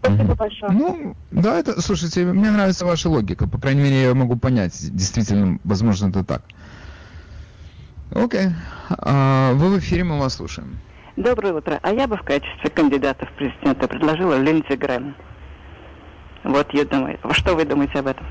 Спасибо 0.00 0.34
большое. 0.34 0.72
Ну, 0.72 1.16
да, 1.30 1.58
это, 1.58 1.80
слушайте, 1.80 2.24
мне 2.24 2.50
нравится 2.50 2.86
ваша 2.86 3.08
логика. 3.08 3.48
По 3.48 3.58
крайней 3.58 3.82
мере, 3.82 4.02
я 4.02 4.14
могу 4.14 4.36
понять, 4.36 4.74
действительно, 4.94 5.58
возможно, 5.64 6.08
это 6.08 6.24
так. 6.24 6.42
Окей. 8.12 8.48
А, 8.90 9.52
вы 9.54 9.70
в 9.70 9.78
эфире, 9.78 10.04
мы 10.04 10.18
вас 10.18 10.34
слушаем. 10.34 10.78
Доброе 11.16 11.54
утро. 11.54 11.80
А 11.82 11.92
я 11.92 12.06
бы 12.06 12.16
в 12.16 12.22
качестве 12.22 12.70
кандидата 12.70 13.26
в 13.26 13.32
президента 13.32 13.88
предложила 13.88 14.38
Линдзи 14.38 14.76
Грэм. 14.76 15.16
Вот 16.48 16.72
я 16.72 16.86
думаю. 16.86 17.18
Что 17.32 17.54
вы 17.54 17.66
думаете 17.66 17.98
об 17.98 18.06
этом? 18.06 18.26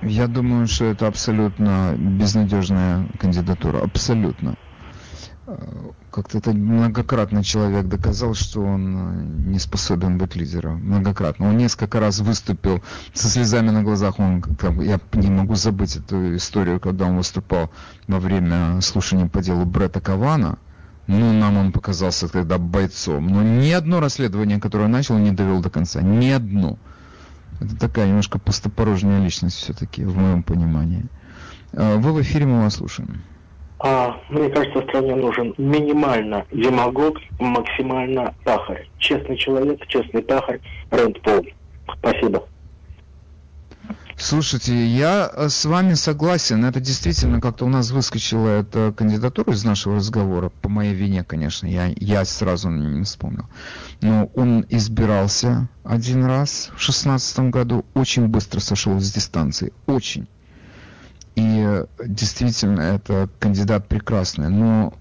Я 0.00 0.26
думаю, 0.26 0.66
что 0.66 0.86
это 0.86 1.06
абсолютно 1.06 1.94
безнадежная 1.94 3.06
кандидатура. 3.20 3.82
Абсолютно. 3.84 4.54
Э, 5.46 5.56
как-то 6.10 6.38
это 6.38 6.52
многократно 6.52 7.44
человек 7.44 7.86
доказал, 7.86 8.32
что 8.32 8.62
он 8.62 8.96
э, 8.96 9.50
не 9.50 9.58
способен 9.58 10.16
быть 10.16 10.36
лидером. 10.36 10.80
Многократно. 10.82 11.48
Он 11.48 11.58
несколько 11.58 12.00
раз 12.00 12.20
выступил 12.20 12.82
со 13.12 13.28
слезами 13.28 13.68
на 13.68 13.82
глазах. 13.82 14.18
Он, 14.18 14.40
там, 14.40 14.80
я 14.80 14.98
не 15.12 15.28
могу 15.28 15.54
забыть 15.54 15.96
эту 15.96 16.34
историю, 16.34 16.80
когда 16.80 17.04
он 17.04 17.18
выступал 17.18 17.70
во 18.06 18.20
время 18.20 18.80
слушания 18.80 19.26
по 19.26 19.42
делу 19.42 19.66
Бретта 19.66 20.00
Кавана 20.00 20.58
ну, 21.08 21.32
нам 21.32 21.56
он 21.56 21.72
показался 21.72 22.28
тогда 22.28 22.58
бойцом. 22.58 23.28
Но 23.28 23.42
ни 23.42 23.70
одно 23.70 23.98
расследование, 23.98 24.60
которое 24.60 24.84
он 24.84 24.92
начал, 24.92 25.16
не 25.16 25.30
довел 25.30 25.60
до 25.60 25.70
конца. 25.70 26.02
Ни 26.02 26.28
одно. 26.28 26.78
Это 27.60 27.78
такая 27.78 28.06
немножко 28.06 28.38
пустопорожняя 28.38 29.22
личность 29.22 29.56
все-таки, 29.56 30.04
в 30.04 30.16
моем 30.16 30.42
понимании. 30.42 31.04
А, 31.74 31.96
вы 31.96 32.12
в 32.12 32.22
эфире, 32.22 32.46
мы 32.46 32.62
вас 32.62 32.76
слушаем. 32.76 33.22
А, 33.80 34.16
мне 34.28 34.48
кажется, 34.48 34.82
стране 34.82 35.14
нужен 35.14 35.54
минимально 35.56 36.44
демагог, 36.52 37.18
максимально 37.38 38.34
пахарь. 38.44 38.88
Честный 38.98 39.36
человек, 39.36 39.86
честный 39.86 40.22
пахарь, 40.22 40.60
Рэнд 40.90 41.20
Пол. 41.22 41.46
Спасибо. 41.98 42.44
Слушайте, 44.20 44.84
я 44.86 45.30
э, 45.32 45.48
с 45.48 45.64
вами 45.64 45.94
согласен. 45.94 46.64
Это 46.64 46.80
действительно 46.80 47.40
как-то 47.40 47.64
у 47.64 47.68
нас 47.68 47.92
выскочила 47.92 48.48
эта 48.48 48.92
кандидатура 48.96 49.52
из 49.52 49.62
нашего 49.64 49.96
разговора. 49.96 50.48
По 50.48 50.68
моей 50.68 50.92
вине, 50.92 51.22
конечно. 51.22 51.68
Я, 51.68 51.92
я 51.96 52.24
сразу 52.24 52.68
не 52.68 53.04
вспомнил. 53.04 53.46
Но 54.00 54.26
он 54.34 54.66
избирался 54.68 55.68
один 55.84 56.24
раз 56.24 56.70
в 56.74 56.80
шестнадцатом 56.80 57.52
году. 57.52 57.86
Очень 57.94 58.26
быстро 58.26 58.58
сошел 58.58 58.98
с 58.98 59.12
дистанции. 59.12 59.72
Очень. 59.86 60.28
И 61.36 61.84
действительно, 62.04 62.80
это 62.80 63.30
кандидат 63.38 63.86
прекрасный. 63.86 64.48
Но 64.48 64.94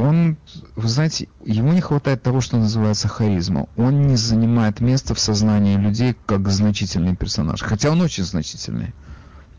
он, 0.00 0.36
вы 0.76 0.88
знаете, 0.88 1.28
ему 1.44 1.72
не 1.72 1.80
хватает 1.80 2.22
того, 2.22 2.40
что 2.40 2.56
называется 2.56 3.08
харизма. 3.08 3.66
Он 3.76 4.02
не 4.06 4.16
занимает 4.16 4.80
место 4.80 5.14
в 5.14 5.20
сознании 5.20 5.76
людей 5.76 6.16
как 6.26 6.48
значительный 6.48 7.16
персонаж. 7.16 7.62
Хотя 7.62 7.90
он 7.90 8.00
очень 8.00 8.24
значительный. 8.24 8.94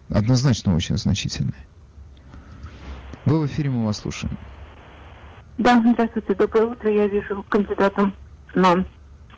Однозначно 0.09 0.76
очень 0.76 0.97
значительный. 0.97 1.55
Вы 3.26 3.39
в 3.39 3.45
эфире, 3.45 3.69
мы 3.69 3.85
вас 3.85 3.99
слушаем. 3.99 4.38
Да, 5.57 5.81
здравствуйте, 5.85 6.34
доброе 6.34 6.65
утро. 6.65 6.91
Я 6.91 7.07
вижу 7.07 7.43
кандидатом 7.49 8.13
на 8.55 8.85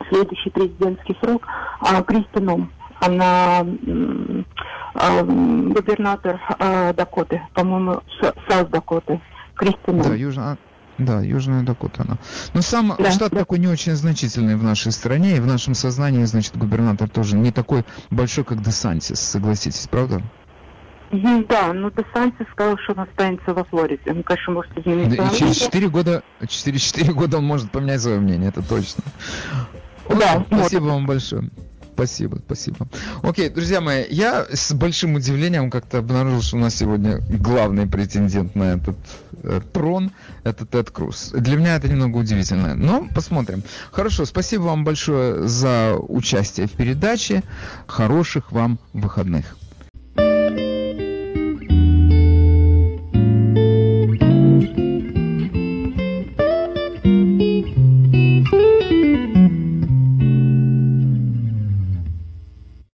следующий 0.08 0.50
президентский 0.50 1.16
срок 1.22 1.46
а, 1.80 2.02
Кристи 2.02 2.40
Ноэм. 2.40 2.72
Она 3.00 3.66
а, 4.94 5.22
губернатор 5.22 6.40
а, 6.58 6.92
Дакоты, 6.94 7.42
по-моему, 7.54 8.00
South 8.48 8.68
Дакоты. 8.70 9.20
Кристи 9.54 9.80
Ноэм. 9.80 10.02
Да, 10.02 10.14
Южно, 10.14 10.58
да, 10.98 11.20
Южная 11.20 11.62
Дакота 11.62 12.02
она. 12.02 12.18
Но 12.52 12.62
сам 12.62 12.94
да, 12.98 13.10
штат 13.10 13.32
да. 13.32 13.40
такой 13.40 13.58
не 13.58 13.66
очень 13.66 13.94
значительный 13.94 14.56
в 14.56 14.62
нашей 14.62 14.92
стране, 14.92 15.36
и 15.36 15.40
в 15.40 15.46
нашем 15.46 15.74
сознании, 15.74 16.24
значит, 16.24 16.56
губернатор 16.56 17.08
тоже 17.08 17.36
не 17.36 17.50
такой 17.50 17.84
большой, 18.10 18.44
как 18.44 18.62
Десантис, 18.62 19.18
согласитесь, 19.20 19.86
правда? 19.88 20.22
Да, 21.10 21.72
но 21.72 21.90
Десантис 21.90 22.46
сказал, 22.52 22.76
что 22.78 22.92
он 22.92 23.00
останется 23.00 23.54
во 23.54 23.64
Флориде. 23.64 24.02
Он, 24.06 24.22
конечно, 24.22 24.52
может 24.52 24.76
изменить 24.78 25.16
да, 25.16 25.28
И 25.28 25.36
через 25.36 25.56
4 25.56 25.88
года, 25.88 26.22
4, 26.46 26.78
4 26.78 27.12
года 27.12 27.38
он 27.38 27.44
может 27.44 27.70
поменять 27.70 28.00
свое 28.00 28.18
мнение, 28.18 28.48
это 28.48 28.62
точно. 28.62 29.04
Да, 30.08 30.44
Спасибо 30.46 30.80
может. 30.80 30.94
вам 30.94 31.06
большое. 31.06 31.50
Спасибо, 31.94 32.40
спасибо. 32.44 32.88
Окей, 33.22 33.48
друзья 33.48 33.80
мои, 33.80 34.04
я 34.10 34.46
с 34.52 34.72
большим 34.72 35.14
удивлением 35.14 35.70
как-то 35.70 35.98
обнаружил, 35.98 36.42
что 36.42 36.56
у 36.56 36.60
нас 36.60 36.74
сегодня 36.74 37.18
главный 37.30 37.86
претендент 37.86 38.56
на 38.56 38.74
этот 38.74 38.96
э, 39.44 39.60
трон– 39.72 40.10
это 40.44 40.66
Тед 40.66 40.90
Круз. 40.90 41.30
Для 41.32 41.56
меня 41.56 41.76
это 41.76 41.88
немного 41.88 42.16
удивительно, 42.16 42.74
но 42.74 43.06
посмотрим. 43.14 43.62
Хорошо, 43.92 44.24
спасибо 44.24 44.62
вам 44.62 44.82
большое 44.82 45.46
за 45.46 45.94
участие 45.96 46.66
в 46.66 46.72
передаче. 46.72 47.44
Хороших 47.86 48.50
вам 48.50 48.80
выходных. 48.92 49.56